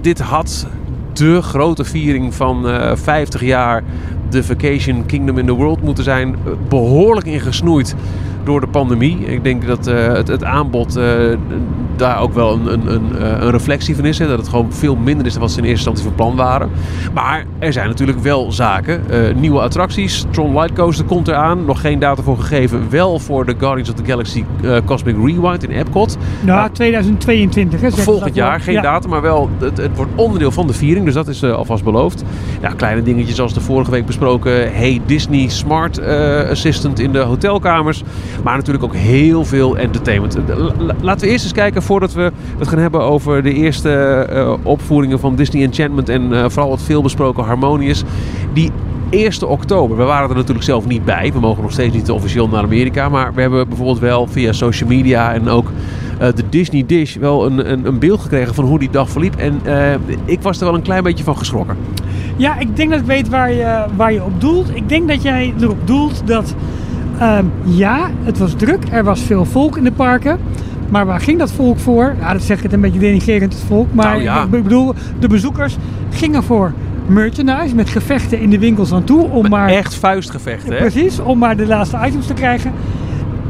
dit 0.00 0.20
had 0.20 0.66
de 1.18 1.42
grote 1.42 1.84
viering 1.84 2.34
van 2.34 2.68
eh 2.68 2.96
50 2.96 3.40
jaar 3.42 3.82
de 4.30 4.42
Vacation 4.44 5.06
Kingdom 5.06 5.38
in 5.38 5.46
the 5.46 5.52
World 5.52 5.82
moeten 5.82 6.04
zijn. 6.04 6.28
eh, 6.44 6.52
Behoorlijk 6.68 7.26
ingesnoeid 7.26 7.94
door 8.44 8.60
de 8.60 8.66
pandemie. 8.66 9.18
Ik 9.18 9.44
denk 9.44 9.66
dat 9.66 9.86
eh, 9.86 10.06
het, 10.12 10.28
het 10.28 10.44
aanbod 10.44 10.96
eh, 10.96 11.04
daar 11.98 12.20
ook 12.20 12.34
wel 12.34 12.52
een, 12.52 12.72
een, 12.72 12.94
een, 12.94 13.18
eh, 13.18 13.28
een 13.28 13.50
reflectie 13.50 13.96
van 13.96 14.04
is. 14.04 14.18
Hè? 14.18 14.26
Dat 14.28 14.38
het 14.38 14.48
gewoon 14.48 14.72
veel 14.72 14.96
minder 14.96 15.26
is 15.26 15.32
dan 15.32 15.42
wat 15.42 15.50
ze 15.50 15.58
in 15.58 15.64
eerste 15.64 15.88
instantie 15.90 16.04
van 16.04 16.14
plan 16.14 16.36
waren. 16.46 16.70
Maar 17.14 17.44
er 17.58 17.72
zijn 17.72 17.88
natuurlijk 17.88 18.18
wel 18.18 18.52
zaken. 18.52 19.10
Eh, 19.10 19.34
nieuwe 19.34 19.60
attracties. 19.60 20.24
Tron 20.30 20.52
Light 20.52 20.72
Coaster 20.72 21.04
komt 21.04 21.28
eraan. 21.28 21.64
Nog 21.64 21.80
geen 21.80 21.98
data 21.98 22.22
voor 22.22 22.38
gegeven. 22.38 22.90
Wel 22.90 23.18
voor 23.18 23.46
de 23.46 23.54
Guardians 23.58 23.88
of 23.90 23.94
the 23.94 24.04
Galaxy 24.04 24.44
eh, 24.62 24.76
Cosmic 24.84 25.16
Rewind 25.24 25.62
in 25.68 25.70
Epcot. 25.70 26.16
Nou, 26.40 26.58
Ja. 26.60 26.68
2022 26.68 27.80
hè. 27.80 27.90
Volgend 27.90 28.34
jaar, 28.34 28.60
geen 28.60 28.74
Ja. 28.74 28.80
datum, 28.82 29.10
maar 29.10 29.22
wel 29.22 29.50
het, 29.58 29.76
het 29.76 29.96
wordt 29.96 30.12
onderdeel 30.14 30.50
van 30.50 30.66
de 30.66 30.72
viering. 30.72 31.04
Dus 31.04 31.14
dat 31.14 31.28
is 31.28 31.44
alvast 31.44 31.84
beloofd. 31.84 32.22
Ja, 32.60 32.68
kleine 32.76 33.02
dingetjes 33.02 33.36
zoals 33.36 33.54
de 33.54 33.60
vorige 33.60 33.90
week 33.90 34.06
besproken. 34.06 34.52
Hey 34.74 35.00
Disney 35.06 35.48
Smart 35.48 36.00
Assistant 36.50 36.98
in 36.98 37.12
de 37.12 37.18
hotelkamers. 37.18 38.02
Maar 38.44 38.56
natuurlijk 38.56 38.84
ook 38.84 38.94
heel 38.94 39.44
veel 39.44 39.76
entertainment. 39.76 40.38
La- 40.46 40.54
la- 40.78 40.94
Laten 41.00 41.26
we 41.26 41.32
eerst 41.32 41.44
eens 41.44 41.52
kijken 41.52 41.82
voordat 41.84 42.12
we 42.12 42.32
het 42.58 42.68
gaan 42.68 42.78
hebben 42.78 43.00
over 43.00 43.42
de 43.42 43.52
eerste 43.52 43.90
eh, 43.90 44.54
opvoeringen 44.62 45.20
van 45.20 45.36
Disney 45.36 45.62
Enchantment. 45.62 46.08
En 46.08 46.32
eh, 46.32 46.44
vooral 46.48 46.70
het 46.70 46.82
veelbesproken 46.82 47.44
Harmonious. 47.44 48.04
Die 48.52 48.70
1 49.10 49.48
oktober. 49.48 49.96
We 49.96 50.02
waren 50.02 50.28
er 50.28 50.36
natuurlijk 50.36 50.64
zelf 50.64 50.86
niet 50.86 51.04
bij. 51.04 51.32
We 51.32 51.40
mogen 51.40 51.62
nog 51.62 51.72
steeds 51.72 51.94
niet 51.94 52.10
officieel 52.10 52.48
naar 52.48 52.62
Amerika. 52.62 53.08
Maar 53.08 53.34
we 53.34 53.40
hebben 53.40 53.68
bijvoorbeeld 53.68 53.98
wel 53.98 54.26
via 54.26 54.52
social 54.52 54.88
media 54.88 55.32
en 55.32 55.48
ook 55.48 55.70
eh, 56.18 56.28
de 56.34 56.42
Disney 56.48 56.84
Dish 56.86 57.16
wel 57.16 57.46
een, 57.46 57.72
een, 57.72 57.86
een 57.86 57.98
beeld 57.98 58.20
gekregen 58.20 58.54
van 58.54 58.64
hoe 58.64 58.78
die 58.78 58.90
dag 58.90 59.10
verliep. 59.10 59.36
En 59.36 59.60
ik 60.24 60.42
was 60.42 60.58
er 60.58 60.64
wel 60.64 60.74
een 60.74 60.82
klein 60.82 61.02
beetje 61.02 61.24
van 61.24 61.36
geschrokken. 61.36 61.76
Ja, 62.36 62.58
ik 62.58 62.76
denk 62.76 62.90
dat 62.90 63.00
ik 63.00 63.06
weet 63.06 63.28
waar 63.28 63.52
je, 63.52 63.84
waar 63.96 64.12
je 64.12 64.24
op 64.24 64.40
doelt. 64.40 64.76
Ik 64.76 64.88
denk 64.88 65.08
dat 65.08 65.22
jij 65.22 65.54
erop 65.60 65.86
doelt 65.86 66.22
dat, 66.26 66.54
ehm, 67.18 67.44
ja, 67.64 68.10
het 68.22 68.38
was 68.38 68.54
druk. 68.54 68.84
Er 68.90 69.04
was 69.04 69.20
veel 69.20 69.44
volk 69.44 69.76
in 69.76 69.84
de 69.84 69.92
parken. 69.92 70.38
Maar 70.94 71.06
waar 71.06 71.20
ging 71.20 71.38
dat 71.38 71.52
volk 71.52 71.78
voor? 71.78 72.14
Ja, 72.20 72.32
dat 72.32 72.42
zeg 72.42 72.56
ik 72.56 72.62
het 72.62 72.72
een 72.72 72.80
beetje 72.80 72.98
denigerend, 72.98 73.52
het 73.52 73.62
volk. 73.62 73.94
Maar 73.94 74.06
Nou 74.06 74.22
ja. 74.22 74.42
ik 74.42 74.62
bedoel, 74.62 74.94
de 75.18 75.28
bezoekers 75.28 75.76
gingen 76.10 76.42
voor 76.42 76.72
merchandise 77.06 77.74
met 77.74 77.88
gevechten 77.88 78.40
in 78.40 78.50
de 78.50 78.58
winkels 78.58 78.92
aan 78.92 79.04
toe. 79.04 79.30
Om 79.30 79.48
maar, 79.48 79.68
Echt 79.68 79.94
vuistgevechten, 79.94 80.72
hè? 80.72 80.78
Precies, 80.78 81.18
om 81.18 81.38
maar 81.38 81.56
de 81.56 81.66
laatste 81.66 81.98
items 82.06 82.26
te 82.26 82.34
krijgen. 82.34 82.72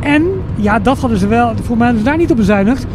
En 0.00 0.26
ja, 0.54 0.78
dat 0.78 0.98
hadden 0.98 1.18
ze 1.18 1.26
wel. 1.26 1.52
Voor 1.62 1.76
mij 1.76 1.86
hadden 1.86 2.04
ze 2.04 2.10
daar 2.10 2.18
niet 2.18 2.30
op 2.30 2.36
bezuinigd. 2.36 2.86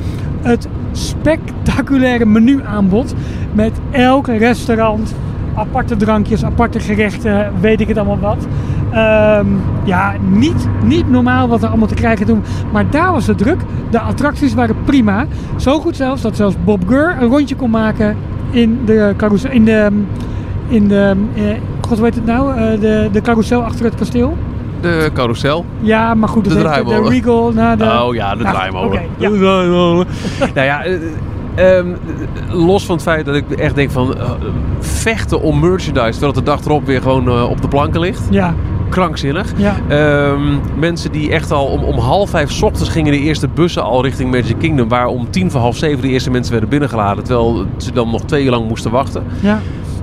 Het 0.41 0.67
spectaculaire 0.91 2.25
menuaanbod. 2.25 3.13
Met 3.53 3.71
elk 3.91 4.27
restaurant, 4.27 5.15
aparte 5.53 5.95
drankjes, 5.95 6.43
aparte 6.43 6.79
gerechten, 6.79 7.51
weet 7.59 7.81
ik 7.81 7.87
het 7.87 7.97
allemaal 7.97 8.19
wat. 8.19 8.47
Ehm, 8.91 9.45
ja, 9.83 10.13
niet, 10.29 10.67
niet 10.83 11.09
normaal 11.09 11.47
wat 11.47 11.61
er 11.63 11.69
allemaal 11.69 11.87
te 11.87 11.93
krijgen 11.93 12.25
toen. 12.25 12.43
Maar 12.71 12.85
daar 12.89 13.11
was 13.11 13.27
het 13.27 13.37
druk. 13.37 13.59
De 13.89 13.99
attracties 13.99 14.53
waren 14.53 14.75
prima. 14.85 15.25
Zo 15.55 15.79
goed 15.79 15.95
zelfs 15.95 16.21
dat 16.21 16.35
zelfs 16.35 16.55
Bob 16.63 16.87
Gurr 16.87 17.15
een 17.21 17.27
rondje 17.29 17.55
kon 17.55 17.69
maken 17.69 18.17
in 18.49 18.79
de 18.85 19.13
carousel. 19.17 19.51
In 19.51 19.65
de, 19.65 19.87
in 20.67 20.87
de 20.87 21.15
eh, 21.35 21.43
god 21.87 21.97
hoe 21.97 22.05
heet 22.05 22.15
het 22.15 22.25
nou? 22.25 22.55
Eh, 22.57 22.79
de, 22.79 23.09
de 23.11 23.21
carousel 23.21 23.61
achter 23.63 23.85
het 23.85 23.95
kasteel. 23.95 24.37
De 24.81 25.09
carousel. 25.13 25.65
Ja, 25.79 26.13
maar 26.13 26.29
goed, 26.29 26.43
De 26.43 26.49
heeft 26.49 26.61
de 26.61 26.67
draaimolen. 26.69 27.11
Regal. 27.11 27.51
Nou, 27.51 27.77
de, 27.77 27.83
Oh 27.83 28.13
ja, 28.15 28.35
de 28.35 28.43
Nou, 28.43 28.55
draaimolen. 28.55 29.01
ja. 29.17 29.29
De 29.29 29.37
draaimolen. 29.37 30.07
nou 30.55 30.65
ja, 30.67 30.83
eh, 30.83 31.77
ehm, 31.77 31.87
los 32.51 32.85
van 32.85 32.95
het 32.95 33.03
feit 33.03 33.25
dat 33.25 33.35
ik 33.35 33.51
echt 33.51 33.75
denk 33.75 33.91
van 33.91 34.15
vechten 34.79 35.41
om 35.41 35.59
merchandise, 35.59 36.11
terwijl 36.11 36.31
het 36.33 36.45
de 36.45 36.51
dag 36.51 36.65
erop 36.65 36.85
weer 36.85 37.01
gewoon 37.01 37.43
op 37.43 37.61
de 37.61 37.67
planken 37.67 37.99
ligt. 37.99 38.27
Ja, 38.29 38.53
Krankzinnig. 38.89 39.51
ja. 39.55 39.75
Ehm, 39.87 40.41
mensen 40.79 41.11
die 41.11 41.31
echt 41.31 41.51
al 41.51 41.65
om, 41.65 41.83
om 41.83 41.97
half 41.97 42.29
vijf 42.29 42.51
's 42.51 42.61
ochtends 42.61 42.89
gingen 42.89 43.11
de 43.11 43.19
eerste 43.19 43.47
bussen 43.47 43.83
al 43.83 44.03
richting 44.03 44.31
Magic 44.31 44.57
Kingdom. 44.59 44.87
Waar 44.87 45.07
om 45.07 45.29
tien 45.31 45.51
voor 45.51 45.61
half 45.61 45.77
zeven 45.77 46.01
de 46.01 46.07
eerste 46.07 46.31
mensen 46.31 46.51
werden 46.51 46.69
binnengeladen. 46.69 47.23
Terwijl 47.23 47.65
ze 47.77 47.91
dan 47.91 48.09
nog 48.09 48.21
twee 48.25 48.43
uur 48.43 48.51
lang 48.51 48.67
moesten 48.67 48.91
wachten. 48.91 49.23
ja. 49.41 49.59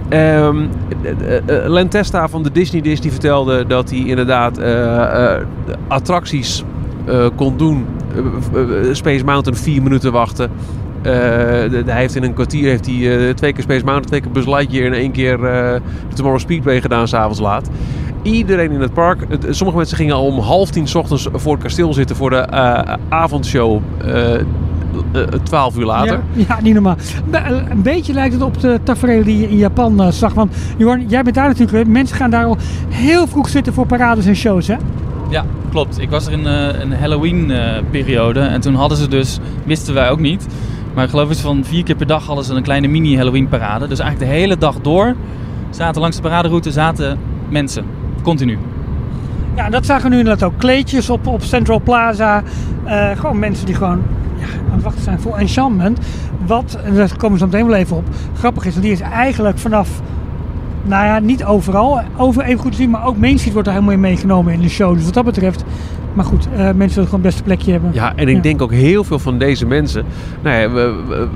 Ehm 0.09 0.57
eh, 1.03 1.37
eh, 1.37 1.69
Len 1.71 1.89
Testa 1.89 2.29
van 2.29 2.43
de 2.43 2.53
Disney 2.53 2.81
Dish 2.81 2.99
die 2.99 3.11
vertelde 3.11 3.67
dat 3.67 3.91
hij 3.91 3.99
inderdaad 3.99 4.59
eh, 4.59 5.35
attracties 5.89 6.65
kon 7.37 7.57
doen. 7.57 7.87
Space 8.93 9.25
Mountain 9.25 9.59
vier 9.59 9.83
minuten 9.83 10.13
wachten. 10.13 10.51
De- 11.03 11.83
hij 11.87 12.01
heeft 12.01 12.15
in 12.17 12.23
een 12.23 12.35
kwartier 12.35 12.69
heeft 12.69 12.87
hij, 12.87 13.35
twee 13.35 13.53
keer 13.53 13.63
Space 13.63 13.85
Mountain, 13.85 14.07
twee 14.07 14.21
keer 14.21 14.31
Buzz 14.31 14.47
Lightyear 14.47 14.87
en 14.87 14.93
één 14.99 15.11
keer 15.13 15.37
de 15.39 15.81
Tomorrow 16.15 16.41
Speedway 16.41 16.81
gedaan 16.81 17.09
s'avonds 17.09 17.41
laat. 17.41 17.71
Iedereen 18.27 18.71
in 18.71 18.81
het 18.81 18.93
park. 18.93 19.27
Sommige 19.51 19.79
mensen 19.79 19.97
gingen 19.97 20.15
al 20.15 20.27
om 20.27 20.39
half 20.39 20.71
tien 20.71 20.89
's 20.89 20.95
ochtends 20.95 21.29
voor 21.35 21.53
het 21.53 21.63
kasteel 21.63 21.93
zitten 21.95 22.17
voor 22.17 22.31
de 22.31 22.37
eh, 22.37 22.95
avondshow. 23.09 23.81
eh, 24.05 24.35
eh, 24.35 24.41
12 25.43 25.77
uur 25.79 25.85
later. 25.85 26.21
Ja, 26.33 26.45
ja, 26.49 26.59
niet 26.63 26.75
normaal. 26.75 26.97
Een 27.71 27.83
beetje 27.83 28.13
lijkt 28.13 28.33
het 28.35 28.43
op 28.43 28.61
de 28.61 28.81
tafereel 28.83 29.25
die 29.25 29.39
je 29.41 29.49
in 29.49 29.57
Japan 29.57 30.03
eh, 30.03 30.09
zag. 30.11 30.35
Want 30.35 30.55
Jorn, 30.77 31.05
jij 31.09 31.23
bent 31.23 31.35
daar 31.35 31.49
natuurlijk. 31.49 31.87
eh, 31.87 31.93
Mensen 31.93 32.17
gaan 32.17 32.31
daar 32.31 32.45
al 32.45 32.57
heel 32.89 33.27
vroeg 33.27 33.49
zitten 33.49 33.73
voor 33.73 33.87
parades 33.87 34.27
en 34.27 34.37
shows, 34.37 34.67
hè? 34.67 34.77
Ja, 35.31 35.45
klopt. 35.71 36.01
Ik 36.01 36.11
was 36.11 36.27
er 36.27 36.33
in 36.33 36.47
eh, 36.47 36.81
een 36.81 36.93
Halloween-periode. 36.93 38.41
en 38.41 38.61
toen 38.61 38.75
hadden 38.75 38.99
ze 38.99 39.09
dus, 39.09 39.39
wisten 39.65 39.95
wij 39.95 40.11
ook 40.11 40.21
niet. 40.21 40.47
Maar 40.95 41.05
ik 41.05 41.11
geloof 41.11 41.31
iets 41.31 41.41
van 41.41 41.65
vier 41.65 41.83
keer 41.85 41.95
per 41.97 42.07
dag 42.07 42.27
hadden 42.27 42.45
ze 42.45 42.55
een 42.55 42.63
kleine 42.63 42.87
mini-Halloween-parade. 42.89 43.89
Dus 43.89 43.99
eigenlijk 43.99 44.31
de 44.31 44.39
hele 44.39 44.57
dag 44.59 44.75
door 44.81 45.15
zaten 45.71 46.01
langs 46.01 46.17
de 46.17 46.23
paraderoute 46.23 46.71
zaten 46.71 47.19
mensen. 47.49 47.85
Continu. 48.27 48.59
Ja, 49.55 49.69
dat 49.71 49.87
zagen 49.87 50.03
we 50.03 50.09
nu 50.11 50.19
inderdaad 50.19 50.49
ook. 50.49 50.59
Kleedjes 50.59 51.11
op, 51.11 51.27
op 51.27 51.43
Central 51.43 51.81
Plaza. 51.81 52.43
Eh, 52.85 53.11
gewoon 53.17 53.39
mensen 53.39 53.67
die 53.67 53.75
gewoon 53.75 54.03
ja, 54.39 54.45
aan 54.69 54.75
het 54.75 54.83
wachten 54.83 55.03
zijn 55.03 55.21
voor 55.21 55.37
enchantment. 55.37 55.99
Wat, 56.47 56.79
en 56.85 56.95
daar 56.95 57.17
komen 57.17 57.33
we 57.33 57.39
zo 57.39 57.47
meteen 57.51 57.67
wel 57.67 57.77
even 57.77 57.97
op, 57.97 58.05
grappig 58.39 58.65
is. 58.65 58.71
Want 58.73 58.85
die 58.85 58.93
is 58.93 59.01
eigenlijk 59.01 59.59
vanaf, 59.59 59.89
nou 60.83 61.05
ja, 61.05 61.19
niet 61.19 61.45
overal 61.45 62.01
over 62.17 62.43
even 62.43 62.59
goed 62.61 62.71
te 62.71 62.77
zien. 62.77 62.91
Maar 62.91 63.07
ook 63.07 63.17
Main 63.17 63.37
Street 63.37 63.53
wordt 63.53 63.69
er 63.69 63.75
helemaal 63.75 63.95
in 63.95 64.01
meegenomen 64.01 64.53
in 64.53 64.61
de 64.61 64.69
show. 64.69 64.95
Dus 64.95 65.05
wat 65.05 65.15
dat 65.15 65.25
betreft, 65.25 65.65
maar 66.15 66.25
goed, 66.25 66.45
eh, 66.45 66.59
mensen 66.59 66.77
willen 66.77 66.93
gewoon 66.95 67.11
het 67.11 67.23
beste 67.23 67.43
plekje 67.43 67.73
hebben. 67.73 67.91
Ja, 67.93 68.13
en 68.17 68.29
ik 68.29 68.37
Ja. 68.37 68.43
denk 68.43 68.63
ook 68.63 68.73
heel 68.73 69.05
veel 69.05 69.19
van 69.19 69.39
deze 69.39 69.67
mensen. 69.67 70.05
Nou 70.43 70.57
ja, 70.57 70.93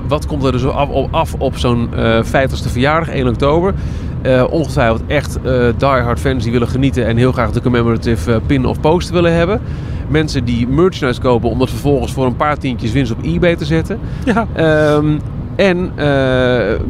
wat 0.08 0.26
komt 0.26 0.44
er 0.44 0.52
dus 0.52 0.66
af 0.66 0.88
op, 0.88 1.14
af 1.14 1.34
op 1.38 1.56
zo'n 1.58 1.88
eh 1.94 2.22
50ste 2.22 2.68
verjaardag, 2.68 3.14
1 3.14 3.28
oktober? 3.28 3.74
Eh, 4.22 4.44
ongetwijfeld 4.50 5.02
echt 5.06 5.38
eh 5.42 5.66
diehard 5.76 6.20
fans 6.20 6.42
die 6.42 6.52
willen 6.52 6.68
genieten 6.68 7.06
en 7.06 7.16
heel 7.16 7.32
graag 7.32 7.50
de 7.50 7.60
commemorative 7.60 8.32
eh, 8.32 8.40
pin 8.46 8.66
of 8.66 8.80
poster 8.80 9.14
willen 9.14 9.34
hebben. 9.34 9.60
Mensen 10.08 10.44
die 10.44 10.68
merchandise 10.68 11.20
kopen 11.20 11.50
om 11.50 11.58
dat 11.58 11.70
vervolgens 11.70 12.12
voor 12.12 12.26
een 12.26 12.36
paar 12.36 12.58
tientjes 12.58 12.92
winst 12.92 13.12
op 13.12 13.22
eBay 13.22 13.56
te 13.56 13.64
zetten. 13.64 13.98
Ja, 14.24 14.46
Ehm, 14.54 15.18
en 15.56 15.92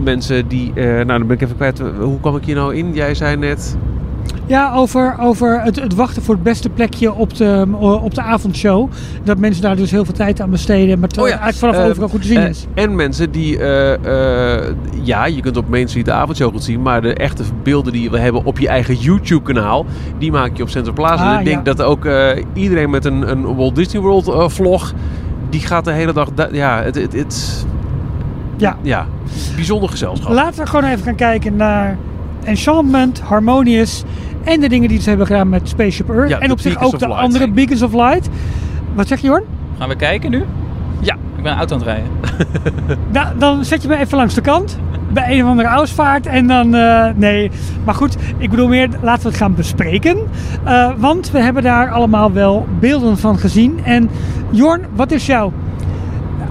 mensen 0.05 0.49
die, 0.49 0.73
nou 0.75 1.07
dan 1.07 1.27
ben 1.27 1.37
ik 1.37 1.43
even 1.43 1.57
kwijt, 1.57 1.83
hoe 2.01 2.21
kwam 2.21 2.37
ik 2.37 2.45
hier 2.45 2.55
nou 2.55 2.75
in? 2.75 2.95
Jij 2.95 3.15
zei 3.15 3.37
net, 3.37 3.77
Ja, 4.47 4.73
over, 4.75 5.17
over 5.21 5.63
het, 5.63 5.81
het 5.81 5.95
wachten 5.95 6.23
voor 6.23 6.35
het 6.35 6.43
beste 6.43 6.69
plekje 6.69 7.13
op 7.15 7.37
de, 7.37 7.67
op 8.03 8.15
de 8.15 8.23
avondshow. 8.23 8.91
Dat 9.25 9.39
mensen 9.39 9.63
daar 9.63 9.77
dus 9.77 9.91
heel 9.91 10.05
veel 10.05 10.15
tijd 10.15 10.41
aan 10.41 10.51
besteden. 10.51 10.99
Maar 10.99 11.09
terwijl 11.09 11.33
Oh 11.33 11.39
ja, 11.39 11.45
eigenlijk 11.45 11.73
vanaf 11.75 11.85
eh, 11.87 11.91
overal 11.91 12.09
goed 12.09 12.21
te 12.23 12.27
zien 12.29 12.39
Eh, 12.39 12.49
is. 12.49 12.67
en 12.75 12.95
mensen 12.95 13.31
die, 13.31 13.59
eh, 13.59 14.59
eh, 14.65 14.75
ja, 15.03 15.25
je 15.27 15.41
kunt 15.41 15.57
op 15.57 15.69
Main 15.69 15.89
Street 15.89 16.05
de 16.05 16.13
avondshow 16.13 16.53
goed 16.53 16.65
zien, 16.65 16.83
maar 16.83 17.03
de 17.03 17.15
echte 17.15 17.43
beelden 17.63 17.93
die 17.93 18.11
we 18.11 18.19
hebben 18.19 18.45
op 18.45 18.59
je 18.59 18.69
eigen 18.69 18.95
YouTube-kanaal, 18.95 19.87
die 20.19 20.33
maak 20.33 20.57
je 20.57 20.63
op 20.63 20.69
Central 20.69 20.95
Plaza. 20.95 21.25
Ah, 21.29 21.33
en 21.33 21.39
ik 21.39 21.45
denk 21.45 21.67
ja. 21.67 21.73
dat 21.75 21.83
ook 21.83 22.05
eh, 22.05 22.45
iedereen 22.53 22.91
met 22.91 23.05
een, 23.05 23.31
een 23.31 23.57
Walt 23.57 23.75
Disney 23.77 24.03
World 24.03 24.29
eh, 24.29 24.49
vlog, 24.49 24.93
die 25.51 25.61
gaat 25.61 25.85
de 25.85 25.93
hele 25.93 26.13
dag, 26.13 26.29
da- 26.35 26.49
ja, 26.53 26.83
het, 26.83 26.95
het, 26.95 27.13
het, 27.13 27.67
Ja. 28.57 28.77
ja, 28.83 29.07
bijzonder 29.55 29.89
gezelschap. 29.89 30.33
Laten 30.33 30.61
we 30.65 30.67
gewoon 30.71 30.91
even 30.91 31.05
gaan 31.05 31.15
kijken 31.15 31.57
naar 31.57 31.97
Enchantment, 32.45 33.21
Harmonious 33.21 34.05
en 34.45 34.61
de 34.61 34.69
dingen 34.69 34.89
die 34.89 35.01
ze 35.01 35.09
hebben 35.09 35.27
gedaan 35.27 35.49
met 35.49 35.69
Spaceship 35.69 36.11
Earth. 36.11 36.29
Ja, 36.31 36.39
en 36.39 36.51
op 36.51 36.61
zich 36.61 36.83
ook 36.83 36.99
de 36.99 37.07
Light. 37.07 37.23
andere 37.23 37.51
Beacons 37.51 37.83
of 37.83 37.93
Light. 37.93 38.29
Wat 38.95 39.09
zeg 39.09 39.21
je 39.21 39.27
Jorn? 39.27 39.43
Gaan 39.79 39.89
we 39.89 39.97
kijken 39.97 40.31
nu? 40.31 40.45
Ja. 41.01 41.15
Ik 41.15 41.43
ben 41.43 41.53
een 41.53 41.59
auto 41.59 41.75
aan 41.75 41.81
het 41.81 41.89
rijden. 41.89 42.11
Da- 43.11 43.33
dan 43.39 43.65
zet 43.65 43.83
je 43.83 43.89
me 43.89 43.97
even 43.97 44.17
langs 44.17 44.35
de 44.35 44.41
kant. 44.41 44.79
Bij 45.13 45.37
een 45.39 45.45
of 45.45 45.51
andere 45.51 45.69
ausvaart. 45.69 46.27
En 46.27 46.47
dan, 46.47 46.75
eh, 46.75 47.07
nee. 47.17 47.51
Maar 47.85 47.95
goed, 47.95 48.17
ik 48.39 48.51
bedoel 48.51 48.69
meer, 48.69 48.89
laten 49.03 49.23
we 49.23 49.29
het 49.29 49.37
gaan 49.37 49.55
bespreken. 49.55 50.19
Eh, 50.65 50.91
want 50.97 51.31
we 51.31 51.39
hebben 51.39 51.63
daar 51.63 51.91
allemaal 51.91 52.33
wel 52.33 52.67
beelden 52.81 53.19
van 53.19 53.39
gezien. 53.39 53.81
En 53.85 54.11
Jorn, 54.51 54.83
wat 54.95 55.11
is 55.11 55.27
jouw, 55.27 55.53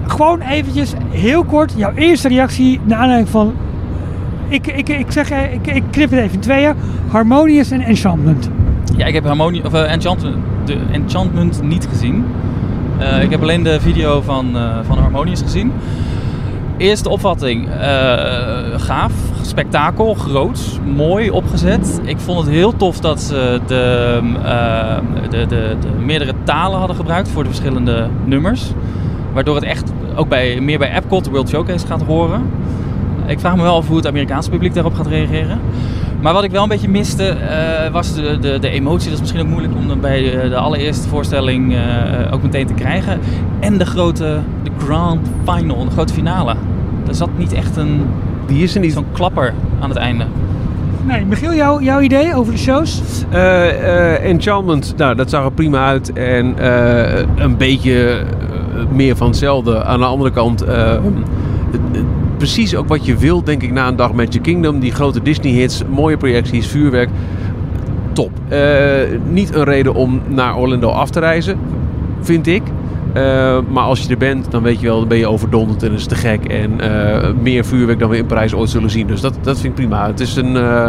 gewoon 0.06 0.40
eventjes, 0.40 0.92
heel 1.10 1.44
kort, 1.44 1.72
jouw 1.76 1.92
eerste 1.94 2.28
reactie 2.28 2.80
naar 2.84 2.98
aanleiding 2.98 3.28
van, 3.30 3.52
ik, 4.50 4.66
ik, 4.66 4.88
ik 4.88 5.12
zeg, 5.12 5.30
eh, 5.30 5.52
ik, 5.52 5.66
ik 5.66 5.82
knip 5.90 6.10
het 6.10 6.18
even 6.18 6.34
in 6.34 6.40
tweeën. 6.40 6.74
Harmonious 7.10 7.70
en 7.70 7.80
Enchantment. 7.80 8.50
Ja, 8.96 9.06
ik 9.06 9.14
heb 9.14 9.24
Harmonie, 9.24 9.64
of, 9.64 9.74
eh, 9.74 9.92
Enchantment, 9.92 10.36
de 10.64 10.76
Enchantment 10.92 11.62
niet 11.62 11.86
gezien. 11.90 12.24
Eh, 12.98 13.22
ik 13.22 13.30
heb 13.30 13.42
alleen 13.42 13.62
de 13.62 13.80
video 13.80 14.20
van, 14.20 14.56
eh, 14.56 14.78
van 14.82 14.98
Harmonious 14.98 15.40
gezien. 15.40 15.72
Eerste 16.76 17.08
opvatting, 17.08 17.68
gaaf, 18.76 19.12
spektakel, 19.42 20.14
groots, 20.14 20.78
mooi 20.94 21.30
opgezet. 21.30 22.00
Ik 22.04 22.18
vond 22.18 22.38
het 22.38 22.48
heel 22.48 22.76
tof 22.76 23.00
dat 23.00 23.20
ze 23.20 23.60
de, 23.66 24.20
de, 25.30 25.46
de, 25.46 25.76
de 25.80 25.88
meerdere 26.04 26.34
talen 26.44 26.78
hadden 26.78 26.96
gebruikt 26.96 27.28
voor 27.28 27.42
de 27.42 27.48
verschillende 27.48 28.08
nummers. 28.24 28.72
Waardoor 29.32 29.54
het 29.54 29.64
echt 29.64 29.92
ook 30.14 30.28
bij, 30.28 30.60
meer 30.60 30.78
bij 30.78 30.96
Epcot, 30.96 31.24
de 31.24 31.30
World 31.30 31.48
Showcase, 31.48 31.86
gaat 31.86 32.02
horen. 32.02 32.42
Ik 33.30 33.40
vraag 33.40 33.56
me 33.56 33.62
wel 33.62 33.76
af 33.76 33.86
hoe 33.86 33.96
het 33.96 34.06
Amerikaanse 34.06 34.50
publiek 34.50 34.74
daarop 34.74 34.94
gaat 34.94 35.06
reageren. 35.06 35.58
Maar 36.20 36.32
wat 36.32 36.44
ik 36.44 36.50
wel 36.50 36.62
een 36.62 36.68
beetje 36.68 36.88
miste, 36.88 37.28
eh, 37.28 37.92
was 37.92 38.14
de, 38.14 38.38
de, 38.40 38.58
de 38.58 38.68
emotie. 38.70 39.04
Dat 39.04 39.14
is 39.14 39.20
misschien 39.20 39.40
ook 39.40 39.48
moeilijk 39.48 39.74
om 39.76 39.88
dan 39.88 40.00
bij 40.00 40.22
de 40.48 40.56
allereerste 40.56 41.08
voorstelling 41.08 41.74
eh, 41.74 42.32
ook 42.32 42.42
meteen 42.42 42.66
te 42.66 42.74
krijgen. 42.74 43.20
En 43.60 43.78
de 43.78 43.86
grote, 43.86 44.38
de 44.62 44.70
grand 44.84 45.28
final, 45.46 45.84
de 45.84 45.90
grote 45.90 46.12
finale. 46.12 46.54
Er 47.08 47.14
zat 47.14 47.30
niet 47.36 47.52
echt 47.52 47.76
een, 47.76 48.00
Die 48.46 48.62
is 48.62 48.74
er 48.74 48.80
niet. 48.80 48.92
zo'n 48.92 49.06
klapper 49.12 49.54
aan 49.80 49.88
het 49.88 49.98
einde. 49.98 50.24
Nee, 51.06 51.24
Michiel, 51.24 51.54
jouw, 51.54 51.80
jouw 51.80 52.00
idee 52.00 52.34
over 52.34 52.52
de 52.52 52.58
shows? 52.58 53.02
Eh, 53.30 53.68
eh, 53.68 54.24
Enchantment, 54.30 54.94
nou, 54.96 55.14
dat 55.14 55.30
zag 55.30 55.44
er 55.44 55.52
prima 55.52 55.86
uit. 55.86 56.12
En 56.12 56.58
eh, 56.58 57.24
een 57.36 57.56
beetje 57.56 58.22
meer 58.92 59.16
van 59.16 59.26
hetzelfde. 59.26 59.84
Aan 59.84 59.98
de 59.98 60.04
andere 60.04 60.30
kant, 60.30 60.62
eh, 60.62 60.94
eh, 60.94 61.00
precies 62.40 62.76
ook 62.76 62.88
wat 62.88 63.06
je 63.06 63.16
wilt, 63.16 63.46
denk 63.46 63.62
ik, 63.62 63.72
na 63.72 63.88
een 63.88 63.96
dag 63.96 64.12
Magic 64.12 64.42
Kingdom. 64.42 64.80
Die 64.80 64.92
grote 64.92 65.22
Disney-hits, 65.22 65.82
mooie 65.90 66.16
projecties, 66.16 66.66
vuurwerk. 66.66 67.08
Top. 68.12 68.30
Eh, 68.48 68.60
niet 69.28 69.54
een 69.54 69.64
reden 69.64 69.94
om 69.94 70.20
naar 70.28 70.56
Orlando 70.56 70.88
af 70.88 71.10
te 71.10 71.20
reizen, 71.20 71.58
vind 72.20 72.46
ik. 72.46 72.62
Eh, 73.12 73.58
maar 73.70 73.84
als 73.84 74.00
je 74.02 74.08
er 74.08 74.16
bent, 74.16 74.50
dan 74.50 74.62
weet 74.62 74.80
je 74.80 74.86
wel, 74.86 74.98
dan 74.98 75.08
ben 75.08 75.18
je 75.18 75.26
overdonderd 75.28 75.82
en 75.82 75.92
is 75.92 76.00
het 76.00 76.08
te 76.08 76.14
gek. 76.14 76.44
En 76.44 76.80
eh, 76.80 77.28
meer 77.40 77.64
vuurwerk 77.64 77.98
dan 77.98 78.10
we 78.10 78.16
in 78.16 78.26
Parijs 78.26 78.54
ooit 78.54 78.70
zullen 78.70 78.90
zien. 78.90 79.06
Dus 79.06 79.20
dat, 79.20 79.34
dat 79.42 79.54
vind 79.60 79.64
ik 79.68 79.74
prima. 79.74 80.06
Het 80.06 80.20
is 80.20 80.36
een 80.36 80.56
eh, 80.56 80.86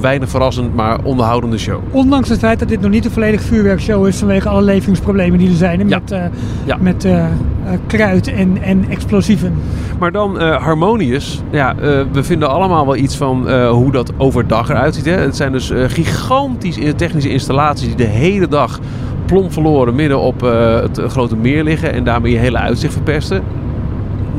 weinig 0.00 0.28
verrassend, 0.28 0.74
maar 0.74 0.98
onderhoudende 1.02 1.58
show. 1.58 1.80
Ondanks 1.90 2.28
het 2.28 2.38
feit 2.38 2.58
dat 2.58 2.68
dit 2.68 2.80
nog 2.80 2.90
niet 2.90 3.04
een 3.04 3.10
volledig 3.10 3.40
vuurwerkshow 3.42 4.06
is 4.06 4.16
vanwege 4.16 4.48
alle 4.48 4.62
leveringsproblemen 4.62 5.38
die 5.38 5.48
er 5.48 5.54
zijn. 5.56 5.80
hè, 5.80 5.86
Ja. 5.86 5.98
Met, 5.98 6.18
Ja. 6.64 6.76
met 6.80 7.06
kruid 7.86 8.28
en, 8.32 8.62
en 8.62 8.84
explosieven. 8.88 9.54
Maar 9.98 10.12
dan 10.12 10.40
Harmonious. 10.40 11.42
Ja, 11.50 11.74
we 12.12 12.24
vinden 12.24 12.50
allemaal 12.50 12.84
wel 12.86 12.96
iets 12.96 13.16
van 13.16 13.50
hoe 13.68 13.92
dat 13.92 14.12
overdag 14.16 14.68
eruit 14.70 14.94
ziet. 14.94 15.04
Hè? 15.04 15.12
Het 15.16 15.36
zijn 15.36 15.52
dus 15.52 15.72
gigantische 15.86 16.94
technische 16.94 17.30
installaties 17.30 17.86
die 17.86 17.96
de 17.96 18.04
hele 18.04 18.48
dag 18.48 18.80
plomp 19.26 19.52
verloren 19.52 19.94
midden 19.94 20.20
op 20.20 20.42
eh, 20.42 20.80
het 20.80 20.98
eh, 20.98 21.08
grote 21.08 21.36
meer 21.36 21.64
liggen. 21.64 21.92
En 21.92 22.04
daarmee 22.04 22.32
je 22.32 22.38
hele 22.38 22.58
uitzicht 22.58 22.92
verpesten. 22.92 23.42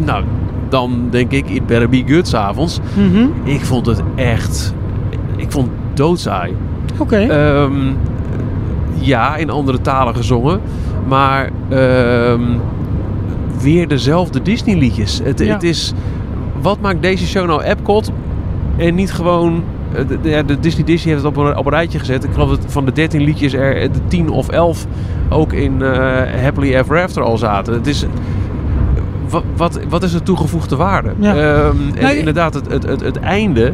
Nou, 0.05 0.23
dan 0.69 1.07
denk 1.09 1.31
ik, 1.31 1.49
it 1.49 1.65
better 1.65 1.89
be 1.89 2.03
good 2.07 2.27
s'avonds. 2.27 2.79
Ik 3.43 3.61
vond 3.65 3.85
het 3.85 4.01
echt... 4.15 4.73
Ik 5.35 5.51
vond 5.51 5.67
het 5.67 5.97
doodsaai. 5.97 6.55
Oké. 6.97 7.17
Ehm, 7.17 7.71
ja, 8.93 9.35
in 9.35 9.49
andere 9.49 9.81
talen 9.81 10.15
gezongen. 10.15 10.59
Maar 11.07 11.49
ehm, 11.69 12.41
weer 13.61 13.87
dezelfde 13.87 14.41
Disney 14.41 14.75
liedjes. 14.77 15.21
Het, 15.23 15.39
Ja. 15.39 15.53
het 15.53 15.63
is... 15.63 15.93
Wat 16.61 16.79
maakt 16.81 17.01
deze 17.01 17.27
show 17.27 17.47
nou 17.47 17.61
Epcot? 17.63 18.11
En 18.77 18.95
niet 18.95 19.11
gewoon... 19.13 19.63
eh, 19.93 20.07
De, 20.07 20.45
de, 20.45 20.59
Disney 20.59 20.85
Disney 20.85 21.13
heeft 21.13 21.25
het 21.25 21.37
op 21.37 21.45
een, 21.45 21.57
op 21.57 21.65
een 21.65 21.71
rijtje 21.71 21.99
gezet. 21.99 22.23
Ik 22.23 22.33
geloof 22.33 22.49
dat 22.49 22.65
van 22.67 22.85
de 22.85 22.91
13 22.91 23.21
liedjes 23.21 23.53
er 23.53 23.91
de 23.91 23.99
10 24.07 24.29
of 24.29 24.49
11 24.49 24.85
ook 25.29 25.53
in 25.53 25.81
eh, 25.81 26.41
Happily 26.41 26.75
Ever 26.75 27.01
After 27.03 27.23
al 27.23 27.37
zaten. 27.37 27.73
Het 27.73 27.87
is... 27.87 28.05
Wat, 29.29 29.43
wat, 29.55 29.79
wat 29.89 30.03
is 30.03 30.11
de 30.11 30.23
toegevoegde 30.23 30.75
waarde? 30.75 31.13
Ja. 31.19 31.35
Ehm, 31.35 31.75
en 31.95 32.01
Nou, 32.01 32.15
inderdaad, 32.15 32.53
het, 32.53 32.71
het, 32.71 32.83
het, 32.83 33.01
het 33.01 33.19
einde 33.19 33.73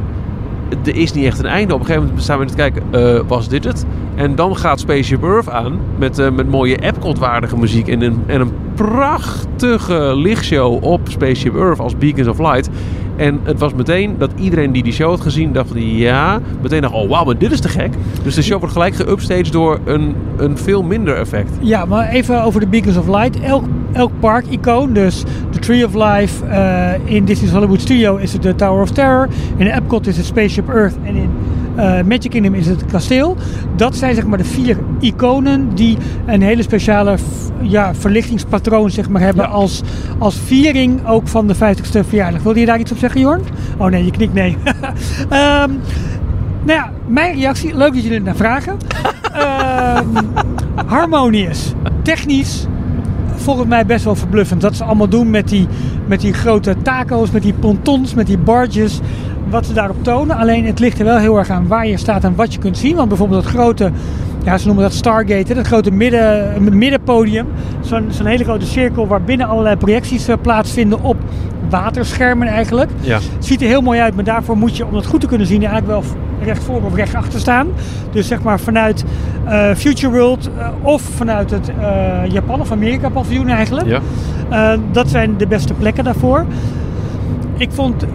er 0.85 0.95
is 0.95 1.13
niet 1.13 1.25
echt 1.25 1.39
een 1.39 1.45
einde. 1.45 1.73
Op 1.73 1.79
een 1.79 1.85
gegeven 1.85 2.07
moment 2.07 2.23
staan 2.23 2.39
we 2.39 2.45
te 2.45 2.55
kijken, 2.55 2.83
eh, 2.91 3.19
was 3.27 3.49
dit 3.49 3.63
het? 3.63 3.85
En 4.15 4.35
dan 4.35 4.57
gaat 4.57 4.79
Spaceship 4.79 5.23
Earth 5.23 5.49
aan 5.49 5.79
met, 5.97 6.19
eh, 6.19 6.31
met 6.31 6.49
mooie 6.49 6.77
Epcot-waardige 6.77 7.57
muziek 7.57 7.87
en 7.87 8.01
een, 8.01 8.23
en 8.25 8.41
een 8.41 8.51
prachtige 8.73 10.15
lichtshow 10.15 10.83
op 10.83 11.01
Spaceship 11.07 11.55
Earth 11.55 11.79
als 11.79 11.97
Beacons 11.97 12.27
of 12.27 12.39
Light. 12.39 12.69
En 13.15 13.39
het 13.43 13.59
was 13.59 13.73
meteen 13.73 14.15
dat 14.17 14.31
iedereen 14.35 14.71
die 14.71 14.83
die 14.83 14.93
show 14.93 15.09
had 15.09 15.21
gezien 15.21 15.53
dacht, 15.53 15.69
ja, 15.75 16.39
meteen 16.61 16.81
dacht, 16.81 16.93
oh 16.93 17.09
wauw, 17.09 17.25
maar 17.25 17.37
dit 17.37 17.51
is 17.51 17.59
te 17.59 17.69
gek. 17.69 17.93
Dus 18.23 18.35
de 18.35 18.41
show 18.41 18.57
wordt 18.59 18.73
gelijk 18.73 18.95
geupstaged 18.95 19.51
door 19.51 19.79
een, 19.85 20.15
een 20.37 20.57
veel 20.57 20.83
minder 20.83 21.15
effect. 21.15 21.51
Ja, 21.59 21.85
maar 21.85 22.09
even 22.09 22.43
over 22.43 22.59
de 22.59 22.67
Beacons 22.67 22.97
of 22.97 23.07
Light. 23.07 23.39
Elk, 23.39 23.65
elk 23.91 24.11
park-icoon, 24.19 24.93
dus 24.93 25.23
de 25.51 25.59
Tree 25.59 25.85
of 25.85 25.93
Life, 25.93 26.45
eh, 26.45 26.91
in 27.03 27.25
Disney's 27.25 27.51
Hollywood 27.51 27.81
Studio 27.81 28.15
is 28.15 28.33
het 28.33 28.41
de 28.41 28.55
Tower 28.55 28.81
of 28.81 28.91
Terror. 28.91 29.27
In 29.55 29.67
Epcot 29.67 30.07
is 30.07 30.17
het 30.17 30.25
Spaceship 30.25 30.69
Earth 30.69 30.95
en 31.03 31.15
in 31.15 31.29
eh, 31.75 32.03
Magic 32.03 32.29
Kingdom 32.29 32.53
is 32.53 32.67
het 32.67 32.85
kasteel. 32.85 33.37
Dat 33.75 33.95
zijn 33.95 34.15
zeg 34.15 34.25
maar 34.25 34.37
de 34.37 34.43
vier 34.43 34.77
iconen 34.99 35.75
die 35.75 35.97
een 36.25 36.41
hele 36.41 36.61
speciale 36.61 37.17
ja, 37.61 37.95
verlichtingspatroon 37.95 38.89
zeg 38.89 39.09
maar, 39.09 39.21
hebben 39.21 39.49
als, 39.49 39.81
als 40.17 40.35
viering 40.45 41.07
ook 41.07 41.27
van 41.27 41.47
de 41.47 41.55
50ste 41.55 42.07
verjaardag. 42.07 42.43
Wilde 42.43 42.59
je 42.59 42.65
daar 42.65 42.79
iets 42.79 42.91
op 42.91 42.97
zeggen, 42.97 43.21
Jorn? 43.21 43.41
Oh 43.77 43.87
nee, 43.87 44.05
je 44.05 44.11
knikt 44.11 44.33
nee. 44.33 44.57
Ehm, 45.29 45.71
nou 46.63 46.79
ja, 46.79 46.91
mijn 47.07 47.35
reactie, 47.35 47.75
leuk 47.75 47.93
dat 47.93 48.03
jullie 48.03 48.17
er 48.17 48.23
naar 48.23 48.35
vragen. 48.35 48.77
Ehm 49.33 50.17
harmonious, 50.93 51.73
technisch, 52.01 52.65
volgens 53.35 53.67
mij 53.67 53.85
best 53.85 54.03
wel 54.03 54.15
verbluffend. 54.15 54.61
Dat 54.61 54.75
ze 54.75 54.83
allemaal 54.83 55.09
doen 55.09 55.29
met 55.29 55.47
die, 55.47 55.67
met 56.05 56.21
die 56.21 56.33
grote 56.33 56.75
taco's, 56.81 57.31
met 57.31 57.41
die 57.41 57.53
pontons, 57.53 58.13
met 58.13 58.27
die 58.27 58.37
barges. 58.37 58.99
Wat 59.49 59.65
ze 59.65 59.73
daarop 59.73 60.03
tonen. 60.03 60.37
Alleen 60.37 60.65
het 60.65 60.79
ligt 60.79 60.99
er 60.99 61.05
wel 61.05 61.17
heel 61.17 61.37
erg 61.37 61.49
aan 61.49 61.67
waar 61.67 61.87
je 61.87 61.97
staat 61.97 62.23
en 62.23 62.35
wat 62.35 62.53
je 62.53 62.59
kunt 62.59 62.77
zien. 62.77 62.95
Want 62.95 63.07
bijvoorbeeld 63.07 63.43
dat 63.43 63.51
grote, 63.51 63.91
ja, 64.43 64.57
ze 64.57 64.65
noemen 64.65 64.83
dat 64.83 64.93
Stargate, 64.93 65.47
hè, 65.47 65.53
dat 65.53 65.67
grote 65.67 65.91
midden, 65.91 66.77
middenpodium. 66.77 67.47
Zo'n 67.81 68.05
zo'n 68.09 68.25
hele 68.25 68.43
grote 68.43 68.65
cirkel 68.65 69.07
waar 69.07 69.21
binnen 69.21 69.47
allerlei 69.47 69.75
projecties 69.75 70.27
eh, 70.27 70.35
plaatsvinden 70.41 71.01
op 71.01 71.15
waterschermen 71.69 72.47
eigenlijk. 72.47 72.89
Ja. 72.99 73.19
Ziet 73.39 73.61
er 73.61 73.67
heel 73.67 73.81
mooi 73.81 73.99
uit, 73.99 74.15
maar 74.15 74.23
daarvoor 74.23 74.57
moet 74.57 74.77
je, 74.77 74.85
om 74.85 74.93
dat 74.93 75.05
goed 75.05 75.21
te 75.21 75.27
kunnen 75.27 75.47
zien, 75.47 75.63
eigenlijk 75.63 75.87
wel 75.87 76.03
recht 76.43 76.63
voor 76.63 76.81
of 76.83 76.95
recht 76.95 77.15
achter 77.15 77.39
staan. 77.39 77.67
Dus 78.11 78.27
zeg 78.27 78.41
maar 78.43 78.59
vanuit 78.59 79.03
eh, 79.45 79.71
Future 79.75 80.13
World 80.13 80.49
eh, 80.57 80.67
of 80.81 81.01
vanuit 81.01 81.51
het 81.51 81.71
Japan 82.27 82.59
of 82.59 82.71
Amerika 82.71 83.09
paviljoen 83.09 83.47
eigenlijk. 83.47 83.87
Ja. 83.87 84.01
Dat 84.91 85.09
zijn 85.09 85.37
de 85.37 85.47
beste 85.47 85.73
plekken 85.73 86.03
daarvoor. 86.03 86.45
Ik 87.57 87.71
vond 87.71 88.05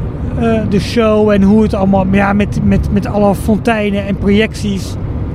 eh, 0.41 0.61
de 0.68 0.80
show 0.80 1.30
en 1.30 1.43
hoe 1.43 1.62
het 1.62 1.74
allemaal, 1.74 2.07
ja, 2.11 2.32
met, 2.32 2.61
met, 2.64 2.93
met 2.93 3.07
alle 3.07 3.34
fonteinen 3.34 4.07
en 4.07 4.16
projecties, 4.16 4.95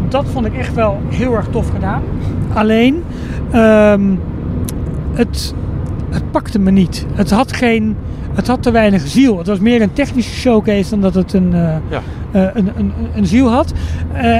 dat 0.09 0.25
vond 0.31 0.45
ik 0.45 0.53
echt 0.57 0.73
wel 0.73 0.97
heel 1.09 1.35
erg 1.35 1.47
tof 1.51 1.69
gedaan. 1.69 2.01
Alleen, 2.53 3.03
ehm, 3.51 4.01
het, 5.13 5.53
het 6.09 6.31
pakte 6.31 6.59
me 6.59 6.71
niet. 6.71 7.05
Het 7.13 7.31
had 7.31 7.53
geen, 7.53 7.95
het 8.33 8.47
had 8.47 8.63
te 8.63 8.71
weinig 8.71 9.07
ziel. 9.07 9.37
Het 9.37 9.47
was 9.47 9.59
meer 9.59 9.81
een 9.81 9.93
technische 9.93 10.35
showcase 10.35 10.89
dan 10.89 11.01
dat 11.01 11.13
het 11.13 11.33
een, 11.33 11.53
eh, 11.53 11.75
Ja. 11.89 12.01
eh, 12.31 12.41
een, 12.53 12.71
een, 12.77 12.91
een 13.15 13.25
ziel 13.27 13.49
had. 13.49 13.73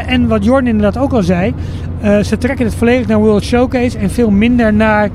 En 0.08 0.28
wat 0.28 0.44
Jorn 0.44 0.68
inderdaad 0.68 0.98
ook 0.98 1.14
al 1.14 1.24
zei, 1.24 1.54
ze 2.24 2.38
trekken 2.38 2.66
het 2.66 2.76
volledig 2.76 3.08
naar 3.08 3.18
World 3.20 3.44
Showcase 3.44 3.98
en 3.98 4.10
veel 4.10 4.30
minder 4.30 4.74
naar 4.74 5.10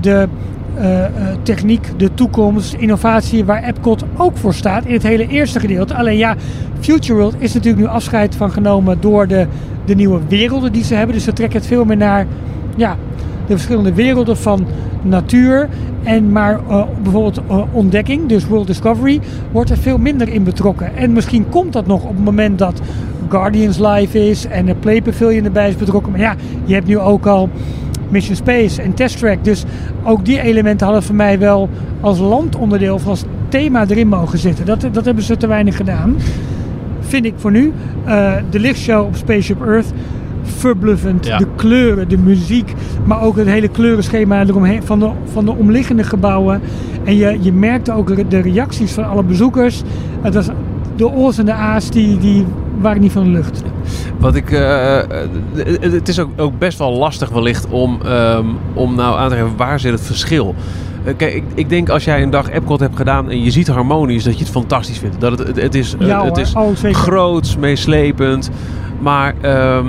de 0.00 0.28
eh, 0.76 1.04
eh, 1.04 1.10
techniek, 1.42 1.88
de 1.96 2.14
toekomst, 2.14 2.74
innovatie 2.74 3.44
waar 3.44 3.62
Epcot 3.62 4.04
ook 4.16 4.36
voor 4.36 4.54
staat 4.54 4.84
in 4.84 4.92
het 4.92 5.02
hele 5.02 5.26
eerste 5.26 5.60
gedeelte. 5.60 5.94
Alleen 5.94 6.16
ja, 6.16 6.36
Future 6.80 7.18
World 7.18 7.34
is 7.38 7.54
natuurlijk 7.54 7.82
nu 7.82 7.88
afscheid 7.88 8.34
van 8.34 8.50
genomen 8.50 9.00
door 9.00 9.26
de, 9.26 9.46
de 9.84 9.94
nieuwe 9.94 10.20
werelden 10.28 10.72
die 10.72 10.84
ze 10.84 10.94
hebben. 10.94 11.14
Dus 11.14 11.24
ze 11.24 11.32
trekken 11.32 11.58
het 11.58 11.68
veel 11.68 11.84
meer 11.84 11.96
naar 11.96 12.26
ja, 12.76 12.96
de 13.46 13.52
verschillende 13.52 13.92
werelden 13.92 14.36
van 14.36 14.66
natuur. 15.02 15.68
En 16.02 16.32
maar 16.32 16.60
eh, 16.68 16.82
bijvoorbeeld 17.02 17.40
ontdekking, 17.72 18.28
dus 18.28 18.46
World 18.46 18.66
Discovery, 18.66 19.20
wordt 19.50 19.70
er 19.70 19.78
veel 19.78 19.98
minder 19.98 20.28
in 20.28 20.44
betrokken. 20.44 20.96
En 20.96 21.12
misschien 21.12 21.48
komt 21.48 21.72
dat 21.72 21.86
nog 21.86 22.02
op 22.02 22.14
het 22.14 22.24
moment 22.24 22.58
dat 22.58 22.80
Guardians 23.28 23.78
Live 23.78 24.28
is 24.28 24.46
en 24.46 24.66
de 24.66 24.74
Play 24.74 25.02
Pavilion 25.02 25.44
erbij 25.44 25.68
is 25.68 25.76
betrokken. 25.76 26.12
Maar 26.12 26.20
ja, 26.20 26.34
je 26.64 26.74
hebt 26.74 26.86
nu 26.86 26.98
ook 26.98 27.26
al 27.26 27.48
Mission 28.14 28.36
Space 28.36 28.82
en 28.82 28.94
Test 28.94 29.18
Track. 29.18 29.44
Dus 29.44 29.64
ook 30.02 30.24
die 30.24 30.40
elementen 30.40 30.86
hadden 30.86 31.04
voor 31.04 31.14
mij 31.14 31.38
wel 31.38 31.68
als 32.00 32.18
landonderdeel 32.18 32.94
of 32.94 33.06
als 33.06 33.24
thema 33.48 33.84
erin 33.88 34.08
mogen 34.08 34.38
zitten. 34.38 34.66
Dat, 34.66 34.86
dat 34.92 35.04
hebben 35.04 35.24
ze 35.24 35.36
te 35.36 35.46
weinig 35.46 35.76
gedaan. 35.76 36.16
Vind 37.00 37.24
ik 37.24 37.34
voor 37.36 37.50
nu. 37.50 37.72
Eh, 38.04 38.32
de 38.50 38.58
lichtshow 38.58 39.06
op 39.06 39.16
Spaceship 39.16 39.66
Earth. 39.66 39.92
Verbluffend. 40.42 41.26
Ja. 41.26 41.38
De 41.38 41.46
kleuren, 41.56 42.08
de 42.08 42.18
muziek. 42.18 42.72
Maar 43.04 43.22
ook 43.22 43.36
het 43.36 43.46
hele 43.46 43.68
kleurenschema 43.68 44.40
eromheen 44.40 44.82
van 44.82 44.98
de, 44.98 45.10
van 45.32 45.44
de 45.44 45.54
omliggende 45.54 46.04
gebouwen. 46.04 46.60
En 47.04 47.16
je, 47.16 47.38
je 47.40 47.52
merkte 47.52 47.92
ook 47.92 48.30
de 48.30 48.38
reacties 48.38 48.92
van 48.92 49.04
alle 49.04 49.22
bezoekers. 49.22 49.82
Het 50.20 50.34
was 50.34 50.48
de 50.96 51.12
O's 51.12 51.38
en 51.38 51.44
de 51.44 51.52
A's 51.52 51.90
die, 51.90 52.18
die 52.18 52.44
waren 52.84 53.00
niet 53.00 53.12
van 53.12 53.30
lucht. 53.30 53.62
Wat 54.18 54.34
ik, 54.34 54.50
eh, 54.50 54.98
eh, 54.98 55.06
het 55.80 56.08
is 56.08 56.18
ook, 56.18 56.30
ook 56.36 56.58
best 56.58 56.78
wel 56.78 56.92
lastig 56.92 57.28
wellicht 57.28 57.66
om, 57.68 57.98
ehm, 58.04 58.46
om 58.74 58.94
nou 58.94 59.18
aan 59.18 59.28
te 59.28 59.34
geven 59.34 59.56
waar 59.56 59.80
zit 59.80 59.92
het 59.92 60.00
verschil. 60.00 60.54
Eh, 61.04 61.14
kijk, 61.16 61.34
ik, 61.34 61.44
ik 61.54 61.68
denk 61.68 61.88
als 61.88 62.04
jij 62.04 62.22
een 62.22 62.30
dag 62.30 62.50
Epcot 62.50 62.80
hebt 62.80 62.96
gedaan 62.96 63.30
en 63.30 63.42
je 63.42 63.50
ziet 63.50 63.68
harmonisch, 63.68 64.24
dat 64.24 64.38
je 64.38 64.44
het 64.44 64.52
fantastisch 64.52 64.98
vindt. 64.98 65.20
Dat 65.20 65.38
het, 65.38 65.48
het, 65.48 65.56
het 65.56 65.74
is, 65.74 65.94
Ja 65.98 66.24
het 66.24 66.36
is 66.36 66.54
Oh, 66.54 66.74
groots, 66.92 67.56
meeslepend. 67.56 68.50
Maar 69.00 69.34
ehm, 69.40 69.86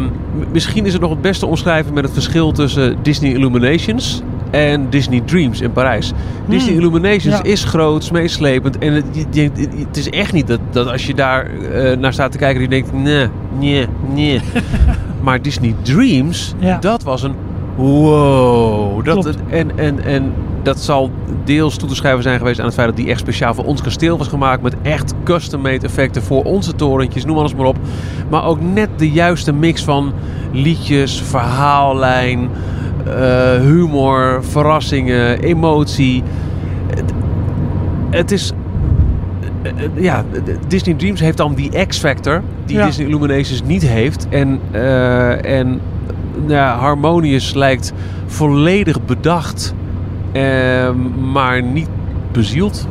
misschien 0.51 0.85
is 0.85 0.93
het 0.93 1.01
nog 1.01 1.11
het 1.11 1.21
beste 1.21 1.45
omschrijven 1.45 1.93
met 1.93 2.03
het 2.03 2.13
verschil 2.13 2.51
tussen 2.51 2.95
Disney 3.01 3.31
Illuminations 3.31 4.21
en 4.55 4.89
Disney 4.89 5.21
Dreams 5.25 5.61
in 5.61 5.71
Parijs. 5.71 6.11
Disney 6.47 6.75
Illuminations 6.75 7.35
Hmm. 7.35 7.45
Ja. 7.45 7.51
is 7.51 7.63
groots, 7.63 8.11
meeslepend. 8.11 8.77
En 8.77 8.93
het, 8.93 9.05
je- 9.11 9.25
je- 9.31 9.67
het 9.87 9.97
is 9.97 10.09
echt 10.09 10.33
niet 10.33 10.47
dat, 10.47 10.59
dat 10.71 10.87
als 10.91 11.05
je 11.07 11.13
daar 11.13 11.47
eh, 11.71 11.97
naar 11.97 12.13
staat 12.13 12.31
te 12.31 12.37
kijken, 12.37 12.61
dat 12.61 12.71
je 12.71 12.81
denkt, 12.81 12.93
nee, 13.03 13.27
nee, 13.59 13.87
nee. 14.13 14.41
maar 15.23 15.41
Disney 15.41 15.75
Dreams, 15.81 16.53
Ja. 16.59 16.77
dat 16.79 17.03
was 17.03 17.23
een 17.23 17.33
wow. 17.75 19.05
Dat, 19.05 19.13
Klopt. 19.23 19.37
en, 19.49 19.77
en, 19.77 20.03
en 20.03 20.33
dat 20.65 20.79
zal 20.79 21.11
deels 21.43 21.77
toe 21.77 21.89
te 21.89 21.95
schrijven 21.95 22.23
zijn 22.23 22.37
geweest 22.37 22.59
aan 22.59 22.65
het 22.65 22.73
feit 22.73 22.87
dat 22.87 22.95
die 22.97 23.09
echt 23.09 23.19
speciaal 23.19 23.53
voor 23.53 23.65
ons 23.65 23.81
kasteel 23.81 24.17
was 24.17 24.27
gemaakt. 24.27 24.61
Met 24.61 24.75
echt 24.81 25.13
custom-made 25.23 25.85
effecten 25.85 26.23
voor 26.23 26.43
onze 26.43 26.75
torentjes, 26.75 27.25
noem 27.25 27.37
alles 27.37 27.55
maar 27.55 27.65
op. 27.65 27.77
Maar 28.29 28.45
ook 28.45 28.61
net 28.61 28.89
de 28.97 29.11
juiste 29.11 29.53
mix 29.53 29.83
van 29.83 30.13
liedjes, 30.51 31.21
verhaallijn, 31.21 32.49
eh, 33.05 33.59
humor, 33.59 34.43
verrassingen, 34.43 35.39
emotie. 35.39 36.23
Het, 36.95 37.13
het 38.09 38.31
is. 38.31 38.51
eh, 39.61 39.71
Ja, 40.03 40.23
Disney 40.67 40.95
Dreams 40.95 41.19
heeft 41.19 41.37
dan 41.37 41.53
die 41.53 41.85
X-factor 41.87 42.41
die 42.65 42.77
Ja. 42.77 42.85
Disney 42.85 43.07
Illuminations 43.07 43.63
niet 43.63 43.81
heeft. 43.87 44.27
En, 44.29 44.59
eh, 44.71 45.59
en 45.59 45.81
ja, 46.47 46.77
Harmonious 46.77 47.53
lijkt 47.53 47.93
volledig 48.25 49.05
bedacht, 49.05 49.73
maar 51.31 51.63
niet 51.63 51.87
bezield. 52.31 52.87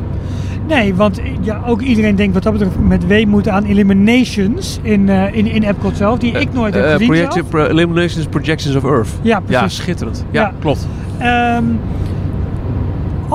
Nee, 0.67 0.95
want 0.95 1.19
eh, 1.19 1.25
ja, 1.41 1.61
ook 1.65 1.81
iedereen 1.81 2.15
denkt 2.15 2.33
wat 2.33 2.43
dat 2.43 2.53
betreft 2.53 2.79
met 2.79 3.07
weemoed 3.07 3.47
aan 3.47 3.63
Eliminations 3.63 4.79
in, 4.81 5.09
eh, 5.09 5.23
in, 5.35 5.47
in 5.47 5.63
Epcot 5.63 5.97
zelf, 5.97 6.19
die 6.19 6.31
ik 6.31 6.53
nooit 6.53 6.73
heb 6.73 6.83
Eh, 6.83 6.91
gezien 6.91 7.07
project- 7.07 7.33
zelf. 7.33 7.49
Pro- 7.49 7.65
Illuminations 7.65 8.25
Projections 8.25 8.75
of 8.75 8.83
Earth. 8.83 9.09
Ja, 9.21 9.41
Ja, 9.47 9.59
precies. 9.59 9.77
schitterend. 9.77 10.25
Ja, 10.31 10.41
Ja. 10.41 10.53
klopt. 10.59 10.87
Ehm, 11.17 11.63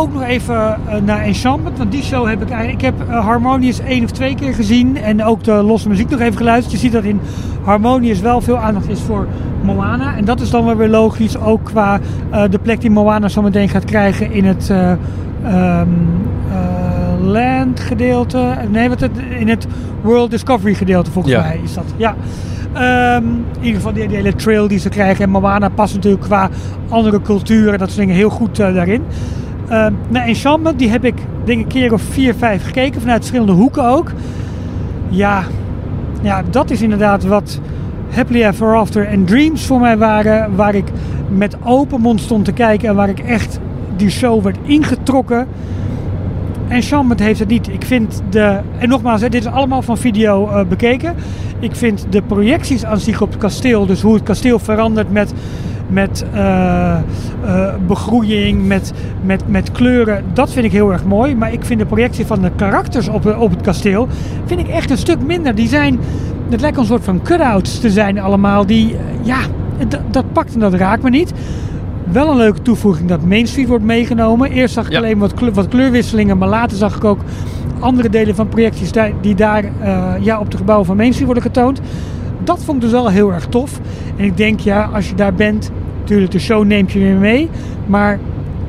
ook 0.00 0.12
nog 0.12 0.22
even 0.22 0.54
eh, 0.88 1.00
naar 1.04 1.20
Enchantment, 1.22 1.78
want 1.78 1.92
die 1.92 2.02
show 2.02 2.28
heb 2.28 2.42
ik 2.42 2.50
eigenlijk... 2.50 2.82
Ik 2.82 2.94
heb 2.98 3.08
eh, 3.08 3.24
Harmonious 3.24 3.80
één 3.80 4.04
of 4.04 4.10
twee 4.10 4.34
keer 4.34 4.54
gezien 4.54 4.96
en 4.96 5.24
ook 5.24 5.44
de 5.44 5.52
losse 5.52 5.88
muziek 5.88 6.10
nog 6.10 6.20
even 6.20 6.36
geluisterd. 6.36 6.72
Je 6.72 6.78
ziet 6.78 6.92
dat 6.92 7.04
in 7.04 7.20
Harmonious 7.64 8.20
wel 8.20 8.40
veel 8.40 8.58
aandacht 8.58 8.88
is 8.88 9.00
voor 9.00 9.26
Moana. 9.62 10.16
En 10.16 10.24
dat 10.24 10.40
is 10.40 10.50
dan 10.50 10.64
wel 10.64 10.76
weer 10.76 10.88
logisch, 10.88 11.38
ook 11.38 11.64
qua 11.64 12.00
eh, 12.30 12.42
de 12.50 12.58
plek 12.58 12.80
die 12.80 12.90
Moana 12.90 13.28
zo 13.28 13.42
meteen 13.42 13.68
gaat 13.68 13.84
krijgen 13.84 14.32
in 14.32 14.44
het... 14.44 14.70
eh, 14.70 14.90
ehm, 15.44 15.88
eh, 16.52 17.26
land 17.26 17.80
gedeelte, 17.80 18.54
nee, 18.70 18.88
wat 18.88 19.00
het, 19.00 19.10
in 19.38 19.48
het 19.48 19.66
World 20.02 20.30
Discovery 20.30 20.74
gedeelte 20.74 21.10
volgens 21.10 21.34
Ja. 21.34 21.40
mij 21.40 21.60
is 21.64 21.74
dat. 21.74 21.84
Ja. 21.96 22.14
Ehm, 22.72 23.24
in 23.26 23.44
ieder 23.60 23.76
geval 23.76 23.92
die, 23.92 24.08
die 24.08 24.16
hele 24.16 24.34
trail 24.34 24.68
die 24.68 24.78
ze 24.78 24.88
krijgen. 24.88 25.24
En 25.24 25.30
Moana 25.30 25.68
past 25.68 25.94
natuurlijk 25.94 26.22
qua 26.22 26.48
andere 26.88 27.20
culturen, 27.22 27.78
dat 27.78 27.88
soort 27.88 28.00
dingen 28.00 28.14
heel 28.14 28.30
goed 28.30 28.56
daarin. 28.56 29.02
Ehm 29.70 29.92
nou, 30.08 30.26
Enchantment, 30.26 30.78
die 30.78 30.90
heb 30.90 31.04
ik 31.04 31.14
denk 31.44 31.60
een 31.60 31.66
keer 31.66 31.92
of 31.92 32.02
vier, 32.02 32.34
vijf 32.34 32.64
gekeken, 32.64 33.00
vanuit 33.00 33.18
verschillende 33.18 33.52
hoeken 33.52 33.84
ook. 33.84 34.12
Ja, 35.08 35.44
ja 36.22 36.42
dat 36.50 36.70
is 36.70 36.82
inderdaad 36.82 37.24
wat 37.24 37.60
Happily 38.10 38.42
Ever 38.42 38.76
After 38.76 39.06
en 39.06 39.24
Dreams 39.24 39.66
voor 39.66 39.80
mij 39.80 39.98
waren. 39.98 40.56
Waar 40.56 40.74
ik 40.74 40.88
met 41.28 41.56
open 41.64 42.00
mond 42.00 42.20
stond 42.20 42.44
te 42.44 42.52
kijken 42.52 42.88
en 42.88 42.94
waar 42.94 43.08
ik 43.08 43.18
echt 43.18 43.60
die 43.96 44.10
show 44.10 44.42
werd 44.42 44.56
ingetrokken. 44.62 45.46
Enchantment 46.68 47.20
heeft 47.20 47.38
het 47.38 47.48
niet. 47.48 47.68
Ik 47.68 47.84
vind 47.84 48.22
de. 48.30 48.58
En 48.78 48.88
nogmaals, 48.88 49.20
dit 49.20 49.34
is 49.34 49.46
allemaal 49.46 49.82
van 49.82 49.98
video 49.98 50.48
eh, 50.48 50.64
bekeken. 50.64 51.14
Ik 51.58 51.76
vind 51.76 52.06
de 52.10 52.22
projecties 52.22 52.84
aan 52.84 52.98
zich 52.98 53.22
op 53.22 53.30
het 53.30 53.38
kasteel, 53.38 53.86
dus 53.86 54.02
hoe 54.02 54.14
het 54.14 54.22
kasteel 54.22 54.58
verandert 54.58 55.12
met, 55.12 55.32
met 55.90 56.24
eh, 56.32 56.92
eh, 57.44 57.74
begroeiing, 57.86 58.66
met, 58.66 58.92
met, 59.22 59.42
met 59.48 59.72
kleuren, 59.72 60.24
dat 60.32 60.52
vind 60.52 60.64
ik 60.64 60.72
heel 60.72 60.92
erg 60.92 61.04
mooi. 61.04 61.36
Maar 61.36 61.52
ik 61.52 61.64
vind 61.64 61.80
de 61.80 61.86
projectie 61.86 62.26
van 62.26 62.40
de 62.42 62.50
karakters 62.56 63.08
op, 63.08 63.22
de- 63.22 63.38
op 63.38 63.50
het 63.50 63.60
kasteel 63.60 64.08
vind 64.44 64.60
ik 64.60 64.68
echt 64.68 64.90
een 64.90 64.98
stuk 64.98 65.22
minder. 65.26 65.54
Die 65.54 65.68
zijn. 65.68 65.98
Het 66.48 66.60
lijkt 66.60 66.76
een 66.76 66.84
soort 66.84 67.04
van 67.04 67.22
cut-outs 67.22 67.80
te 67.80 67.90
zijn 67.90 68.18
allemaal. 68.18 68.66
Die, 68.66 68.92
eh, 68.96 69.26
ja, 69.26 69.38
dat 70.10 70.32
pakt 70.32 70.54
en 70.54 70.60
dat 70.60 70.74
raakt 70.74 71.02
me 71.02 71.10
niet. 71.10 71.32
Wel 72.12 72.30
een 72.30 72.36
leuke 72.36 72.62
toevoeging 72.62 73.08
dat 73.08 73.22
Main 73.24 73.46
Street 73.46 73.68
wordt 73.68 73.84
meegenomen. 73.84 74.50
Eerst 74.50 74.74
zag 74.74 74.86
ik 74.86 74.92
Ja. 74.92 74.98
alleen 74.98 75.18
wat, 75.18 75.34
kleur- 75.34 75.52
wat 75.52 75.68
kleurwisselingen, 75.68 76.38
maar 76.38 76.48
later 76.48 76.76
zag 76.76 76.96
ik 76.96 77.04
ook 77.04 77.20
andere 77.80 78.08
delen 78.08 78.34
van 78.34 78.48
projecties 78.48 78.92
die, 78.92 79.14
die 79.20 79.34
daar 79.34 79.64
uh, 79.64 80.12
ja, 80.20 80.38
op 80.40 80.50
de 80.50 80.56
gebouwen 80.56 80.86
van 80.86 80.96
Main 80.96 81.08
Street 81.10 81.24
worden 81.26 81.42
getoond. 81.44 81.80
Dat 82.44 82.64
vond 82.64 82.76
ik 82.76 82.82
dus 82.82 82.90
wel 82.92 83.08
heel 83.08 83.32
erg 83.32 83.46
tof. 83.46 83.80
En 84.16 84.24
ik 84.24 84.36
denk, 84.36 84.60
ja, 84.60 84.90
als 84.94 85.08
je 85.08 85.14
daar 85.14 85.34
bent, 85.34 85.70
natuurlijk 86.10 86.32
de 86.32 86.52
show 86.52 86.64
neemt 86.64 86.92
je 86.92 86.98
weer 86.98 87.16
mee. 87.16 87.48
Maar 87.86 88.18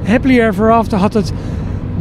Happily 0.03 0.39
Ever 0.39 0.71
After 0.71 0.97
had 0.97 1.13
het 1.13 1.33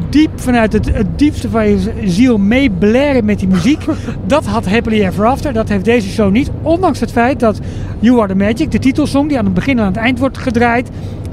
diep 0.08 0.30
vanuit 0.34 0.72
het, 0.72 0.94
het, 0.94 1.18
diepste 1.18 1.50
van 1.50 1.68
je 1.68 1.92
ziel 2.04 2.38
mee 2.38 2.70
blaren 2.70 3.24
met 3.24 3.38
die 3.38 3.48
muziek. 3.48 3.80
Dat 4.26 4.46
had 4.46 4.66
Happily 4.66 5.04
Ever 5.04 5.26
After. 5.26 5.52
Dat 5.52 5.68
heeft 5.68 5.84
deze 5.84 6.08
show 6.08 6.30
niet. 6.30 6.50
Ondanks 6.62 7.00
het 7.00 7.12
feit 7.12 7.40
dat 7.40 7.60
You 7.98 8.18
Are 8.18 8.28
The 8.28 8.34
Magic, 8.34 8.70
de 8.70 8.78
titelsong 8.78 9.28
die 9.28 9.38
aan 9.38 9.44
het 9.44 9.54
begin 9.54 9.78
en 9.78 9.84
aan 9.84 9.92
het 9.92 10.02
eind 10.02 10.18
wordt 10.18 10.38
gedraaid. 10.38 10.88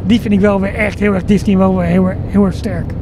Die 0.05 0.21
vind 0.21 0.33
ik 0.33 0.39
wel 0.39 0.61
weer 0.61 0.75
echt 0.75 0.99
heel 0.99 1.13
erg 1.13 1.23
Disney 1.23 1.57
wel 1.57 1.77
weer 1.77 1.85
heel, 1.85 2.09
heel 2.27 2.45
erg 2.45 2.55
sterk. 2.55 2.93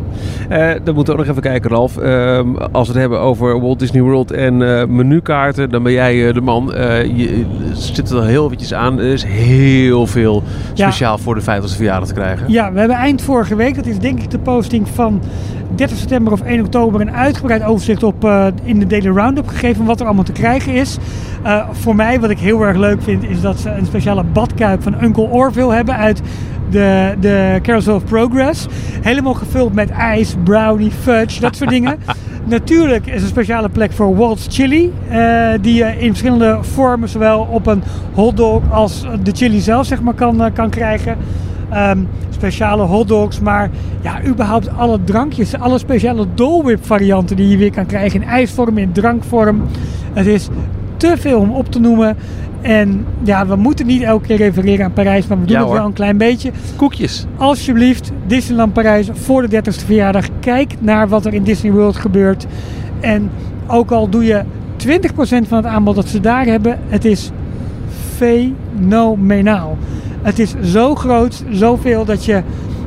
Uh, 0.51 0.71
dan 0.83 0.95
moeten 0.95 1.05
we 1.05 1.11
ook 1.11 1.17
nog 1.17 1.27
even 1.27 1.41
kijken, 1.41 1.69
Ralf. 1.69 1.97
Uh, 1.97 2.39
als 2.71 2.87
we 2.87 2.93
het 2.93 3.01
hebben 3.01 3.19
over 3.19 3.61
Walt 3.61 3.79
Disney 3.79 4.01
World 4.01 4.31
en 4.31 4.61
uh, 4.61 4.85
menukaarten, 4.85 5.69
dan 5.69 5.83
ben 5.83 5.91
jij 5.91 6.31
de 6.33 6.41
man. 6.41 6.71
je 7.15 7.45
zit 7.73 8.09
er 8.09 8.25
heel 8.25 8.45
eventjes 8.45 8.73
aan. 8.73 8.99
Er 8.99 9.13
is 9.13 9.23
heel 9.23 10.07
veel 10.07 10.43
speciaal 10.73 11.17
voor 11.17 11.35
de 11.35 11.41
50ste 11.41 11.75
verjaardag 11.75 12.07
te 12.07 12.13
krijgen. 12.13 12.51
Ja, 12.51 12.71
we 12.71 12.79
hebben 12.79 12.97
eind 12.97 13.21
vorige 13.21 13.55
week, 13.55 13.75
dat 13.75 13.85
is 13.85 13.99
denk 13.99 14.19
ik 14.19 14.31
de 14.31 14.39
posting 14.39 14.87
van 14.87 15.21
30 15.75 15.97
september 15.97 16.33
of 16.33 16.41
1 16.41 16.59
oktober, 16.59 17.01
een 17.01 17.11
uitgebreid 17.11 17.63
overzicht 17.63 18.03
op 18.03 18.29
in 18.63 18.79
de 18.79 18.87
Daily 18.87 19.09
Roundup 19.09 19.47
gegeven 19.47 19.85
wat 19.85 19.99
er 19.99 20.05
allemaal 20.05 20.23
te 20.23 20.31
krijgen 20.31 20.73
is. 20.73 20.97
voor 21.71 21.95
mij, 21.95 22.19
wat 22.19 22.29
ik 22.29 22.39
heel 22.39 22.61
erg 22.61 22.77
leuk 22.77 23.01
vind, 23.01 23.23
is 23.23 23.41
dat 23.41 23.59
ze 23.59 23.69
een 23.69 23.85
speciale 23.85 24.23
badkuip 24.23 24.83
van 24.83 25.03
Uncle 25.03 25.29
Orville 25.29 25.73
hebben 25.73 25.95
uit 25.95 26.21
de, 26.69 27.15
de 27.19 27.59
Carousel 27.61 27.95
of 27.95 28.03
Progress. 28.03 28.67
Helemaal 29.01 29.33
gevuld 29.33 29.73
met 29.73 29.89
ijs, 29.89 30.35
brownie, 30.43 30.91
fudge, 30.91 31.39
dat 31.39 31.55
soort 31.55 31.69
dingen. 31.69 31.97
Natuurlijk 32.47 33.07
is 33.07 33.21
een 33.21 33.27
speciale 33.27 33.69
plek 33.69 33.91
voor 33.91 34.15
Walt's 34.15 34.47
Chili. 34.49 34.93
Uh, 35.11 35.49
die 35.61 35.73
je 35.73 35.99
in 35.99 36.07
verschillende 36.07 36.57
vormen, 36.61 37.09
zowel 37.09 37.47
op 37.51 37.67
een 37.67 37.83
hotdog 38.13 38.71
als 38.71 39.05
de 39.23 39.31
chili 39.31 39.59
zelf, 39.59 39.85
zeg 39.85 40.01
maar, 40.01 40.13
kan, 40.13 40.41
uh, 40.41 40.47
kan 40.53 40.69
krijgen. 40.69 41.17
Um, 41.73 42.07
speciale 42.29 42.83
hotdogs, 42.83 43.39
maar 43.39 43.69
ja, 44.01 44.23
überhaupt 44.25 44.69
alle 44.77 44.99
drankjes, 45.03 45.59
alle 45.59 45.77
speciale 45.77 46.25
Dole 46.33 46.63
Whip 46.63 46.85
varianten 46.85 47.35
die 47.35 47.49
je 47.49 47.57
weer 47.57 47.71
kan 47.71 47.85
krijgen 47.85 48.21
in 48.21 48.27
ijsvorm, 48.27 48.77
in 48.77 48.91
drankvorm. 48.91 49.61
Het 50.13 50.25
is 50.25 50.47
te 50.97 51.17
veel 51.17 51.39
om 51.39 51.51
op 51.51 51.71
te 51.71 51.79
noemen. 51.79 52.17
En 52.61 53.05
ja, 53.23 53.47
we 53.47 53.55
moeten 53.55 53.85
niet 53.85 54.01
elke 54.01 54.27
keer 54.27 54.37
refereren 54.37 54.85
aan 54.85 54.93
Parijs, 54.93 55.27
maar 55.27 55.39
we 55.39 55.45
doen 55.45 55.57
het 55.57 55.69
wel 55.69 55.85
een 55.85 55.93
klein 55.93 56.17
beetje. 56.17 56.51
Koekjes. 56.75 57.25
Alsjeblieft, 57.37 58.11
Disneyland 58.27 58.73
Parijs 58.73 59.09
voor 59.13 59.47
de 59.47 59.61
30ste 59.61 59.85
verjaardag. 59.85 60.25
Kijk 60.39 60.75
naar 60.79 61.07
wat 61.07 61.25
er 61.25 61.33
in 61.33 61.43
Disney 61.43 61.71
World 61.71 61.95
gebeurt. 61.95 62.45
En 62.99 63.29
ook 63.67 63.91
al 63.91 64.09
doe 64.09 64.25
je 64.25 64.43
20% 64.77 65.47
van 65.47 65.57
het 65.57 65.65
aanbod 65.65 65.95
dat 65.95 66.07
ze 66.07 66.19
daar 66.19 66.45
hebben, 66.45 66.79
het 66.87 67.05
is 67.05 67.31
fenomenaal. 68.15 69.77
Het 70.21 70.39
is 70.39 70.53
zo 70.63 70.95
groot, 70.95 71.43
zoveel 71.49 72.05
dat 72.05 72.25
je, 72.25 72.41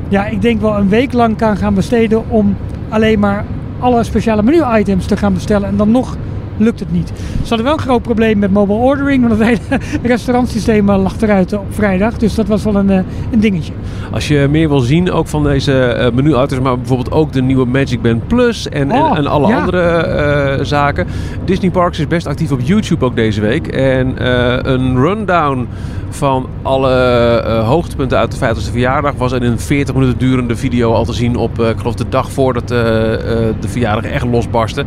ja, 0.07 0.25
ik 0.25 0.41
denk 0.41 0.61
wel 0.61 0.77
een 0.77 0.89
week 0.89 1.13
lang 1.13 1.37
kan 1.37 1.57
gaan 1.57 1.73
besteden 1.73 2.29
om 2.29 2.55
alleen 2.89 3.19
maar 3.19 3.45
alle 3.79 4.03
speciale 4.03 4.43
menu-items 4.43 5.05
te 5.05 5.17
gaan 5.17 5.33
bestellen. 5.33 5.67
En 5.67 5.77
dan 5.77 5.91
nog 5.91 6.17
lukt 6.59 6.79
het 6.79 6.91
niet. 6.91 7.07
Ze 7.41 7.47
hadden 7.47 7.65
wel 7.65 7.73
een 7.73 7.79
groot 7.79 8.01
probleem 8.01 8.39
met 8.39 8.51
mobile 8.51 8.77
ordering, 8.79 9.27
want 9.27 9.39
het 9.39 9.47
hele 9.47 9.81
restaurantsysteem 10.13 10.91
lag 10.91 11.21
eruit 11.21 11.53
op 11.53 11.65
vrijdag. 11.69 12.17
Dus 12.17 12.35
dat 12.35 12.47
was 12.47 12.63
wel 12.63 12.75
een, 12.75 12.89
eh, 12.89 12.99
een 13.31 13.39
dingetje. 13.39 13.73
Als 14.11 14.27
je 14.27 14.47
meer 14.49 14.69
wil 14.69 14.79
zien, 14.79 15.11
ook 15.11 15.27
van 15.27 15.43
deze 15.43 15.97
uh, 15.99 16.15
menu-items, 16.15 16.61
maar 16.61 16.77
bijvoorbeeld 16.77 17.11
ook 17.11 17.33
de 17.33 17.41
nieuwe 17.41 17.65
Magic 17.65 18.01
Band 18.01 18.27
Plus 18.27 18.69
en, 18.69 18.91
en, 18.91 19.01
oh, 19.01 19.25
alle 19.25 19.55
andere 19.55 20.57
uh, 20.59 20.65
zaken. 20.65 21.07
Disney 21.45 21.71
Parks 21.71 21.99
is 21.99 22.07
best 22.07 22.27
actief 22.27 22.51
op 22.51 22.59
YouTube 22.63 23.05
ook 23.05 23.15
deze 23.15 23.41
week. 23.41 23.67
En 23.67 24.27
een 24.71 24.97
rundown 24.97 25.67
van 26.09 26.49
alle 26.61 27.43
uh, 27.45 27.67
hoogtepunten 27.67 28.17
uit 28.17 28.39
de 28.39 28.47
50ste 28.47 28.71
verjaardag 28.71 29.13
was 29.13 29.31
in 29.31 29.43
een 29.43 29.59
40 29.59 29.95
minuten 29.95 30.17
durende 30.17 30.55
video 30.55 30.93
al 30.93 31.05
te 31.05 31.13
zien 31.13 31.35
op, 31.35 31.59
ik 31.59 31.77
geloof, 31.77 31.95
de 31.95 32.09
dag 32.09 32.31
voordat 32.31 32.67
de 32.67 33.53
verjaardag 33.67 34.11
echt 34.11 34.25
losbarstte. 34.25 34.85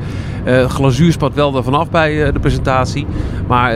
glazuur 0.67 1.13
spat 1.13 1.35
wel 1.35 1.53
er 1.65 1.71
vanaf 1.71 1.91
bij 1.91 2.33
de 2.33 2.39
presentatie, 2.41 3.07
maar 3.47 3.75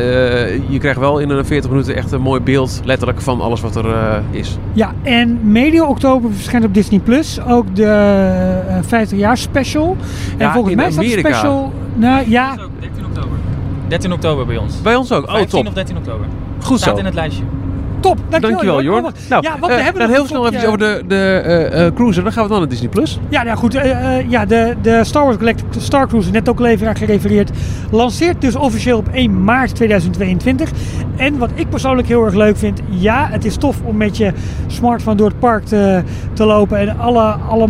je 0.68 0.78
krijgt 0.78 0.98
wel 0.98 1.18
in 1.18 1.30
een 1.30 1.44
40 1.44 1.70
minuten 1.70 1.96
echt 1.96 2.12
een 2.12 2.20
mooi 2.20 2.40
beeld, 2.40 2.80
letterlijk, 2.84 3.20
van 3.20 3.40
alles 3.40 3.60
wat 3.60 3.76
er 3.76 4.22
is. 4.30 4.58
Ja, 4.72 4.92
en 5.02 5.50
medio 5.50 5.84
oktober 5.84 6.32
verschijnt 6.32 6.64
op 6.64 6.74
Disney 6.74 7.00
Plus 7.00 7.40
ook 7.48 7.76
de 7.76 8.60
50 8.86 9.18
jaar 9.18 9.36
special. 9.36 9.96
En 10.38 10.52
volgens 10.52 10.74
mij 10.74 10.88
is 10.88 10.94
dat 10.94 11.04
special. 11.04 11.72
Nou 11.94 12.30
ja. 12.30 12.56
13 12.80 13.04
oktober. 13.04 13.38
13 13.88 14.12
oktober 14.12 14.46
bij 14.46 14.56
ons. 14.56 14.82
Bij 14.82 14.94
ons 14.94 15.12
ook. 15.12 15.26
Oh, 15.26 15.32
15 15.32 15.58
top. 15.58 15.68
of 15.68 15.74
13 15.74 15.96
oktober. 15.96 16.26
Goed 16.62 16.78
Staat 16.78 16.94
zo. 16.94 16.98
in 16.98 17.04
het 17.04 17.14
lijstje. 17.14 17.42
Top, 18.00 18.16
dankjewel, 18.16 18.50
dankjewel 18.50 18.82
Jorn. 18.82 19.02
Nou, 19.28 19.42
ja, 19.42 19.58
wat 19.58 19.70
we 19.70 19.76
uh, 19.76 19.82
hebben 19.82 20.02
dan 20.02 20.10
heel 20.10 20.26
snel 20.26 20.52
even 20.52 20.66
over 20.66 20.78
de, 20.78 21.02
de 21.06 21.42
uh, 21.72 21.94
cruiser. 21.94 22.22
Dan 22.22 22.32
gaan 22.32 22.42
we 22.42 22.48
dan 22.48 22.58
naar 22.58 22.68
Disney+. 22.68 22.88
Plus. 22.88 23.18
Ja, 23.28 23.42
nou 23.42 23.56
goed. 23.56 23.72
Ja, 24.28 24.44
de, 24.44 24.74
de 24.82 25.04
Star 25.04 25.24
Wars 25.24 25.36
Galactic 25.36 25.66
Star 25.78 26.08
Cruiser, 26.08 26.32
net 26.32 26.48
ook 26.48 26.58
al 26.58 26.66
even 26.66 26.88
aan 26.88 26.96
gerefereerd, 26.96 27.50
lanceert 27.90 28.40
dus 28.40 28.56
officieel 28.56 28.98
op 28.98 29.08
1 29.08 29.44
maart 29.44 29.74
2022. 29.74 30.70
En 31.16 31.38
wat 31.38 31.50
ik 31.54 31.68
persoonlijk 31.68 32.08
heel 32.08 32.24
erg 32.24 32.34
leuk 32.34 32.56
vind, 32.56 32.80
ja, 32.88 33.28
het 33.30 33.44
is 33.44 33.56
tof 33.56 33.76
om 33.84 33.96
met 33.96 34.16
je 34.16 34.32
smartphone 34.66 35.16
door 35.16 35.28
het 35.28 35.38
park 35.38 35.64
te, 35.64 36.02
te 36.32 36.44
lopen 36.44 36.78
en 36.78 36.98
alle, 36.98 37.22
alle 37.22 37.68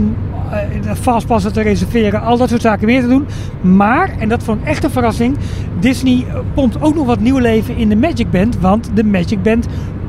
fastpassen 1.01 1.53
te 1.53 1.61
reserveren, 1.61 2.21
al 2.21 2.37
dat 2.37 2.49
soort 2.49 2.63
zaken 2.63 2.87
meer 2.87 3.01
te 3.01 3.09
doen. 3.09 3.27
Maar, 3.61 4.11
en 4.19 4.29
dat 4.29 4.43
vond 4.43 4.61
ik 4.61 4.67
echt 4.67 4.85
een 4.85 4.91
verrassing, 4.91 5.37
Disney 5.81 6.27
pompt 6.55 6.83
ook 6.83 6.95
nog 6.95 7.07
wat 7.07 7.21
nieuw 7.21 7.39
leven 7.39 7.77
in 7.77 7.89
de 7.89 7.97
Magic 7.97 8.31
Band, 8.31 8.61
want 8.61 8.91
de 8.95 9.05
Magic 9.05 9.43
Band 9.43 9.67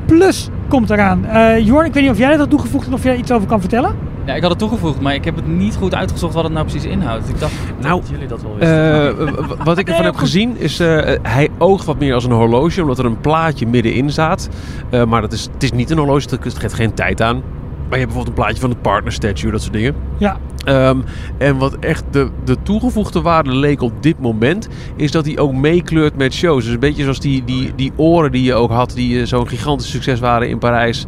Plus 0.08 0.48
komt 0.68 0.90
eraan. 0.90 1.24
Uh, 1.24 1.66
Jorn, 1.66 1.86
ik 1.86 1.92
weet 1.92 2.02
niet 2.02 2.12
of 2.12 2.18
jij 2.18 2.30
dat 2.30 2.38
had 2.38 2.50
toegevoegd 2.50 2.86
en 2.86 2.92
of 2.92 3.02
jij 3.02 3.16
iets 3.16 3.30
over 3.30 3.48
kan 3.48 3.60
vertellen? 3.60 3.96
Ja, 4.26 4.34
ik 4.34 4.40
had 4.42 4.50
het 4.50 4.58
toegevoegd, 4.58 5.00
maar 5.00 5.14
ik 5.14 5.24
heb 5.24 5.36
het 5.36 5.46
niet 5.46 5.76
goed 5.76 5.94
uitgezocht 5.94 6.34
wat 6.34 6.44
het 6.44 6.52
nou 6.52 6.66
precies 6.66 6.90
inhoudt. 6.90 7.28
Ik 7.28 7.40
dacht 7.40 7.52
nou, 7.80 8.00
dat 8.00 8.08
jullie 8.10 8.26
dat 8.26 8.42
wel 8.42 8.56
wisten. 8.58 9.18
Uh, 9.20 9.64
wat 9.64 9.78
ik 9.78 9.88
ervan 9.88 10.04
heb 10.04 10.16
gezien 10.16 10.56
is, 10.56 10.80
uh, 10.80 10.88
hij 11.22 11.48
oogt 11.58 11.84
wat 11.84 11.98
meer 11.98 12.14
als 12.14 12.24
een 12.24 12.32
horloge, 12.32 12.80
omdat 12.80 12.98
er 12.98 13.04
een 13.04 13.20
plaatje 13.20 13.66
middenin 13.66 14.10
staat. 14.10 14.48
Uh, 14.90 15.04
maar 15.04 15.20
dat 15.20 15.32
is, 15.32 15.48
het 15.52 15.62
is 15.62 15.72
niet 15.72 15.90
een 15.90 15.98
horloge, 15.98 16.28
het 16.30 16.58
geeft 16.58 16.74
geen 16.74 16.94
tijd 16.94 17.22
aan. 17.22 17.42
Maar 17.88 17.98
je 17.98 18.04
hebt 18.04 18.14
bijvoorbeeld 18.14 18.36
een 18.36 18.42
plaatje 18.42 18.60
van 18.60 18.70
de 18.70 18.76
partner 18.76 19.12
statue, 19.12 19.50
dat 19.50 19.62
soort 19.62 19.72
dingen. 19.72 19.94
Ja. 20.18 20.36
Um, 20.66 21.04
en 21.38 21.56
wat 21.56 21.76
echt 21.78 22.04
de, 22.10 22.28
de 22.44 22.56
toegevoegde 22.62 23.20
waarde 23.20 23.54
leek 23.54 23.82
op 23.82 24.02
dit 24.02 24.18
moment, 24.18 24.68
is 24.96 25.10
dat 25.10 25.26
hij 25.26 25.38
ook 25.38 25.52
meekleurt 25.52 26.16
met 26.16 26.34
shows. 26.34 26.64
Dus 26.64 26.72
een 26.72 26.80
beetje 26.80 27.02
zoals 27.02 27.20
die, 27.20 27.44
die, 27.44 27.72
die 27.76 27.92
oren 27.96 28.32
die 28.32 28.42
je 28.42 28.54
ook 28.54 28.70
had, 28.70 28.92
die 28.94 29.26
zo'n 29.26 29.48
gigantisch 29.48 29.90
succes 29.90 30.20
waren 30.20 30.48
in 30.48 30.58
Parijs. 30.58 31.06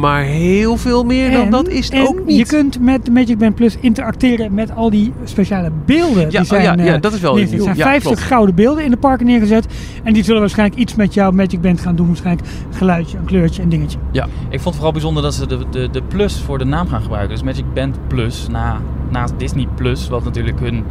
Maar 0.00 0.22
heel 0.22 0.76
veel 0.76 1.04
meer 1.04 1.30
dan 1.30 1.50
dat 1.50 1.68
is 1.68 1.90
het 1.90 2.08
ook 2.08 2.24
niet. 2.24 2.36
Je 2.36 2.46
kunt 2.46 2.80
met 2.80 3.04
de 3.04 3.10
Magic 3.10 3.38
Band 3.38 3.54
Plus 3.54 3.76
interacteren 3.80 4.54
met 4.54 4.74
al 4.74 4.90
die 4.90 5.12
speciale 5.24 5.70
beelden. 5.84 6.30
Ja, 6.30 6.38
die 6.38 6.44
zijn, 6.44 6.60
oh 6.60 6.84
ja, 6.84 6.92
ja, 6.92 6.98
dat 6.98 7.12
is 7.12 7.20
wel 7.20 7.38
Er 7.38 7.48
zijn 7.48 7.76
ja, 7.76 7.84
50 7.84 8.26
gouden 8.26 8.54
beelden 8.54 8.84
in 8.84 8.90
de 8.90 8.96
parken 8.96 9.26
neergezet. 9.26 9.66
En 10.02 10.12
die 10.12 10.24
zullen 10.24 10.40
waarschijnlijk 10.40 10.80
iets 10.80 10.94
met 10.94 11.14
jouw 11.14 11.30
Magic 11.30 11.60
Band 11.60 11.80
gaan 11.80 11.96
doen. 11.96 12.06
Waarschijnlijk 12.06 12.46
een 12.70 12.76
geluidje, 12.76 13.18
een 13.18 13.24
kleurtje, 13.24 13.62
een 13.62 13.68
dingetje. 13.68 13.98
Ja, 14.10 14.24
ik 14.24 14.30
vond 14.50 14.64
het 14.64 14.74
vooral 14.74 14.92
bijzonder 14.92 15.22
dat 15.22 15.34
ze 15.34 15.46
de, 15.46 15.58
de, 15.70 15.88
de 15.90 16.02
Plus 16.02 16.40
voor 16.40 16.58
de 16.58 16.64
naam 16.64 16.88
gaan 16.88 17.02
gebruiken. 17.02 17.34
Dus 17.34 17.44
Magic 17.44 17.64
Band 17.74 17.98
Plus 18.08 18.46
na, 18.50 18.80
naast 19.10 19.34
Disney 19.36 19.66
Plus, 19.74 20.08
wat 20.08 20.24
natuurlijk 20.24 20.60
hun 20.60 20.84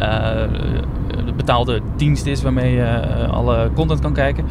uh, 0.00 1.36
betaalde 1.36 1.80
dienst 1.96 2.26
is 2.26 2.42
waarmee 2.42 2.74
je 2.74 3.02
uh, 3.18 3.32
alle 3.32 3.70
content 3.74 4.00
kan 4.00 4.12
kijken. 4.12 4.44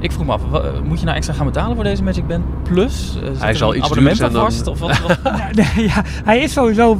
Ik 0.00 0.12
vroeg 0.12 0.26
me 0.26 0.32
af, 0.32 0.42
moet 0.84 0.98
je 0.98 1.04
nou 1.04 1.16
extra 1.16 1.34
gaan 1.34 1.46
betalen 1.46 1.74
voor 1.74 1.84
deze 1.84 2.02
Magic 2.02 2.26
Band 2.26 2.44
Plus? 2.62 3.18
Uh, 3.22 3.40
hij 3.40 3.54
zal 3.54 3.74
iets 3.74 4.22
aan 4.22 4.32
vast? 4.32 4.64
Dan... 4.64 4.72
Of 4.72 4.78
wat, 4.80 5.00
wat? 5.00 5.18
ja, 5.76 6.02
hij 6.24 6.38
is 6.40 6.52
sowieso 6.52 6.98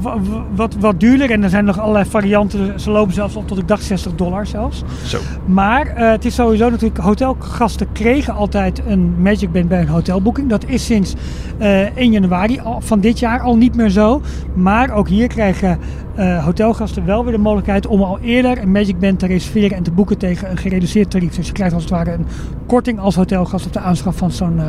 wat, 0.54 0.74
wat 0.80 1.00
duurder 1.00 1.30
en 1.30 1.42
er 1.42 1.50
zijn 1.50 1.64
nog 1.64 1.78
allerlei 1.78 2.04
varianten. 2.04 2.80
Ze 2.80 2.90
lopen 2.90 3.14
zelfs 3.14 3.36
op 3.36 3.48
tot 3.48 3.58
ik 3.58 3.68
dacht 3.68 3.82
60 3.82 4.14
dollar 4.14 4.46
zelfs. 4.46 4.82
Zo. 5.04 5.18
Maar 5.46 5.86
uh, 5.86 6.10
het 6.10 6.24
is 6.24 6.34
sowieso 6.34 6.70
natuurlijk, 6.70 7.00
hotelgasten 7.00 7.92
kregen 7.92 8.34
altijd 8.34 8.82
een 8.86 9.22
Magic 9.22 9.52
Band 9.52 9.68
bij 9.68 9.80
een 9.80 9.88
hotelboeking. 9.88 10.48
Dat 10.48 10.64
is 10.66 10.84
sinds 10.84 11.14
uh, 11.60 11.96
1 11.96 12.12
januari 12.12 12.60
van 12.78 13.00
dit 13.00 13.18
jaar 13.18 13.40
al 13.40 13.56
niet 13.56 13.76
meer 13.76 13.90
zo. 13.90 14.22
Maar 14.54 14.90
ook 14.90 15.08
hier 15.08 15.28
krijgen 15.28 15.78
uh, 16.20 16.44
hotelgasten 16.44 17.04
wel 17.04 17.24
weer 17.24 17.32
de 17.32 17.38
mogelijkheid 17.38 17.86
om 17.86 18.02
al 18.02 18.18
eerder 18.20 18.62
een 18.62 18.72
Magic 18.72 18.98
Band 18.98 19.18
te 19.18 19.26
reserveren 19.26 19.76
en 19.76 19.82
te 19.82 19.90
boeken 19.90 20.18
tegen 20.18 20.50
een 20.50 20.56
gereduceerd 20.56 21.10
tarief. 21.10 21.34
Dus 21.34 21.46
je 21.46 21.52
krijgt 21.52 21.74
als 21.74 21.82
het 21.82 21.92
ware 21.92 22.12
een 22.12 22.26
korting 22.66 22.98
als 22.98 23.14
hotelgast 23.14 23.66
op 23.66 23.72
de 23.72 23.78
aanschaf 23.78 24.16
van 24.16 24.30
zo'n 24.30 24.56
uh, 24.56 24.64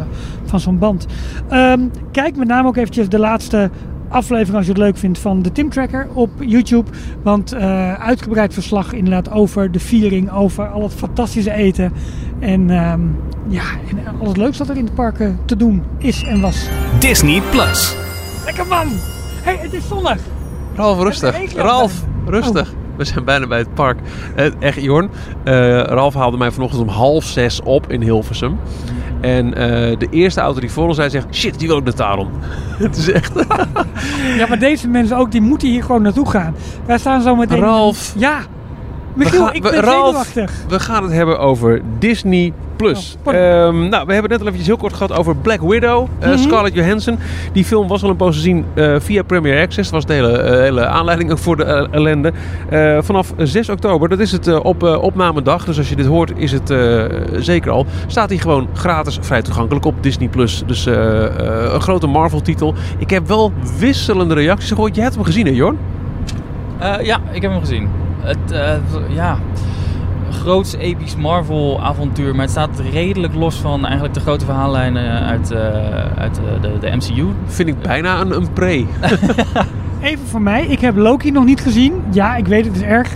van 0.46 0.60
zo'n 0.60 0.80
band. 0.80 1.06
Um, 1.52 1.92
kijk 2.12 2.36
met 2.36 2.48
name 2.48 2.68
ook 2.68 2.78
eventjes 2.78 3.10
de 3.10 3.20
laatste 3.20 3.70
aflevering 4.08 4.56
als 4.56 4.66
je 4.66 4.72
het 4.72 4.82
leuk 4.82 4.98
vindt 4.98 5.20
van 5.20 5.42
de 5.42 5.52
Tim 5.52 5.70
Tracker 5.70 6.08
op 6.14 6.30
YouTube. 6.40 6.92
Want 7.24 7.54
uh, 7.54 7.94
uitgebreid 7.94 8.54
verslag 8.54 8.94
inderdaad 8.94 9.32
over 9.32 9.72
de 9.72 9.80
viering, 9.80 10.32
over 10.32 10.68
al 10.68 10.84
het 10.84 10.94
fantastische 10.94 11.54
eten. 11.54 11.94
En 12.40 12.70
um, 12.70 13.16
ja, 13.48 13.64
en 13.90 14.20
al 14.20 14.28
het 14.28 14.38
leuks 14.38 14.58
dat 14.58 14.70
er 14.70 14.78
in 14.78 14.86
de 14.86 14.92
parken 14.92 15.40
te 15.46 15.56
doen 15.56 15.84
is 15.98 16.24
en 16.24 16.42
was. 16.42 16.70
Disney 17.00 17.42
Plus. 17.52 17.96
Lekker 18.46 18.68
man! 18.68 18.88
hey, 19.44 19.58
het 19.58 19.74
is 19.74 19.88
zonnig! 19.88 20.41
Ralf, 20.76 21.02
rustig. 21.04 21.54
Ralf, 21.56 21.94
rustig. 22.26 22.68
Oh. 22.68 22.74
We 22.74 22.98
We 22.98 23.06
zijn 23.06 23.26
bijna 23.26 23.48
bij 23.48 23.58
het 23.58 23.74
park. 23.74 24.00
Eh, 24.36 24.46
echt, 24.60 24.82
Jorn. 24.82 25.10
eh, 25.44 25.82
Ralf 25.82 26.14
haalde 26.14 26.38
mij 26.38 26.52
vanochtend 26.52 26.82
om 26.82 26.88
half 26.88 27.24
zes 27.24 27.62
op 27.62 27.92
in 27.92 28.02
Hilversum. 28.02 28.60
En 29.22 29.54
eh, 29.54 29.98
de 30.00 30.08
eerste 30.10 30.42
auto 30.42 30.60
die 30.60 30.72
voor 30.72 30.88
ons 30.88 30.96
zei 30.96 31.10
zegt... 31.10 31.28
Shit, 31.32 31.60
die 31.60 31.68
wil 31.68 31.78
ik 31.78 31.84
naar 31.84 31.94
Taron. 31.94 32.30
het 32.78 32.98
is 32.98 33.12
echt... 33.12 33.32
Ja, 34.38 34.48
maar 34.48 34.60
deze 34.60 34.88
mensen 34.88 35.18
ook, 35.18 35.32
die 35.32 35.42
moeten 35.42 35.68
hier 35.68 35.84
gewoon 35.84 36.02
naartoe 36.02 36.30
gaan. 36.30 36.56
Wij 36.86 36.98
staan 36.98 37.22
zo 37.22 37.36
meteen... 37.36 37.60
Ralf. 37.60 38.14
Ja. 38.18 38.40
Michiel, 39.14 39.46
gaan- 39.46 39.54
ik 39.54 39.64
we- 39.64 39.70
ben 39.70 39.82
Ralf. 39.82 40.06
zenuwachtig. 40.06 40.52
We 40.70 40.80
gaan 40.80 41.04
het 41.04 41.12
hebben 41.12 41.40
over 41.40 41.82
Disney 42.00 42.54
Plus. 42.76 43.18
Oh. 43.24 43.34
Ehm, 43.34 43.90
nou, 43.90 44.06
we 44.06 44.14
hebben 44.14 44.16
het 44.16 44.30
net 44.30 44.40
al 44.40 44.46
eventjes 44.46 44.68
heel 44.68 44.78
kort 44.78 44.94
gehad 44.94 45.12
over 45.18 45.36
Black 45.36 45.62
Widow. 45.62 46.08
eh, 46.20 46.30
Mhm. 46.30 46.38
Scarlett 46.38 46.76
Johansson. 46.76 47.18
Die 47.54 47.66
film 47.66 47.88
was 47.88 48.04
al 48.04 48.10
een 48.10 48.16
poos 48.16 48.36
te 48.36 48.42
zien 48.42 48.66
eh, 48.74 48.96
via 49.00 49.24
Premier 49.24 49.62
Access. 49.62 49.90
Dat 49.92 49.92
was 49.92 50.06
de 50.06 50.14
hele, 50.14 50.38
eh, 50.38 50.60
hele 50.60 50.86
aanleiding 50.86 51.32
ook 51.32 51.38
voor 51.38 51.58
de 51.58 51.88
ellende. 51.92 52.32
Eh, 52.70 52.98
vanaf 53.02 53.34
6 53.38 53.70
oktober, 53.70 54.10
dat 54.10 54.20
is 54.20 54.32
het 54.32 54.60
op 54.62 54.84
opnamedag. 54.84 55.66
Dus 55.66 55.78
als 55.78 55.90
je 55.90 55.96
dit 55.96 56.06
hoort, 56.06 56.32
is 56.36 56.52
het 56.52 56.70
eh, 56.70 57.04
zeker 57.38 57.72
al. 57.72 57.86
Staat 58.08 58.30
hij 58.30 58.38
gewoon 58.38 58.68
gratis 58.74 59.18
vrij 59.22 59.42
toegankelijk 59.42 59.86
op 59.86 59.96
Disney 60.04 60.28
Plus. 60.28 60.64
Dus 60.66 60.86
eh, 60.86 61.26
eh, 61.26 61.74
een 61.74 61.82
grote 61.82 62.08
Marvel-titel. 62.08 62.74
Ik 62.98 63.10
heb 63.10 63.28
wel 63.28 63.52
wisselende 63.80 64.34
reacties 64.34 64.70
gehoord. 64.72 64.96
Je 64.96 65.02
hebt 65.02 65.16
hem 65.16 65.24
gezien, 65.24 65.46
hè, 65.46 65.52
Jorn? 65.52 65.78
Eh, 66.80 66.94
ja, 67.06 67.20
ik 67.32 67.42
heb 67.42 67.52
hem 67.52 67.60
gezien. 67.60 67.90
Het, 68.22 68.52
eh, 68.52 68.76
ja, 69.10 69.38
groots 70.32 70.76
episch 70.76 71.16
Marvel 71.16 71.82
avontuur, 71.82 72.32
maar 72.32 72.42
het 72.42 72.50
staat 72.50 72.80
redelijk 72.92 73.34
los 73.34 73.56
van 73.56 73.84
eigenlijk 73.84 74.14
de 74.14 74.20
grote 74.20 74.46
verhaallijnen 74.46 75.22
uit, 75.22 75.52
eh, 75.52 75.60
uit 76.18 76.38
eh, 76.38 76.62
de, 76.62 76.78
de 76.80 76.96
MCU. 76.96 77.28
Vind 77.46 77.70
ik 77.70 77.82
bijna 77.82 78.22
een, 78.22 78.36
een 78.36 78.54
pre. 78.54 78.86
Even 80.02 80.28
voor 80.28 80.42
mij, 80.42 80.66
ik 80.66 80.80
heb 80.80 80.96
Loki 80.96 81.32
nog 81.32 81.46
niet 81.46 81.62
gezien. 81.62 82.04
Ja, 82.12 82.36
ik 82.36 82.48
weet 82.48 82.66
het 82.66 82.76
is 82.76 82.82
erg. 82.82 83.14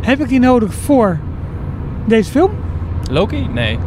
Heb 0.00 0.20
ik 0.20 0.28
die 0.28 0.40
nodig 0.40 0.74
voor 0.74 1.18
deze 2.04 2.30
film? 2.30 2.50
Loki? 3.10 3.48
Nee. 3.52 3.78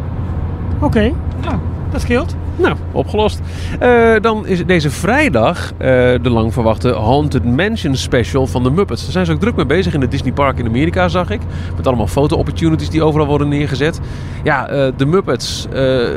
Oké, 0.80 1.14
nou, 1.42 1.56
dat 1.92 2.02
scheelt. 2.02 2.36
Nou, 2.56 2.76
opgelost. 2.92 3.40
Eh, 3.80 3.90
dan 4.22 4.48
is 4.48 4.66
deze 4.66 4.90
vrijdag 4.90 5.72
eh, 5.78 5.88
de 6.22 6.30
lang 6.30 6.54
verwachte 6.54 6.90
Haunted 6.94 7.46
Mansion 7.46 7.96
special 7.96 8.48
van 8.48 8.64
de 8.64 8.72
Muppets. 8.72 9.02
Daar 9.04 9.12
zijn 9.12 9.26
ze 9.26 9.32
ook 9.32 9.40
druk 9.40 9.56
mee 9.56 9.66
bezig 9.66 9.94
in 9.94 10.02
het 10.02 10.12
Disney 10.12 10.32
Park 10.32 10.58
in 10.60 10.66
Amerika, 10.66 11.08
zag 11.08 11.30
ik. 11.30 11.40
Met 11.76 11.88
allemaal 11.88 12.08
foto-opportunities 12.08 12.90
die 12.90 13.04
overal 13.04 13.28
worden 13.28 13.48
neergezet. 13.48 14.00
Ja, 14.44 14.68
eh, 14.68 14.88
de 14.98 15.06
Muppets. 15.06 15.68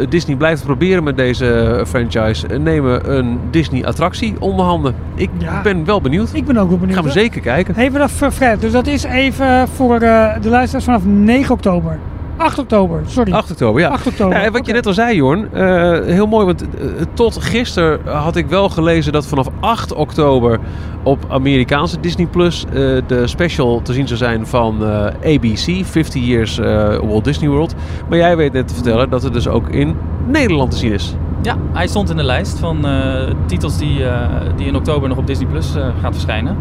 Disney 0.09 0.37
blijft 0.37 0.65
proberen 0.65 1.05
met 1.05 1.17
deze 1.17 1.83
franchise. 1.87 2.47
nemen 2.59 3.17
een 3.17 3.39
Disney-attractie 3.51 4.35
onder 4.39 4.65
handen. 4.65 4.95
Ik 5.15 5.31
Ja. 5.39 5.63
ben 5.63 5.85
wel 5.85 6.01
benieuwd. 6.01 6.31
Ik 6.33 6.45
ben 6.45 6.57
ook 6.57 6.69
wel 6.69 6.79
benieuwd. 6.79 6.97
Gaan 6.97 7.07
we 7.07 7.11
zeker 7.13 7.41
kijken. 7.41 7.75
Even 7.77 7.99
dat 7.99 8.11
Fred. 8.11 8.61
Dus 8.61 8.73
dat 8.73 8.87
is 8.87 9.03
even 9.05 9.69
voor 9.69 9.99
de 9.99 10.39
luisteraars 10.49 10.85
vanaf 10.85 11.05
9 11.05 11.55
oktober. 11.55 11.99
8 12.37 12.59
oktober, 12.59 13.03
sorry. 13.07 13.33
8 13.33 13.51
oktober, 13.51 13.81
ja. 13.81 13.89
8 13.89 14.07
oktober. 14.07 14.37
Ja, 14.37 14.45
en 14.45 14.53
wat 14.53 14.67
je 14.67 14.73
net 14.73 14.87
al 14.87 14.93
zei, 14.93 15.17
Jorn. 15.17 15.53
eh, 15.53 16.01
heel 16.05 16.27
mooi, 16.27 16.47
want 16.47 16.63
eh, 16.63 16.69
tot 17.15 17.43
gisteren 17.43 18.01
had 18.05 18.37
ik 18.37 18.47
wel 18.47 18.69
gelezen 18.69 19.13
dat 19.13 19.27
vanaf 19.27 19.47
8 19.61 19.93
oktober 19.93 20.59
op 21.03 21.25
Amerikaanse 21.29 22.01
Disney 22.01 22.27
Plus 22.27 22.65
eh, 22.65 22.73
de 23.07 23.23
special 23.25 23.83
te 23.83 23.93
zien 23.93 24.07
zou 24.07 24.19
zijn 24.19 24.47
van 24.47 24.85
ABC, 25.25 25.85
50 25.85 26.23
Years 26.25 26.59
Walt 27.03 27.25
Disney 27.25 27.49
World. 27.49 27.75
Maar 28.09 28.19
jij 28.19 28.37
weet 28.37 28.53
net 28.53 28.69
te 28.69 28.75
vertellen 28.75 29.11
dat 29.11 29.23
het 29.23 29.33
dus 29.33 29.49
ook 29.49 29.69
in 29.69 29.97
Nederland 30.27 30.71
te 30.71 30.77
zien 30.77 30.93
is. 30.93 31.15
Ja, 31.45 31.57
hij 31.73 31.87
stond 31.87 32.11
in 32.11 32.17
de 32.17 32.23
lijst 32.23 32.59
van 32.59 32.87
eh, 32.87 33.31
titels 33.47 33.79
die, 33.79 34.05
eh, 34.05 34.21
die 34.57 34.67
in 34.67 34.77
oktober 34.77 35.09
nog 35.09 35.19
op 35.19 35.27
Disney 35.27 35.49
Plus 35.49 35.75
eh, 35.75 35.87
gaat 36.03 36.13
verschijnen. 36.13 36.57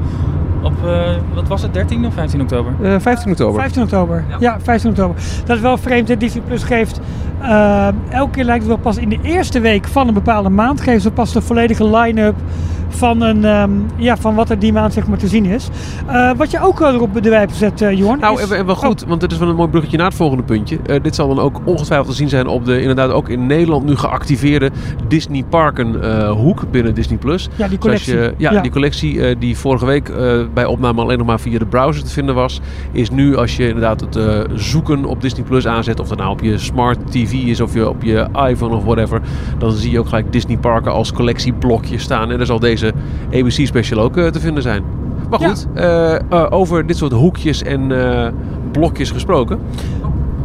Op, 0.64 0.74
eh, 0.86 1.00
wat 1.34 1.48
was 1.48 1.62
het, 1.62 1.74
13 1.74 2.06
of 2.06 2.14
15 2.14 2.42
oktober? 2.42 2.74
Eh 2.82 2.96
15 3.00 3.32
oktober. 3.32 3.62
15 3.62 3.82
oktober. 3.84 4.24
Ja. 4.30 4.36
Ja. 4.40 4.58
15 4.62 4.90
oktober. 4.90 5.16
Dat 5.46 5.56
is 5.56 5.62
wel 5.62 5.78
vreemd. 5.78 6.08
hè. 6.08 6.18
Disney 6.18 6.44
Plus 6.44 6.64
geeft. 6.64 7.00
eh, 7.42 7.88
elke 8.10 8.32
keer 8.32 8.44
lijkt 8.44 8.60
het 8.64 8.68
wel 8.74 8.78
pas 8.82 8.98
in 8.98 9.10
de 9.10 9.20
eerste 9.22 9.60
week 9.60 9.88
van 9.88 10.08
een 10.08 10.14
bepaalde 10.14 10.50
maand. 10.50 10.82
Geven 10.82 11.02
ze 11.02 11.12
pas 11.12 11.34
de 11.34 11.42
volledige 11.42 11.90
line-up 11.98 12.36
van, 12.96 13.22
een, 13.22 13.46
ehm, 13.46 13.72
ja, 13.96 14.18
van 14.18 14.36
wat 14.36 14.50
er 14.50 14.60
die 14.60 14.74
maand 14.74 14.94
zeg 14.94 15.08
maar, 15.08 15.18
te 15.18 15.28
zien 15.28 15.46
is. 15.46 15.70
Eh, 16.08 16.32
wat 16.38 16.52
je 16.52 16.60
ook 16.62 16.80
wel 16.80 16.94
erop 16.94 17.22
de 17.24 17.30
wijp 17.30 17.52
zet, 17.52 17.82
eh 17.82 17.92
Jorn. 17.98 18.20
Nou, 18.20 18.42
is- 18.42 18.50
en, 18.50 18.66
wel 18.66 18.76
goed, 18.76 19.04
Oh, 19.04 19.10
want 19.10 19.22
dit 19.22 19.32
is 19.32 19.38
wel 19.38 19.50
een 19.50 19.56
mooi 19.56 19.70
bruggetje 19.70 19.98
naar 19.98 20.06
het 20.08 20.16
volgende 20.16 20.44
puntje. 20.44 20.78
Eh, 20.86 21.02
dit 21.04 21.16
zal 21.16 21.28
dan 21.28 21.40
ook 21.40 21.62
ongetwijfeld 21.66 22.10
te 22.10 22.16
zien 22.16 22.30
zijn 22.30 22.48
op 22.48 22.66
de 22.66 22.80
inderdaad 22.80 23.12
ook 23.12 23.30
in 23.30 23.46
Nederland 23.46 23.86
nu 23.86 23.96
geactiveerde 23.96 24.72
Disney 25.08 25.44
Parken 25.50 26.02
eh, 26.04 26.32
hoek 26.32 26.64
binnen 26.72 26.94
Disney 26.96 27.18
Plus. 27.18 27.50
ja, 27.56 27.68
die 27.68 27.78
collectie. 27.78 28.14
je- 28.16 28.34
ja, 28.38 28.62
die 28.62 28.72
collectie 28.72 29.26
eh, 29.26 29.36
die 29.40 29.58
vorige 29.58 29.86
week 29.86 30.10
eh, 30.10 30.40
bij 30.54 30.66
opname 30.66 31.02
alleen 31.02 31.18
nog 31.18 31.28
maar 31.28 31.40
via 31.40 31.60
de 31.60 31.66
browser 31.66 32.04
te 32.04 32.10
vinden 32.12 32.36
was, 32.36 32.62
is 32.92 33.10
nu 33.10 33.36
als 33.38 33.56
je 33.58 33.68
inderdaad 33.68 34.00
het 34.02 34.16
eh, 34.16 34.40
zoeken 34.56 35.06
op 35.06 35.22
Disney 35.22 35.44
Plus 35.46 35.68
aanzet, 35.68 36.00
of 36.00 36.08
dat 36.08 36.18
nou 36.18 36.32
op 36.32 36.42
je 36.42 36.58
smart 36.58 37.12
TV 37.12 37.32
is 37.34 37.62
of 37.62 37.74
je 37.74 37.90
op 37.90 38.04
je 38.04 38.28
iPhone 38.48 38.76
of 38.76 38.84
whatever, 38.84 39.22
dan 39.58 39.72
zie 39.72 39.92
je 39.92 40.00
ook 40.00 40.08
gelijk 40.08 40.32
Disney 40.32 40.58
Parken 40.58 40.92
als 40.92 41.12
collectieblokje 41.14 41.98
staan. 41.98 42.32
En 42.32 42.38
daar 42.38 42.46
zal 42.46 42.60
deze 42.60 42.83
ABC 43.34 43.66
special 43.66 44.00
ook 44.04 44.18
eh, 44.18 44.28
te 44.28 44.40
vinden 44.40 44.64
zijn. 44.64 44.84
Maar 45.30 45.40
goed, 45.40 45.68
eh, 45.74 46.16
eh, 46.16 46.46
over 46.50 46.86
dit 46.88 46.98
soort 46.98 47.12
hoekjes 47.12 47.64
en 47.64 47.92
blokjes 48.72 49.12
gesproken. 49.12 49.60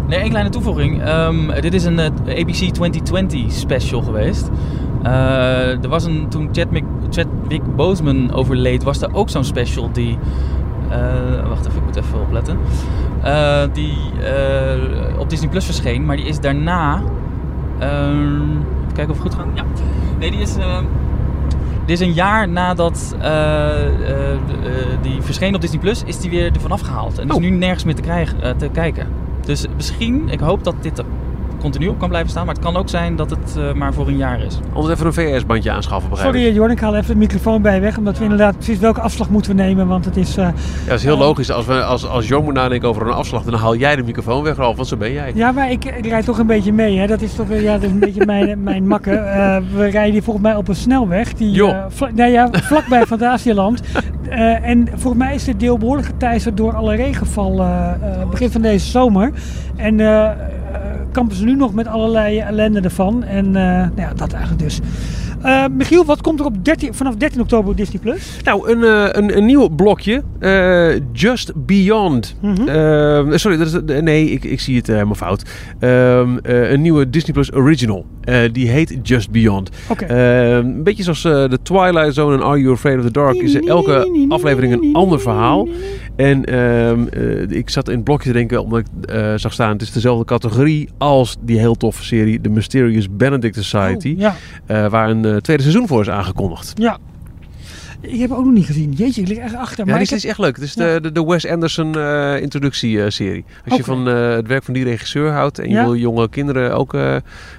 Nee, 0.08 0.18
één 0.18 0.30
kleine 0.30 0.50
toevoeging. 0.50 1.02
Ehm, 1.02 1.60
dit 1.60 1.74
is 1.74 1.84
een 1.84 2.00
ABC 2.00 2.72
2020 2.72 3.52
special 3.52 4.02
geweest. 4.02 4.50
Er 5.82 5.88
was 5.88 6.04
een, 6.04 6.26
toen 6.28 6.48
Chadwick, 6.52 6.84
Chadwick 7.10 7.76
Boseman 7.76 8.32
overleed, 8.32 8.82
was 8.82 9.02
er 9.02 9.14
ook 9.14 9.30
zo'n 9.30 9.44
special 9.44 9.90
die... 9.92 10.18
wacht 11.48 11.66
even, 11.66 11.78
ik 11.78 11.84
moet 11.84 11.96
even 11.96 12.20
opletten. 12.20 12.58
Die 13.72 13.96
op 15.18 15.30
Disney 15.30 15.48
Plus 15.48 15.64
verscheen, 15.64 16.04
maar 16.04 16.16
die 16.16 16.26
is 16.26 16.40
daarna... 16.40 17.02
ehm, 17.78 18.42
even 18.82 18.94
kijken 18.94 19.14
of 19.14 19.22
het 19.22 19.32
goed 19.32 19.34
gaat. 19.34 19.46
Ja. 19.54 19.64
Nee, 20.18 20.30
die 20.30 20.40
is... 20.40 20.56
dit 21.88 22.00
is 22.00 22.06
een 22.06 22.12
jaar 22.12 22.48
nadat 22.48 23.16
eh, 23.20 23.28
eh, 23.30 24.32
eh, 24.32 24.38
die 25.02 25.22
verscheen 25.22 25.54
op 25.54 25.60
Disney 25.60 25.80
Plus, 25.80 26.02
is 26.04 26.18
die 26.20 26.30
weer 26.30 26.52
ervan 26.52 26.70
afgehaald. 26.70 27.18
En 27.18 27.28
is 27.28 27.34
Oh. 27.34 27.40
nu 27.40 27.50
nergens 27.50 27.84
meer 27.84 27.94
te, 27.94 28.02
krijgen, 28.02 28.56
te 28.56 28.68
kijken. 28.68 29.08
Dus 29.44 29.66
misschien, 29.76 30.28
ik 30.28 30.40
hoop 30.40 30.64
dat 30.64 30.74
dit 30.82 31.02
continu 31.58 31.88
op 31.88 31.98
kan 31.98 32.08
blijven 32.08 32.30
staan. 32.30 32.46
Maar 32.46 32.54
het 32.54 32.64
kan 32.64 32.76
ook 32.76 32.88
zijn 32.88 33.16
dat 33.16 33.30
het 33.30 33.56
eh, 33.58 33.72
maar 33.72 33.92
voor 33.94 34.08
een 34.08 34.16
jaar 34.16 34.40
is. 34.44 34.58
Anders 34.74 34.94
even 34.94 35.06
een 35.06 35.12
VS-bandje 35.12 35.70
aanschaffen, 35.70 36.10
begrijp 36.10 36.30
Sorry, 36.30 36.44
ik. 36.46 36.50
eh, 36.50 36.56
Jorn, 36.56 36.70
ik 36.70 36.80
haal 36.80 36.94
even 36.96 37.12
de 37.12 37.16
microfoon 37.20 37.62
bij 37.62 37.80
weg. 37.80 37.98
Omdat 37.98 38.18
we 38.18 38.22
inderdaad 38.24 38.54
precies 38.56 38.78
welke 38.78 39.00
afslag 39.00 39.30
moeten 39.30 39.56
we 39.56 39.62
nemen. 39.62 39.86
Want 39.86 40.04
het 40.04 40.16
is. 40.16 40.36
eh, 40.36 40.44
Ja, 40.44 40.52
dat 40.86 40.98
is 40.98 41.04
heel 41.04 41.18
logisch. 41.18 41.50
Als, 41.50 41.66
we, 41.66 41.82
als, 41.82 42.06
als 42.08 42.28
Jong 42.28 42.44
moet 42.44 42.54
nadenken 42.54 42.88
over 42.88 43.06
een 43.06 43.12
afslag, 43.12 43.42
dan 43.42 43.54
haal 43.54 43.76
jij 43.76 43.96
de 43.96 44.02
microfoon 44.02 44.42
weg, 44.42 44.56
Ralf, 44.56 44.76
want 44.76 44.88
zo 44.88 44.96
ben 44.96 45.12
jij. 45.12 45.32
Ja, 45.34 45.52
maar 45.52 45.70
ik, 45.70 45.84
ik 45.84 46.06
rijd 46.06 46.24
toch 46.24 46.38
een 46.38 46.46
beetje 46.46 46.72
mee. 46.72 46.98
Hè? 46.98 47.06
Dat 47.06 47.20
is 47.20 47.34
toch 47.34 47.46
ja, 47.48 47.72
dat 47.72 47.82
is 47.82 47.90
een 47.90 47.98
beetje 47.98 48.24
mijn, 48.26 48.62
mijn 48.70 48.86
makke. 48.86 49.10
Eh, 49.14 49.56
we 49.74 49.86
rijden 49.88 50.12
hier 50.12 50.22
volgens 50.22 50.44
mij 50.46 50.56
op 50.56 50.68
een 50.68 50.74
snelweg. 50.76 51.34
Die, 51.34 51.64
eh, 51.66 51.84
nou 52.14 52.30
ja, 52.30 52.48
vlakbij 52.52 53.06
Fantasieland. 53.06 53.80
Eh, 54.28 54.68
en 54.68 54.88
volgens 54.94 55.22
mij 55.24 55.34
is 55.34 55.44
dit 55.44 55.60
deel 55.60 55.78
behoorlijk 55.78 56.06
geteisterd 56.06 56.56
door 56.56 56.74
alle 56.74 56.94
regenval 56.94 57.66
begin 58.30 58.50
van 58.50 58.60
deze 58.62 58.86
zomer. 58.86 59.32
En 59.76 59.96
kampen 61.18 61.36
ze 61.36 61.44
nu 61.44 61.54
nog 61.54 61.74
met 61.74 61.86
allerlei 61.86 62.38
ellende 62.38 62.80
ervan. 62.80 63.24
En 63.24 63.46
eh, 63.46 63.62
nou 63.62 64.00
ja, 64.00 64.14
dat 64.14 64.32
eigenlijk 64.32 64.62
dus. 64.62 64.80
Eh, 65.42 65.64
Michiel, 65.70 66.04
wat 66.04 66.20
komt 66.20 66.40
er 66.40 66.46
op 66.46 66.64
13, 66.64 66.94
vanaf 66.94 67.14
13 67.14 67.40
oktober 67.40 67.70
op 67.70 67.76
Disney 67.76 68.00
Plus? 68.00 68.38
Nou, 68.44 68.70
een, 68.70 68.84
eh, 68.84 69.22
een, 69.22 69.36
een 69.36 69.46
nieuw 69.46 69.68
blokje. 69.68 70.22
Just 71.12 71.66
Beyond. 71.66 72.36
Mhm. 72.40 72.68
Ehm, 72.68 73.36
sorry, 73.36 73.56
dat 73.56 73.66
is, 73.66 74.00
nee, 74.02 74.30
ik, 74.30 74.44
ik 74.44 74.60
zie 74.60 74.76
het 74.76 74.86
helemaal 74.86 75.14
fout. 75.14 75.42
Ehm, 75.78 76.38
eh, 76.42 76.70
een 76.70 76.82
nieuwe 76.82 77.10
Disney 77.10 77.32
Plus 77.32 77.52
Original. 77.52 78.06
Die 78.52 78.68
heet 78.68 78.98
Just 79.02 79.30
Beyond. 79.30 79.70
Oké. 79.88 80.04
Ehm, 80.04 80.66
een 80.66 80.82
beetje 80.82 81.02
zoals 81.02 81.20
The 81.20 81.58
Twilight 81.62 82.14
Zone 82.14 82.34
en 82.36 82.42
Are 82.42 82.60
You 82.60 82.72
Afraid 82.72 82.98
of 82.98 83.04
the 83.04 83.10
Dark 83.10 83.34
is 83.34 83.54
elke 83.60 84.26
aflevering 84.28 84.72
een 84.72 84.94
ander 84.94 85.20
verhaal. 85.20 85.68
En 86.18 86.44
ehm, 86.44 87.06
eh, 87.06 87.50
ik 87.58 87.70
zat 87.70 87.88
in 87.88 87.94
het 87.94 88.04
blokje 88.04 88.26
te 88.26 88.32
denken, 88.32 88.62
omdat 88.62 88.78
ik 88.78 88.86
eh, 89.10 89.32
zag 89.36 89.52
staan, 89.52 89.72
het 89.72 89.82
is 89.82 89.92
dezelfde 89.92 90.24
categorie 90.24 90.88
als 90.98 91.36
die 91.40 91.58
heel 91.58 91.74
toffe 91.74 92.04
serie 92.04 92.40
The 92.40 92.48
Mysterious 92.48 93.06
Benedict 93.10 93.54
Society. 93.54 94.12
Oh, 94.12 94.18
ja, 94.18 94.34
eh, 94.66 94.86
waar 94.86 95.10
een 95.10 95.40
tweede 95.40 95.62
seizoen 95.62 95.86
voor 95.86 96.00
is 96.00 96.10
aangekondigd. 96.10 96.72
ja. 96.74 96.98
Ik 98.00 98.20
heb 98.20 98.30
ook 98.30 98.44
nog 98.44 98.54
niet 98.54 98.66
gezien. 98.66 98.92
Jeetje, 98.92 99.20
ik 99.20 99.28
lig 99.28 99.38
echt 99.38 99.54
achter. 99.54 99.84
Ja, 99.84 99.90
maar 99.90 99.98
dit 100.00 100.12
is 100.12 100.22
heb- 100.22 100.30
echt 100.30 100.38
leuk. 100.40 100.54
Het 100.56 100.64
is 100.64 100.74
Ja. 100.74 100.94
de, 100.94 101.00
de, 101.00 101.12
de 101.12 101.24
Wes 101.24 101.46
Anderson 101.46 101.98
eh 101.98 102.40
introductieserie. 102.40 103.44
Als 103.68 103.76
je 103.76 103.84
van 103.84 104.08
eh, 104.08 104.30
het 104.30 104.46
werk 104.46 104.62
van 104.64 104.74
die 104.74 104.84
regisseur 104.84 105.30
houdt 105.32 105.58
en 105.58 105.68
je 105.68 105.74
Ja. 105.74 105.82
wil 105.84 105.94
jonge 105.96 106.28
kinderen 106.28 106.74
ook 106.76 106.94
eh, 106.94 107.16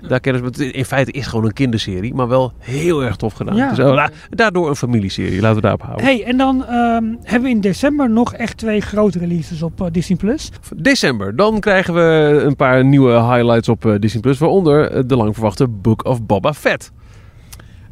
daar 0.07 0.19
kennis 0.19 0.41
met. 0.41 0.59
In 0.59 0.85
feite 0.85 1.11
is 1.11 1.19
het 1.19 1.29
gewoon 1.29 1.45
een 1.45 1.53
kinderserie, 1.53 2.13
maar 2.13 2.27
wel 2.27 2.53
heel 2.57 3.03
erg 3.03 3.15
tof 3.15 3.33
gedaan. 3.33 3.55
Ja. 3.55 3.67
Dus, 3.69 3.77
da- 3.77 4.09
daardoor 4.29 4.69
een 4.69 4.75
familieserie. 4.75 5.41
Laten 5.41 5.55
we 5.55 5.61
daarop 5.61 5.81
houden. 5.81 6.05
Hey, 6.05 6.23
en 6.23 6.37
dan 6.37 6.65
ehm, 6.65 7.03
hebben 7.23 7.41
we 7.43 7.49
in 7.55 7.61
december 7.61 8.09
nog 8.09 8.33
echt 8.33 8.57
twee 8.57 8.81
grote 8.81 9.19
releases 9.19 9.61
op 9.61 9.89
Disney 9.91 10.17
Plus. 10.17 10.51
December. 10.75 11.35
Dan 11.35 11.59
krijgen 11.59 11.93
we 11.93 12.41
een 12.45 12.55
paar 12.55 12.85
nieuwe 12.85 13.11
highlights 13.13 13.69
op 13.69 13.97
Disney 13.99 14.21
Plus. 14.21 14.37
Waaronder 14.37 15.07
de 15.07 15.15
lang 15.15 15.33
verwachte 15.33 15.67
Book 15.67 16.05
of 16.05 16.23
Boba 16.25 16.53
Fett. 16.53 16.91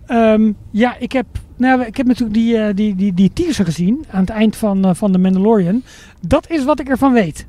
Ehm, 0.05 0.51
ja, 0.71 0.95
ik 0.99 1.11
heb 1.11 1.25
Nou, 1.57 1.85
ik 1.85 1.97
heb 1.97 2.07
natuurlijk 2.07 2.37
die, 2.37 2.57
eh, 2.57 2.75
die, 2.75 2.95
die, 2.95 3.13
die 3.13 3.33
teaser 3.33 3.65
gezien 3.65 4.05
aan 4.09 4.21
het 4.21 4.29
eind 4.29 4.55
van, 4.55 4.85
eh, 4.85 4.93
van 4.93 5.11
The 5.11 5.17
Mandalorian. 5.17 5.83
Dat 6.21 6.49
is 6.49 6.63
wat 6.63 6.79
ik 6.79 6.89
ervan 6.89 7.13
weet. 7.13 7.47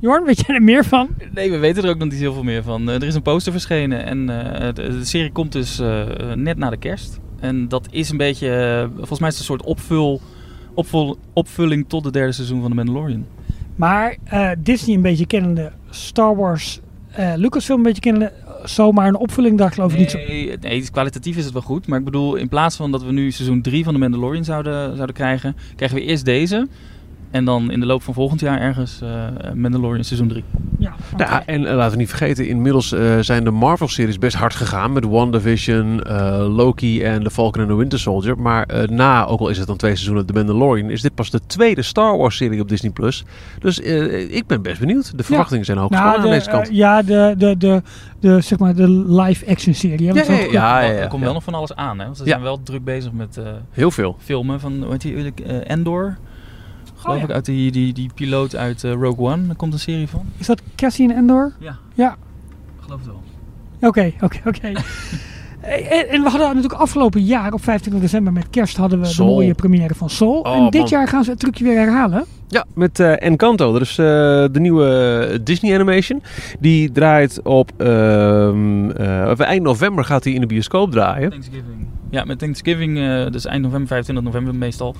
Jorn, 0.00 0.24
weet 0.24 0.46
jij 0.46 0.56
er 0.56 0.62
meer 0.62 0.84
van? 0.84 1.08
Nee, 1.34 1.50
we 1.50 1.58
weten 1.58 1.82
er 1.82 1.90
ook 1.90 1.98
nog 1.98 2.08
niet 2.08 2.18
heel 2.18 2.32
veel 2.32 2.42
meer 2.42 2.62
van. 2.62 2.88
Eh, 2.88 2.94
er 2.94 3.04
is 3.04 3.14
een 3.14 3.22
poster 3.22 3.52
verschenen 3.52 4.04
en 4.04 4.26
de, 4.26 4.72
de 4.74 5.04
serie 5.04 5.32
komt 5.32 5.52
dus 5.52 5.82
net 6.34 6.56
na 6.56 6.70
de 6.70 6.76
kerst. 6.76 7.18
En 7.40 7.68
dat 7.68 7.88
is 7.90 8.10
een 8.10 8.16
beetje, 8.16 8.90
volgens 8.96 9.20
mij 9.20 9.28
is 9.28 9.38
het 9.38 9.48
een 9.48 9.56
soort 9.56 9.64
opvul, 9.64 10.20
opvul, 10.74 11.18
opvulling 11.32 11.88
tot 11.88 12.04
het 12.04 12.12
derde 12.12 12.32
seizoen 12.32 12.60
van 12.60 12.70
The 12.70 12.76
Mandalorian. 12.76 13.26
Maar 13.76 14.16
Disney 14.58 14.96
een 14.96 15.02
beetje 15.02 15.26
kennende, 15.26 15.72
Star 15.90 16.36
Wars, 16.36 16.80
Lucasfilm 17.36 17.78
een 17.78 17.84
beetje 17.84 18.00
kennende, 18.00 18.32
zomaar 18.62 19.08
een 19.08 19.16
opvulling, 19.16 19.58
daar 19.58 19.72
geloof 19.72 19.92
ik 19.92 19.98
niet 19.98 20.10
zo. 20.10 20.18
Nee, 20.60 20.90
kwalitatief 20.90 21.36
is 21.36 21.44
het 21.44 21.52
wel 21.52 21.62
goed. 21.62 21.86
Maar 21.86 21.98
ik 21.98 22.04
bedoel, 22.04 22.34
in 22.34 22.48
plaats 22.48 22.76
van 22.76 22.90
dat 22.90 23.02
we 23.02 23.12
nu 23.12 23.30
seizoen 23.30 23.62
3 23.62 23.84
van 23.84 23.92
The 23.92 23.98
Mandalorian 23.98 24.44
zouden, 24.44 24.94
zouden 24.94 25.14
krijgen, 25.14 25.56
krijgen 25.76 25.98
we 25.98 26.04
eerst 26.04 26.24
deze. 26.24 26.68
En 27.30 27.44
dan 27.44 27.70
in 27.70 27.80
de 27.80 27.86
loop 27.86 28.02
van 28.02 28.14
volgend 28.14 28.40
jaar 28.40 28.60
ergens 28.60 29.00
eh, 29.02 29.08
Mandalorian 29.54 30.04
seizoen 30.04 30.28
3. 30.28 30.44
Ja. 30.78 30.92
Ja, 31.16 31.46
en 31.46 31.66
eh, 31.66 31.74
laten 31.74 31.90
we 31.92 31.96
niet 31.98 32.08
vergeten, 32.08 32.48
inmiddels 32.48 32.92
eh, 32.92 33.18
zijn 33.20 33.44
de 33.44 33.50
Marvel-series 33.50 34.18
best 34.18 34.36
hard 34.36 34.54
gegaan 34.54 34.92
met 34.92 35.04
WandaVision, 35.04 36.02
eh 36.02 36.46
Loki 36.56 37.02
en 37.02 37.22
The 37.22 37.30
Falcon 37.30 37.60
and 37.62 37.70
the 37.70 37.76
Winter 37.76 37.98
Soldier. 37.98 38.38
Maar 38.38 38.64
eh, 38.66 38.88
na, 38.88 39.26
ook 39.26 39.40
al 39.40 39.48
is 39.48 39.58
het 39.58 39.66
dan 39.66 39.76
twee 39.76 39.94
seizoenen 39.94 40.26
The 40.26 40.32
Mandalorian, 40.32 40.90
is 40.90 41.02
dit 41.02 41.14
pas 41.14 41.30
de 41.30 41.40
tweede 41.46 41.82
Star 41.82 42.16
Wars-serie 42.16 42.60
op 42.60 42.68
Disney+. 42.68 42.90
Plus. 42.92 43.24
Dus 43.58 43.80
eh, 43.80 44.34
ik 44.36 44.46
ben 44.46 44.62
best 44.62 44.80
benieuwd. 44.80 45.16
De 45.18 45.22
verwachtingen 45.24 45.64
zijn 45.64 45.78
hoog 45.78 45.90
Nou, 45.90 46.12
de, 46.16 46.26
aan 46.26 46.30
deze 46.32 46.50
kant. 46.50 46.68
ja, 46.72 47.02
de, 47.02 47.34
de, 47.38 47.56
de, 47.56 47.82
de, 48.20 48.40
zeg 48.40 48.58
maar 48.58 48.74
de 48.74 48.88
live-action 48.90 49.74
serie. 49.74 50.08
hè, 50.08 50.14
want 50.14 50.26
Ja, 50.26 50.34
ja, 50.34 50.40
ja, 50.50 50.80
ja, 50.80 50.80
ja. 50.92 50.98
er 50.98 51.08
komt 51.08 51.22
wel 51.24 51.32
nog 51.32 51.42
van 51.44 51.54
alles 51.54 51.74
aan, 51.74 51.98
hè? 51.98 52.04
Want 52.04 52.16
ze 52.16 52.22
Ja. 52.24 52.30
zijn 52.30 52.42
wel 52.42 52.62
druk 52.62 52.84
bezig 52.84 53.12
met 53.12 53.36
eh, 53.36 53.44
Heel 53.70 53.90
veel. 53.90 54.16
filmen 54.18 54.60
van, 54.60 54.82
hoe 54.82 54.90
heet 54.92 55.00
die, 55.00 55.32
eh, 55.46 55.70
Endor. 55.70 56.16
Geloof 57.08 57.22
Oh, 57.22 57.28
ja. 57.28 57.34
ik, 57.34 57.34
uit 57.34 57.44
die, 57.44 57.70
die, 57.72 57.92
die 57.92 58.10
piloot 58.14 58.56
uit 58.56 58.84
eh, 58.84 58.92
Rogue 58.92 59.26
One. 59.32 59.46
Daar 59.46 59.56
komt 59.56 59.72
een 59.72 59.78
serie 59.78 60.08
van. 60.08 60.24
Is 60.38 60.46
dat 60.46 60.62
Cassian 60.76 61.10
Endor? 61.10 61.52
Ja. 61.58 61.76
Ja. 61.94 62.16
Geloof 62.80 62.98
het 63.00 63.08
wel. 63.08 63.22
Oké, 63.88 64.12
oké, 64.20 64.38
oké. 64.44 64.72
En, 65.60 66.08
en 66.08 66.22
we 66.22 66.28
hadden 66.28 66.48
natuurlijk 66.54 66.80
afgelopen 66.80 67.22
jaar, 67.22 67.52
op 67.52 67.62
25 67.64 68.02
december 68.02 68.32
met 68.32 68.50
kerst, 68.50 68.76
hadden 68.76 69.00
we 69.00 69.06
Soul. 69.06 69.28
de 69.28 69.34
mooie 69.34 69.54
première 69.54 69.94
van 69.94 70.10
Soul. 70.10 70.40
Oh, 70.40 70.56
en 70.56 70.70
dit 70.70 70.80
man. 70.80 70.90
jaar 70.90 71.08
gaan 71.08 71.24
ze 71.24 71.30
het 71.30 71.38
trucje 71.38 71.64
weer 71.64 71.76
herhalen. 71.78 72.24
Ja, 72.48 72.64
met 72.74 73.00
eh, 73.00 73.22
Encanto. 73.22 73.72
Dat 73.72 73.80
is 73.80 73.90
eh, 73.90 74.04
de 74.52 74.60
nieuwe 74.60 75.40
Disney 75.42 75.74
animation. 75.74 76.22
Die 76.60 76.92
draait 76.92 77.42
op... 77.42 77.72
ehm, 77.76 78.90
eh, 78.90 79.30
of 79.30 79.38
eind 79.38 79.62
november 79.62 80.04
gaat 80.04 80.24
hij 80.24 80.32
in 80.32 80.40
de 80.40 80.46
bioscoop 80.46 80.90
draaien. 80.90 81.30
Thanksgiving. 81.30 81.86
Ja, 82.10 82.24
met 82.24 82.38
Thanksgiving, 82.38 82.98
eh, 82.98 83.26
dus 83.30 83.46
eind 83.46 83.62
november, 83.62 83.88
25 83.88 84.24
november 84.24 84.54
meestal, 84.54 84.94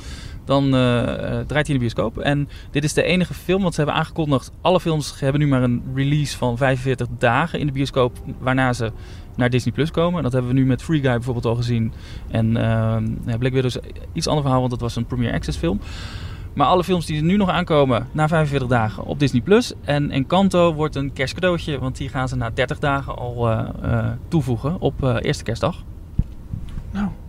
dan 0.48 0.74
eh, 0.74 1.00
eh, 1.00 1.46
draait 1.46 1.48
hij 1.48 1.62
in 1.66 1.72
de 1.72 1.78
bioscoop. 1.78 2.18
En 2.18 2.48
dit 2.70 2.84
is 2.84 2.92
de 2.92 3.02
enige 3.02 3.34
film, 3.34 3.62
want 3.62 3.74
ze 3.74 3.80
hebben 3.80 3.98
aangekondigd, 3.98 4.52
alle 4.60 4.80
films 4.80 5.20
hebben 5.20 5.40
nu 5.40 5.46
maar 5.46 5.62
een 5.62 5.82
release 5.94 6.36
van 6.36 6.56
45 6.56 7.06
dagen 7.18 7.58
in 7.58 7.66
de 7.66 7.72
bioscoop, 7.72 8.16
waarna 8.38 8.72
ze 8.72 8.92
naar 9.36 9.50
Disney 9.50 9.74
Plus 9.74 9.90
komen. 9.90 10.22
Dat 10.22 10.32
hebben 10.32 10.50
we 10.50 10.58
nu 10.58 10.66
met 10.66 10.82
Free 10.82 11.00
Guy 11.00 11.10
bijvoorbeeld 11.12 11.44
al 11.44 11.54
gezien. 11.54 11.92
En 12.30 12.56
uh, 12.56 12.96
Black 13.38 13.52
Widow 13.52 13.64
is 13.64 13.78
iets 14.12 14.26
ander 14.26 14.42
verhaal, 14.42 14.60
want 14.60 14.72
dat 14.72 14.80
was 14.80 14.96
een 14.96 15.06
Premier 15.06 15.32
Access 15.32 15.58
film. 15.58 15.80
Maar 16.54 16.66
alle 16.66 16.84
films 16.84 17.06
die 17.06 17.16
er 17.16 17.22
nu 17.22 17.36
nog 17.36 17.48
aankomen, 17.48 18.06
na 18.12 18.28
45 18.28 18.68
dagen 18.68 19.04
op 19.04 19.18
Disney 19.18 19.40
Plus. 19.42 19.72
En 19.84 20.10
Encanto 20.10 20.74
wordt 20.74 20.96
een 20.96 21.12
kerstcadeautje, 21.12 21.78
want 21.78 21.96
die 21.96 22.08
gaan 22.08 22.28
ze 22.28 22.36
na 22.36 22.50
30 22.50 22.78
dagen 22.78 23.16
al 23.16 23.64
toevoegen 24.28 24.80
op 24.80 25.02
eerste 25.02 25.44
kerstdag. 25.44 25.84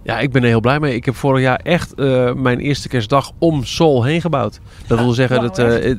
Ja, 0.04 0.20
ik 0.20 0.32
ben 0.32 0.42
er 0.42 0.48
heel 0.48 0.60
blij 0.60 0.80
mee. 0.80 0.96
Ik 0.96 1.06
heb 1.06 1.16
vorig 1.16 1.42
jaar 1.42 1.60
echt 1.64 1.94
eh, 1.94 2.34
mijn 2.34 2.60
eerste 2.60 2.88
kerstdag 2.88 3.32
om 3.38 3.64
Sol 3.66 4.04
heen 4.04 4.22
gebouwd. 4.22 4.60
Dat 4.88 5.00
wil 5.00 5.12
zeggen, 5.12 5.42
dat, 5.42 5.58
eh, 5.60 5.90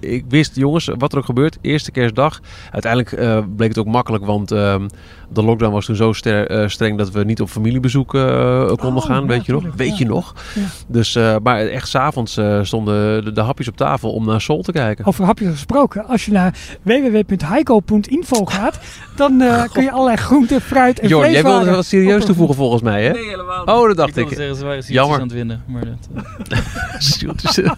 ik 0.00 0.24
wist, 0.28 0.56
jongens, 0.56 0.90
wat 0.98 1.12
er 1.12 1.18
ook 1.18 1.24
gebeurt, 1.24 1.58
eerste 1.60 1.90
kerstdag. 1.90 2.40
Uiteindelijk 2.70 3.12
eh, 3.12 3.38
bleek 3.56 3.68
het 3.68 3.78
ook 3.78 3.86
makkelijk, 3.86 4.24
want 4.24 4.50
ehm, 4.50 4.88
de 5.32 5.42
lockdown 5.42 5.72
was 5.72 5.84
toen 5.86 5.96
zo 5.96 6.12
ster- 6.12 6.70
streng 6.70 6.98
dat 6.98 7.10
we 7.10 7.24
niet 7.24 7.40
op 7.40 7.48
familiebezoek 7.48 8.14
eh, 8.14 8.66
konden 8.66 9.02
Oh, 9.02 9.04
gaan. 9.04 9.20
ja, 9.22 9.26
weet 9.28 9.46
je 9.46 9.52
nog? 9.52 9.64
Weet 9.76 9.88
ja. 9.90 9.94
je 9.98 10.04
nog? 10.06 10.34
Ja. 10.54 10.60
Dus, 10.88 11.14
eh, 11.16 11.36
maar 11.42 11.58
echt 11.66 11.88
s'avonds 11.88 12.38
avonds 12.38 12.68
stonden 12.68 13.24
de, 13.24 13.32
de 13.32 13.40
hapjes 13.40 13.68
op 13.68 13.76
tafel 13.76 14.12
om 14.12 14.24
naar 14.26 14.40
Sol 14.40 14.62
te 14.62 14.72
kijken. 14.72 15.04
over 15.04 15.24
hapjes 15.24 15.50
gesproken. 15.50 16.06
Als 16.06 16.24
je 16.24 16.32
naar 16.32 16.54
www.heiko.info 16.82 18.44
gaat, 18.44 18.78
dan 19.16 19.40
eh, 19.40 19.62
kun 19.72 19.82
je 19.82 19.90
allerlei 19.90 20.16
groenten, 20.16 20.60
fruit 20.60 21.00
en 21.00 21.08
Jorn, 21.08 21.30
jij 21.30 21.42
wilde 21.42 21.70
wat 21.70 21.84
serieus 21.84 22.24
toevoegen 22.24 22.56
volgens 22.56 22.82
mij, 22.82 23.04
hè? 23.04 23.12
Nee, 23.12 23.36
helemaal 23.38 23.80
Oh, 23.80 23.86
dat 23.86 23.96
dacht 23.96 24.16
ik. 24.16 24.28
zeggen, 24.28 24.82
ze 24.84 24.92
Jammer. 24.92 25.16
aan 25.16 25.22
het 25.22 25.32
winnen. 25.32 25.62
Maar 25.66 25.84
dat, 25.84 26.08
eh, 27.58 27.70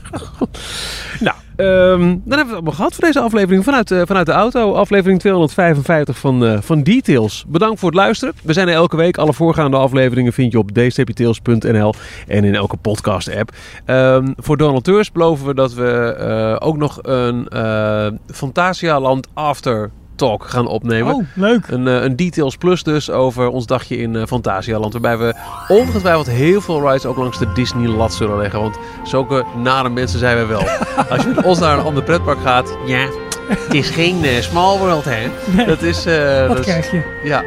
nou, 1.20 1.36
ehm, 1.56 1.98
dan 2.00 2.08
hebben 2.08 2.20
we 2.24 2.36
het 2.36 2.52
allemaal 2.52 2.72
gehad 2.72 2.94
voor 2.94 3.04
deze 3.04 3.20
aflevering 3.20 3.64
vanuit, 3.64 3.90
eh, 3.90 4.02
vanuit 4.06 4.26
de 4.26 4.32
auto. 4.32 4.72
Aflevering 4.74 5.20
255 5.20 6.18
van, 6.18 6.44
eh, 6.44 6.58
van 6.60 6.82
Details. 6.82 7.44
Bedankt 7.48 7.78
voor 7.80 7.88
het 7.88 7.98
luisteren. 7.98 8.34
We 8.42 8.52
zijn 8.52 8.68
er 8.68 8.74
elke 8.74 8.96
week. 8.96 9.18
Alle 9.18 9.32
voorgaande 9.32 9.76
afleveringen 9.76 10.32
vind 10.32 10.52
je 10.52 10.58
op 10.58 10.72
dstptails.nl 10.74 11.94
en 12.26 12.44
in 12.44 12.54
elke 12.54 12.76
podcast-app. 12.76 13.52
Ehm, 13.84 14.32
voor 14.36 14.56
donateurs 14.56 15.12
beloven 15.12 15.46
we 15.46 15.54
dat 15.54 15.74
we 15.74 16.14
eh, 16.18 16.68
ook 16.68 16.76
nog 16.76 16.98
een 17.02 17.48
eh 17.48 18.06
Fantasialand 18.32 19.28
After 19.34 19.90
Talk 20.20 20.44
gaan 20.48 20.66
opnemen. 20.66 21.14
Oh, 21.14 21.24
leuk. 21.34 21.66
Een, 21.68 21.88
eh, 21.88 22.02
een 22.02 22.16
Details 22.16 22.56
Plus 22.56 22.82
dus 22.82 23.10
over 23.10 23.48
ons 23.48 23.66
dagje 23.66 23.96
in 23.96 24.16
eh 24.16 24.26
Fantasialand. 24.26 24.92
Waarbij 24.92 25.18
we 25.18 25.34
ongetwijfeld 25.68 26.30
heel 26.30 26.60
veel 26.60 26.86
rides 26.88 27.06
ook 27.06 27.16
langs 27.16 27.38
de 27.38 27.52
Disney-lat 27.52 28.14
zullen 28.14 28.36
leggen. 28.38 28.60
Want 28.60 28.76
zulke 29.04 29.44
nare 29.56 29.88
mensen 29.88 30.18
zijn 30.18 30.36
we 30.38 30.44
wel. 30.46 30.62
Als 31.10 31.22
je 31.22 31.32
met 31.34 31.44
ons 31.44 31.58
naar 31.58 31.78
een 31.78 31.84
ander 31.84 32.02
pretpark 32.02 32.38
gaat... 32.40 32.76
Ja, 32.86 33.06
het 33.48 33.74
is 33.74 33.90
geen 33.90 34.24
eh, 34.24 34.40
Small 34.40 34.78
World, 34.78 35.04
hè? 35.04 35.30
Nee, 35.56 35.66
Dat 35.66 35.82
is... 35.82 36.02
dat 36.48 36.58
is- 36.58 36.64
krijg 36.64 36.90
je? 36.90 37.02
Ja. 37.24 37.42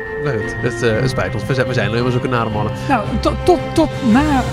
Dat, 0.64 0.82
eh, 0.82 1.00
het 1.00 1.10
spijt 1.10 1.34
ons. 1.34 1.46
We 1.46 1.54
zijn, 1.54 1.68
we 1.68 1.74
zijn 1.74 1.90
helemaal 1.90 2.12
zulke 2.12 2.28
nare 2.28 2.50
mannen. 2.50 2.74
Nou, 2.90 3.06
tot, 3.20 3.34
tot, 3.44 3.60
tot 3.74 3.90
na 4.12 4.44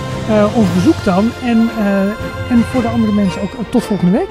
ons 0.55 0.75
bezoek 0.75 1.05
dan. 1.05 1.31
En, 1.45 1.71
en 2.51 2.65
voor 2.73 2.83
de 2.83 2.89
andere 2.89 3.13
mensen 3.13 3.43
ook 3.43 3.51
tot 3.71 3.85
volgende 3.85 4.19
week. 4.19 4.29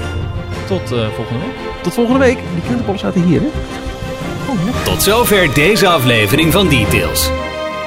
Tot 0.70 0.92
eh, 0.92 1.08
volgende 1.16 1.40
week. 1.40 1.56
Tot 1.82 1.94
volgende 1.94 2.20
week. 2.20 2.38
Die 2.54 2.62
krentenbollen 2.64 3.00
zaten 3.00 3.24
hier, 3.24 3.42
hè? 3.42 3.48
Oh. 4.50 4.84
Tot 4.84 5.04
zover 5.04 5.54
deze 5.54 5.88
aflevering 5.88 6.52
van 6.52 6.68
Details. 6.68 7.30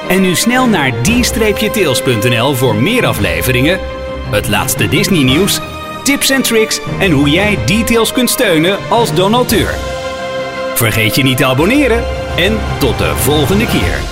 En 0.09 0.23
nu 0.23 0.35
snel 0.35 0.67
naar 0.67 0.93
d-tails.nl 1.03 2.55
voor 2.55 2.75
meer 2.75 3.07
afleveringen, 3.07 3.81
het 4.31 4.49
laatste 4.49 4.89
Disney 4.89 5.23
nieuws, 5.23 5.61
tips 6.03 6.31
en 6.31 6.43
tricks 6.43 6.81
en 6.99 7.11
hoe 7.11 7.31
jij 7.31 7.59
Details 7.67 8.13
kunt 8.13 8.31
steunen 8.31 8.79
als 8.89 9.15
donateur. 9.15 9.75
Vergeet 10.75 11.15
je 11.15 11.23
niet 11.23 11.37
te 11.37 11.45
abonneren 11.45 12.05
en 12.37 12.59
tot 12.79 12.99
de 12.99 13.13
volgende 13.17 13.67
keer. 13.67 14.12